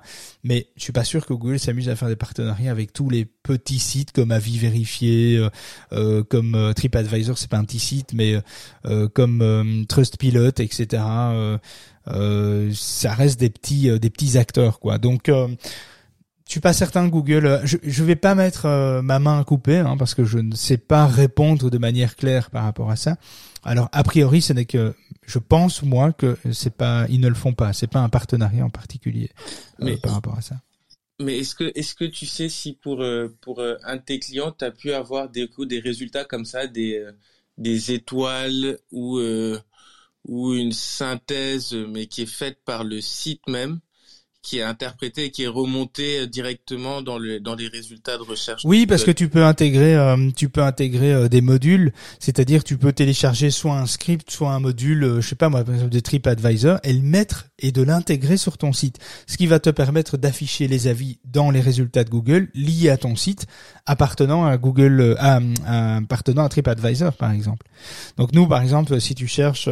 mais 0.43 0.67
je 0.75 0.83
suis 0.83 0.93
pas 0.93 1.03
sûr 1.03 1.25
que 1.25 1.33
Google 1.33 1.59
s'amuse 1.59 1.89
à 1.89 1.95
faire 1.95 2.07
des 2.07 2.15
partenariats 2.15 2.71
avec 2.71 2.93
tous 2.93 3.09
les 3.09 3.27
petits 3.45 3.79
sites 3.79 4.11
comme 4.11 4.31
Avis 4.31 4.57
Vérifié 4.57 5.37
euh, 5.37 5.49
euh, 5.93 6.23
comme 6.23 6.55
euh, 6.55 6.73
TripAdvisor 6.73 7.37
c'est 7.37 7.49
pas 7.49 7.57
un 7.57 7.63
petit 7.65 7.79
site 7.79 8.11
mais 8.13 8.35
euh, 8.85 9.07
comme 9.07 9.41
euh, 9.41 9.83
Trustpilot 9.87 10.49
etc 10.59 11.03
euh, 11.05 11.57
euh, 12.07 12.71
ça 12.73 13.13
reste 13.13 13.39
des 13.39 13.49
petits 13.49 13.89
euh, 13.89 13.97
des 13.99 14.09
petits 14.09 14.37
acteurs 14.37 14.79
quoi. 14.79 14.97
Donc 14.97 15.29
euh, 15.29 15.47
je 16.47 16.51
suis 16.51 16.59
pas 16.59 16.73
certain 16.73 17.07
Google 17.07 17.61
je 17.63 17.77
je 17.83 18.03
vais 18.03 18.15
pas 18.15 18.35
mettre 18.35 18.65
euh, 18.65 19.01
ma 19.01 19.17
main 19.19 19.39
à 19.39 19.43
couper 19.43 19.77
hein, 19.79 19.95
parce 19.97 20.13
que 20.13 20.25
je 20.25 20.37
ne 20.37 20.53
sais 20.55 20.77
pas 20.77 21.07
répondre 21.07 21.69
de 21.71 21.77
manière 21.79 22.15
claire 22.15 22.49
par 22.51 22.63
rapport 22.63 22.91
à 22.91 22.95
ça. 22.95 23.15
Alors 23.63 23.89
a 23.91 24.03
priori 24.03 24.41
ce 24.43 24.53
n'est 24.53 24.65
que 24.65 24.93
je 25.25 25.39
pense 25.39 25.81
moi 25.81 26.13
que 26.13 26.37
c'est 26.51 26.75
pas 26.75 27.07
ils 27.09 27.19
ne 27.19 27.27
le 27.27 27.33
font 27.33 27.53
pas. 27.53 27.73
C'est 27.73 27.87
pas 27.87 28.01
un 28.01 28.09
partenariat 28.09 28.63
en 28.63 28.69
particulier 28.69 29.31
euh, 29.81 29.85
Mais- 29.85 29.97
par 29.97 30.13
rapport 30.13 30.37
à 30.37 30.41
ça 30.41 30.55
Mais 31.19 31.39
est-ce 31.39 31.55
que 31.55 31.71
est-ce 31.75 31.95
que 31.95 32.03
tu 32.05 32.25
sais 32.25 32.49
si 32.49 32.73
pour 32.73 33.01
euh, 33.01 33.29
pour 33.41 33.59
euh, 33.59 33.77
un 33.83 33.95
de 33.97 34.01
tes 34.01 34.19
clients, 34.19 34.51
tu 34.51 34.69
pu 34.71 34.91
avoir 34.93 35.29
des 35.29 35.47
des 35.65 35.79
résultats 35.79 36.25
comme 36.25 36.45
ça, 36.45 36.67
des 36.67 36.97
euh, 36.99 37.11
des 37.57 37.91
étoiles 37.93 38.77
ou 38.91 39.19
ou 40.25 40.53
une 40.53 40.71
synthèse 40.71 41.73
mais 41.73 42.07
qui 42.07 42.23
est 42.23 42.25
faite 42.25 42.59
par 42.65 42.83
le 42.83 43.01
site 43.01 43.47
même? 43.47 43.79
Qui 44.45 44.59
est 44.59 44.63
interprétée 44.63 45.25
et 45.25 45.31
qui 45.31 45.43
est 45.43 45.47
remontée 45.47 46.19
euh, 46.19 46.27
directement 46.27 47.01
dans 47.01 47.17
le 47.17 47.39
dans 47.39 47.55
les 47.55 47.67
résultats 47.67 48.17
de 48.17 48.21
recherche. 48.21 48.61
Oui, 48.63 48.85
parce 48.85 49.03
que 49.03 49.11
tu 49.11 49.27
peux 49.27 49.43
intégrer, 49.43 49.95
euh, 49.95 50.29
tu 50.35 50.49
peux 50.49 50.61
intégrer 50.61 51.11
euh, 51.11 51.27
des 51.27 51.41
modules, 51.41 51.91
c'est-à-dire 52.19 52.63
tu 52.63 52.77
peux 52.77 52.93
télécharger 52.93 53.49
soit 53.49 53.77
un 53.77 53.87
script, 53.87 54.29
soit 54.29 54.51
un 54.51 54.59
module, 54.59 55.03
euh, 55.03 55.21
je 55.21 55.29
sais 55.29 55.35
pas 55.35 55.49
moi, 55.49 55.63
par 55.63 55.73
exemple 55.73 55.91
de 55.91 55.99
TripAdvisor, 55.99 56.79
et 56.83 56.93
le 56.93 57.01
mettre 57.01 57.47
et 57.57 57.71
de 57.71 57.81
l'intégrer 57.81 58.37
sur 58.37 58.57
ton 58.57 58.71
site, 58.71 58.99
ce 59.25 59.37
qui 59.37 59.47
va 59.47 59.59
te 59.59 59.71
permettre 59.71 60.17
d'afficher 60.17 60.67
les 60.67 60.87
avis 60.87 61.17
dans 61.25 61.49
les 61.49 61.61
résultats 61.61 62.03
de 62.03 62.09
Google 62.09 62.49
liés 62.53 62.89
à 62.89 62.97
ton 62.97 63.15
site, 63.15 63.47
appartenant 63.87 64.45
à 64.45 64.57
Google, 64.57 65.15
appartenant 65.65 66.43
à 66.43 66.49
TripAdvisor 66.49 67.13
par 67.13 67.31
exemple. 67.31 67.65
Donc 68.17 68.33
nous, 68.33 68.45
par 68.47 68.61
exemple, 68.61 68.99
si 68.99 69.15
tu 69.15 69.27
cherches 69.27 69.69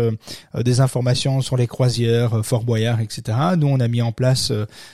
des 0.56 0.80
informations 0.80 1.42
sur 1.42 1.58
les 1.58 1.68
croisières, 1.68 2.46
Fort 2.46 2.64
Boyard, 2.64 3.02
etc., 3.02 3.38
nous 3.58 3.68
on 3.68 3.80
a 3.80 3.88
mis 3.88 4.02
en 4.02 4.14
place 4.14 4.54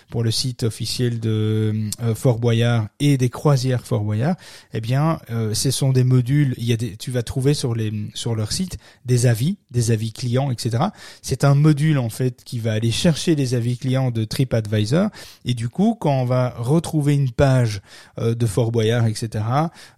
pour 0.09 0.23
le 0.23 0.31
site 0.31 0.63
officiel 0.63 1.19
de 1.19 1.89
euh, 2.01 2.15
Fort 2.15 2.39
Boyard 2.39 2.87
et 2.99 3.17
des 3.17 3.29
croisières 3.29 3.85
Fort 3.85 4.03
Boyard, 4.03 4.35
eh 4.73 4.81
bien, 4.81 5.19
euh, 5.31 5.53
ce 5.53 5.71
sont 5.71 5.91
des 5.91 6.03
modules. 6.03 6.55
Tu 6.99 7.11
vas 7.11 7.23
trouver 7.23 7.53
sur 7.53 7.75
sur 8.13 8.35
leur 8.35 8.51
site 8.51 8.77
des 9.05 9.25
avis, 9.25 9.57
des 9.71 9.91
avis 9.91 10.11
clients, 10.11 10.51
etc. 10.51 10.83
C'est 11.21 11.43
un 11.43 11.55
module 11.55 11.97
en 11.97 12.09
fait 12.09 12.43
qui 12.43 12.59
va 12.59 12.73
aller 12.73 12.91
chercher 12.91 13.35
les 13.35 13.53
avis 13.53 13.77
clients 13.77 14.11
de 14.11 14.23
TripAdvisor 14.23 15.09
et 15.45 15.53
du 15.53 15.69
coup, 15.69 15.97
quand 15.99 16.21
on 16.21 16.25
va 16.25 16.53
retrouver 16.57 17.15
une 17.15 17.31
page 17.31 17.81
euh, 18.19 18.35
de 18.35 18.45
Fort 18.45 18.71
Boyard, 18.71 19.07
etc., 19.07 19.43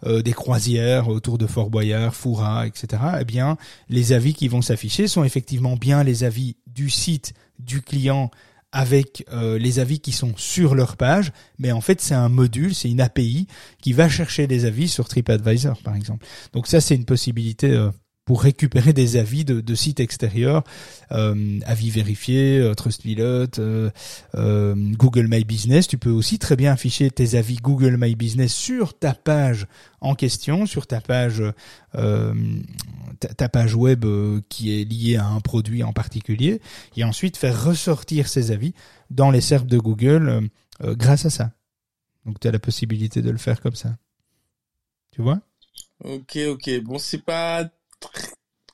euh, 0.05 0.21
des 0.21 0.33
croisières 0.33 1.07
autour 1.07 1.37
de 1.37 1.47
Fort 1.47 1.69
Boyard, 1.69 2.15
Foura, 2.15 2.67
etc., 2.67 3.01
eh 3.19 3.25
bien, 3.25 3.57
les 3.89 4.13
avis 4.13 4.33
qui 4.33 4.47
vont 4.47 4.61
s'afficher 4.61 5.07
sont 5.07 5.23
effectivement 5.23 5.75
bien 5.75 6.03
les 6.03 6.23
avis 6.23 6.55
du 6.67 6.89
site 6.89 7.33
du 7.59 7.81
client 7.81 8.31
avec 8.71 9.25
euh, 9.31 9.57
les 9.57 9.79
avis 9.79 9.99
qui 9.99 10.11
sont 10.11 10.33
sur 10.37 10.75
leur 10.75 10.95
page, 10.95 11.31
mais 11.59 11.71
en 11.71 11.81
fait 11.81 12.01
c'est 12.01 12.13
un 12.13 12.29
module, 12.29 12.73
c'est 12.73 12.89
une 12.89 13.01
API 13.01 13.47
qui 13.81 13.93
va 13.93 14.07
chercher 14.09 14.47
des 14.47 14.65
avis 14.65 14.87
sur 14.87 15.07
TripAdvisor 15.07 15.81
par 15.81 15.95
exemple. 15.95 16.25
Donc 16.53 16.67
ça 16.67 16.79
c'est 16.79 16.95
une 16.95 17.05
possibilité 17.05 17.71
euh, 17.71 17.91
pour 18.25 18.43
récupérer 18.43 18.93
des 18.93 19.17
avis 19.17 19.45
de, 19.45 19.75
sites 19.75 19.99
extérieurs, 19.99 20.63
euh, 21.11 21.59
avis 21.65 21.89
vérifiés, 21.89 22.59
euh, 22.59 22.75
Trustpilot, 22.75 23.59
euh, 23.59 23.89
Google 24.75 25.27
My 25.27 25.43
Business. 25.43 25.87
Tu 25.87 25.97
peux 25.97 26.11
aussi 26.11 26.37
très 26.37 26.55
bien 26.55 26.71
afficher 26.71 27.09
tes 27.09 27.35
avis 27.35 27.55
Google 27.57 27.97
My 27.97 28.15
Business 28.15 28.53
sur 28.53 28.97
ta 28.97 29.13
page 29.13 29.67
en 30.01 30.13
question, 30.15 30.65
sur 30.65 30.87
ta 30.87 31.01
page 31.01 31.43
ta, 31.91 33.49
page 33.49 33.75
web 33.75 34.05
qui 34.49 34.79
est 34.79 34.85
liée 34.85 35.17
à 35.17 35.27
un 35.27 35.41
produit 35.41 35.83
en 35.83 35.93
particulier, 35.93 36.61
et 36.95 37.03
ensuite 37.03 37.37
faire 37.37 37.65
ressortir 37.65 38.27
ces 38.27 38.51
avis 38.51 38.73
dans 39.09 39.29
les 39.29 39.41
serveurs 39.41 39.67
de 39.67 39.77
Google 39.77 40.49
grâce 40.81 41.25
à 41.25 41.29
ça. 41.29 41.51
Donc 42.25 42.39
tu 42.39 42.47
as 42.47 42.51
la 42.51 42.59
possibilité 42.59 43.21
de 43.21 43.29
le 43.29 43.37
faire 43.37 43.61
comme 43.61 43.75
ça. 43.75 43.97
Tu 45.11 45.21
vois? 45.21 45.41
Ok, 46.03 46.37
ok. 46.47 46.81
Bon, 46.83 46.97
c'est 46.97 47.23
pas 47.23 47.69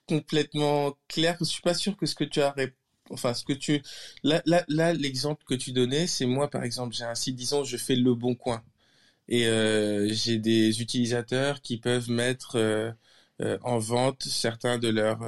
complètement 0.07 0.93
clair. 1.07 1.35
Je 1.39 1.45
suis 1.45 1.61
pas 1.61 1.73
sûr 1.73 1.97
que 1.97 2.05
ce 2.05 2.15
que 2.15 2.23
tu 2.23 2.41
as, 2.41 2.55
enfin, 3.09 3.33
ce 3.33 3.43
que 3.43 3.53
tu, 3.53 3.81
là, 4.23 4.41
là, 4.45 4.63
là, 4.67 4.93
l'exemple 4.93 5.43
que 5.45 5.53
tu 5.55 5.71
donnais, 5.71 6.07
c'est 6.07 6.25
moi, 6.25 6.49
par 6.49 6.63
exemple, 6.63 6.95
j'ai 6.95 7.03
un 7.03 7.15
site, 7.15 7.35
disons, 7.35 7.63
je 7.63 7.77
fais 7.77 7.95
le 7.95 8.13
bon 8.13 8.35
coin. 8.35 8.63
Et 9.29 9.47
euh, 9.47 10.07
j'ai 10.13 10.37
des 10.37 10.81
utilisateurs 10.81 11.61
qui 11.61 11.77
peuvent 11.77 12.09
mettre 12.09 12.55
euh, 12.55 12.89
euh, 13.41 13.57
en 13.61 13.77
vente 13.77 14.23
certains 14.23 14.77
de 14.77 14.87
leurs 14.87 15.19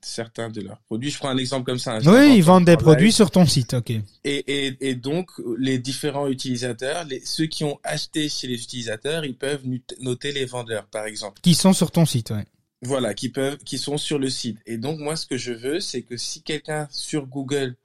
certains 0.00 0.48
de 0.48 0.62
leurs 0.62 0.80
produits. 0.80 1.10
Je 1.10 1.18
prends 1.18 1.28
un 1.28 1.36
exemple 1.36 1.64
comme 1.66 1.78
ça. 1.78 1.96
hein, 1.96 2.00
Oui, 2.06 2.36
ils 2.38 2.42
vendent 2.42 2.62
en 2.62 2.64
des 2.64 2.72
live. 2.72 2.80
produits 2.80 3.12
sur 3.12 3.30
ton 3.30 3.44
site, 3.44 3.74
ok. 3.74 3.90
Et, 3.90 4.02
et, 4.24 4.76
et 4.88 4.94
donc, 4.94 5.30
les 5.58 5.78
différents 5.78 6.28
utilisateurs, 6.28 7.04
les, 7.04 7.20
ceux 7.26 7.44
qui 7.44 7.62
ont 7.64 7.78
acheté 7.84 8.30
chez 8.30 8.46
les 8.46 8.54
utilisateurs, 8.62 9.26
ils 9.26 9.36
peuvent 9.36 9.64
noter 10.00 10.32
les 10.32 10.46
vendeurs, 10.46 10.86
par 10.86 11.04
exemple. 11.04 11.42
Qui 11.42 11.54
sont 11.54 11.74
sur 11.74 11.90
ton 11.90 12.06
site, 12.06 12.30
ouais. 12.30 12.46
Voilà, 12.82 13.14
qui 13.14 13.30
peuvent, 13.30 13.58
qui 13.58 13.78
sont 13.78 13.98
sur 13.98 14.18
le 14.18 14.28
site. 14.30 14.58
Et 14.66 14.78
donc, 14.78 14.98
moi, 15.00 15.16
ce 15.16 15.26
que 15.26 15.36
je 15.36 15.52
veux, 15.52 15.80
c'est 15.80 16.02
que 16.02 16.16
si 16.16 16.42
quelqu'un 16.42 16.88
sur 16.90 17.26
Google, 17.26 17.76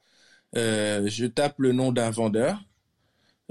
euh, 0.56 1.08
je 1.08 1.26
tape 1.26 1.60
le 1.60 1.74
nom 1.74 1.92
d'un 1.92 2.12
vendeur, 2.12 2.64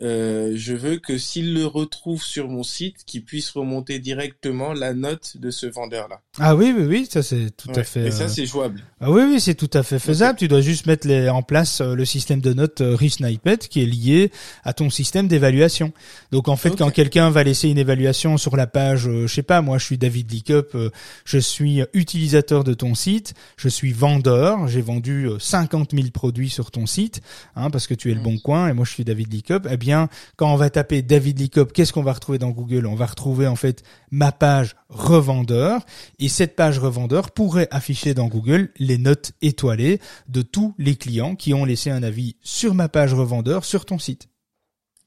euh, 0.02 0.52
je 0.54 0.74
veux 0.74 0.96
que 0.96 1.18
s'il 1.18 1.54
le 1.54 1.66
retrouve 1.66 2.22
sur 2.22 2.48
mon 2.48 2.62
site, 2.62 3.04
qu'il 3.06 3.24
puisse 3.24 3.50
remonter 3.50 3.98
directement 3.98 4.72
la 4.72 4.94
note 4.94 5.36
de 5.36 5.50
ce 5.50 5.66
vendeur-là. 5.66 6.20
Ah 6.38 6.54
oui, 6.54 6.74
oui, 6.76 6.84
oui, 6.84 7.08
ça 7.10 7.22
c'est 7.22 7.50
tout 7.56 7.72
à 7.74 7.82
fait. 7.82 8.06
Et 8.06 8.10
ça, 8.10 8.24
euh, 8.24 8.28
c'est 8.28 8.46
jouable. 8.46 8.82
Ah 9.00 9.10
oui, 9.10 9.22
oui, 9.26 9.40
c'est 9.40 9.54
tout 9.54 9.70
à 9.74 9.82
fait 9.82 9.98
faisable. 9.98 10.38
Tu 10.38 10.48
dois 10.48 10.60
juste 10.60 10.86
mettre 10.86 11.06
les, 11.06 11.28
en 11.28 11.42
place 11.42 11.80
euh, 11.80 11.94
le 11.94 12.04
système 12.04 12.40
de 12.40 12.52
notes 12.52 12.80
Resnippet 12.80 13.58
qui 13.58 13.82
est 13.82 13.86
lié 13.86 14.30
à 14.64 14.72
ton 14.72 14.90
système 14.90 15.28
d'évaluation. 15.28 15.92
Donc 16.30 16.48
en 16.48 16.56
fait, 16.56 16.76
quand 16.76 16.90
quelqu'un 16.90 17.30
va 17.30 17.42
laisser 17.42 17.68
une 17.68 17.78
évaluation 17.78 18.36
sur 18.38 18.56
la 18.56 18.66
page, 18.66 19.08
euh, 19.08 19.26
je 19.26 19.34
sais 19.34 19.42
pas, 19.42 19.60
moi 19.60 19.78
je 19.78 19.84
suis 19.84 19.98
David 19.98 20.30
Lickup, 20.30 20.74
euh, 20.74 20.90
je 21.24 21.38
suis 21.38 21.82
utilisateur 21.92 22.64
de 22.64 22.74
ton 22.74 22.94
site, 22.94 23.34
je 23.56 23.68
suis 23.68 23.92
vendeur, 23.92 24.68
j'ai 24.68 24.82
vendu 24.82 25.26
euh, 25.26 25.38
50 25.38 25.92
000 25.92 26.08
produits 26.12 26.50
sur 26.50 26.70
ton 26.70 26.86
site, 26.86 27.20
hein, 27.56 27.70
parce 27.70 27.86
que 27.86 27.94
tu 27.94 28.10
es 28.10 28.14
le 28.14 28.20
Mm. 28.20 28.24
bon 28.24 28.38
coin 28.38 28.68
et 28.68 28.72
moi 28.72 28.84
je 28.84 28.92
suis 28.92 29.04
David 29.04 29.32
Lickup. 29.32 29.66
Eh 29.70 29.76
bien, 29.76 29.89
quand 30.36 30.52
on 30.52 30.56
va 30.56 30.70
taper 30.70 31.02
David 31.02 31.38
Lickup, 31.38 31.72
qu'est-ce 31.72 31.92
qu'on 31.92 32.02
va 32.02 32.12
retrouver 32.12 32.38
dans 32.38 32.50
Google? 32.50 32.86
On 32.86 32.94
va 32.94 33.06
retrouver 33.06 33.46
en 33.46 33.56
fait 33.56 33.82
ma 34.10 34.32
page 34.32 34.76
revendeur 34.88 35.84
et 36.18 36.28
cette 36.28 36.56
page 36.56 36.78
revendeur 36.78 37.30
pourrait 37.30 37.68
afficher 37.70 38.14
dans 38.14 38.28
Google 38.28 38.70
les 38.78 38.98
notes 38.98 39.32
étoilées 39.42 40.00
de 40.28 40.42
tous 40.42 40.74
les 40.78 40.96
clients 40.96 41.34
qui 41.36 41.54
ont 41.54 41.64
laissé 41.64 41.90
un 41.90 42.02
avis 42.02 42.36
sur 42.42 42.74
ma 42.74 42.88
page 42.88 43.14
revendeur 43.14 43.64
sur 43.64 43.84
ton 43.84 43.98
site. 43.98 44.28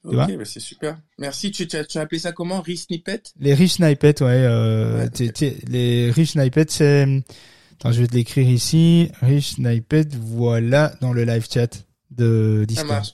Tu 0.10 0.16
Ok, 0.18 0.38
bah 0.38 0.44
c'est 0.44 0.60
super. 0.60 0.98
Merci. 1.18 1.52
Tu, 1.52 1.66
tu, 1.66 1.78
as, 1.78 1.86
tu 1.86 1.98
as 1.98 2.02
appelé 2.02 2.20
ça 2.20 2.34
comment? 2.34 2.62
Resnippet? 2.62 3.24
Les 3.40 3.54
rich 3.54 3.74
snippets, 3.76 4.22
ouais, 4.22 4.28
euh, 4.32 5.08
Ouais, 5.08 5.54
les 5.68 6.12
rich 6.12 6.32
snippets, 6.32 6.66
c'est, 6.68 7.24
attends, 7.74 7.94
je 7.94 8.02
vais 8.02 8.08
te 8.08 8.14
l'écrire 8.14 8.50
ici, 8.50 9.10
rich 9.22 9.56
snippets, 9.56 10.10
voilà, 10.20 10.94
dans 11.00 11.14
le 11.14 11.24
live 11.24 11.48
chat 11.50 11.86
de 12.12 12.60
Ça 12.62 12.66
Discord. 12.66 12.90
marche. 12.90 13.14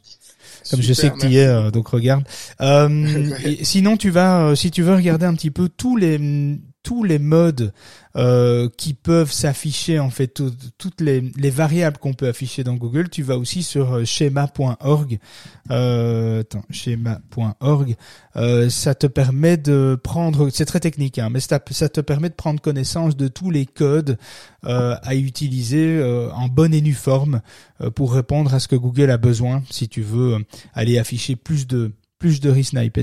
Comme 0.70 0.82
je 0.82 0.94
sais 0.94 1.10
que 1.10 1.20
tu 1.20 1.28
y 1.28 1.38
es, 1.38 1.48
euh, 1.48 1.72
donc 1.72 1.88
regarde. 1.90 2.24
Euh, 2.62 3.30
sinon, 3.64 3.98
tu 3.98 4.10
vas, 4.10 4.42
euh, 4.42 4.56
si 4.56 4.72
tu 4.72 4.82
veux 4.82 4.96
regarder 4.96 5.26
un 5.26 5.34
petit 5.34 5.52
peu 5.52 5.70
tous 5.70 5.96
les 5.96 6.20
tous 6.82 7.04
les 7.04 7.20
modes 7.20 7.74
euh, 8.16 8.70
qui 8.78 8.94
peuvent 8.94 9.32
s'afficher, 9.32 10.00
en 10.00 10.10
fait, 10.10 10.28
tout- 10.28 10.54
toutes 10.78 11.02
les, 11.02 11.22
les 11.38 11.50
variables 11.50 11.98
qu'on 11.98 12.14
peut 12.14 12.28
afficher 12.28 12.64
dans 12.64 12.76
Google, 12.76 13.10
tu 13.10 13.22
vas 13.22 13.38
aussi 13.38 13.64
sur 13.64 13.94
euh, 13.94 14.06
schéma.org. 14.06 15.20
Euh. 15.72 16.44
Euh, 18.36 18.70
ça 18.70 18.96
te 18.96 19.08
permet 19.08 19.58
de 19.58 20.00
prendre, 20.02 20.50
c'est 20.50 20.66
très 20.66 20.80
technique, 20.80 21.20
hein, 21.20 21.30
mais 21.30 21.40
ça, 21.40 21.60
te 21.60 22.02
permet 22.02 22.30
de 22.30 22.34
prendre 22.36 22.62
connaissance 22.62 23.16
de 23.18 23.28
tous 23.28 23.52
les 23.52 23.66
codes 23.66 24.18
à 24.64 25.16
utiliser 25.16 26.02
en 26.34 26.48
bonne 26.48 26.74
et 26.74 26.82
nue 26.82 26.94
forme 26.94 27.42
pour 27.96 28.14
répondre 28.14 28.54
à 28.54 28.60
ce 28.60 28.68
que 28.68 28.76
Google 28.76 29.10
a 29.12 29.18
besoin 29.18 29.64
si 29.70 29.88
tu 29.88 30.02
veux 30.02 30.38
aller 30.74 30.98
afficher 31.00 31.36
plus 31.36 31.68
de 31.68 31.92
plus 32.20 32.40
de 32.42 32.52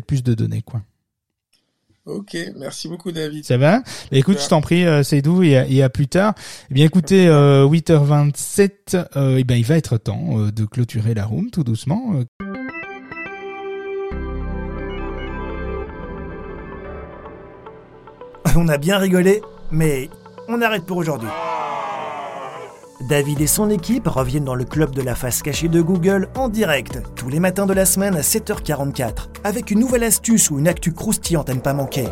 plus 0.01 0.23
de 0.23 0.35
données 0.35 0.63
quoi. 0.63 0.83
Ok, 2.07 2.37
merci 2.57 2.87
beaucoup, 2.89 3.11
David. 3.11 3.45
Ça 3.45 3.57
va? 3.57 3.79
Bah, 3.81 3.85
Écoute, 4.13 4.39
je 4.41 4.49
t'en 4.49 4.61
prie, 4.61 4.87
euh, 4.87 5.03
Seydou, 5.03 5.43
et 5.43 5.57
à, 5.57 5.67
et 5.67 5.83
à 5.83 5.89
plus 5.89 6.07
tard. 6.07 6.35
Eh 6.71 6.75
bien, 6.75 6.85
écoutez, 6.87 7.27
euh, 7.27 7.67
8h27, 7.67 8.71
euh, 9.17 9.37
eh 9.39 9.45
ben, 9.45 9.57
il 9.57 9.65
va 9.65 9.77
être 9.77 9.99
temps 9.99 10.39
euh, 10.39 10.53
de 10.53 10.65
clôturer 10.65 11.15
la 11.15 11.25
room 11.25 11.51
tout 11.51 11.65
doucement. 11.65 12.13
euh. 12.15 12.25
On 18.57 18.69
a 18.69 18.79
bien 18.79 18.99
rigolé, 18.99 19.43
mais 19.71 20.09
on 20.49 20.63
arrête 20.63 20.87
pour 20.87 20.97
aujourd'hui. 20.97 21.29
David 23.01 23.41
et 23.43 23.47
son 23.47 23.69
équipe 23.69 24.09
reviennent 24.09 24.45
dans 24.45 24.55
le 24.55 24.65
club 24.65 24.95
de 24.95 25.03
la 25.03 25.15
face 25.15 25.43
cachée 25.43 25.69
de 25.69 25.83
Google 25.83 26.29
en 26.35 26.49
direct, 26.49 27.03
tous 27.15 27.29
les 27.29 27.41
matins 27.41 27.67
de 27.67 27.75
la 27.75 27.85
semaine 27.85 28.17
à 28.17 28.23
7h44, 28.23 29.29
avec 29.45 29.71
une 29.71 29.81
nouvelle 29.81 30.03
astuce 30.03 30.51
ou 30.51 30.59
une 30.59 30.67
actu 30.67 30.93
croustillante 30.93 31.51
à 31.51 31.55
ne 31.55 31.61
pas 31.61 31.75
manquer. 31.75 32.09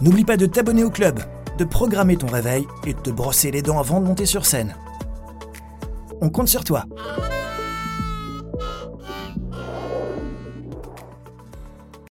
N'oublie 0.00 0.24
pas 0.24 0.36
de 0.36 0.46
t'abonner 0.46 0.82
au 0.82 0.90
club, 0.90 1.20
de 1.56 1.64
programmer 1.64 2.16
ton 2.16 2.26
réveil 2.26 2.66
et 2.84 2.94
de 2.94 2.98
te 2.98 3.10
brosser 3.10 3.50
les 3.50 3.62
dents 3.62 3.78
avant 3.78 4.00
de 4.00 4.06
monter 4.06 4.26
sur 4.26 4.44
scène. 4.44 4.74
On 6.20 6.30
compte 6.30 6.48
sur 6.48 6.64
toi. 6.64 6.84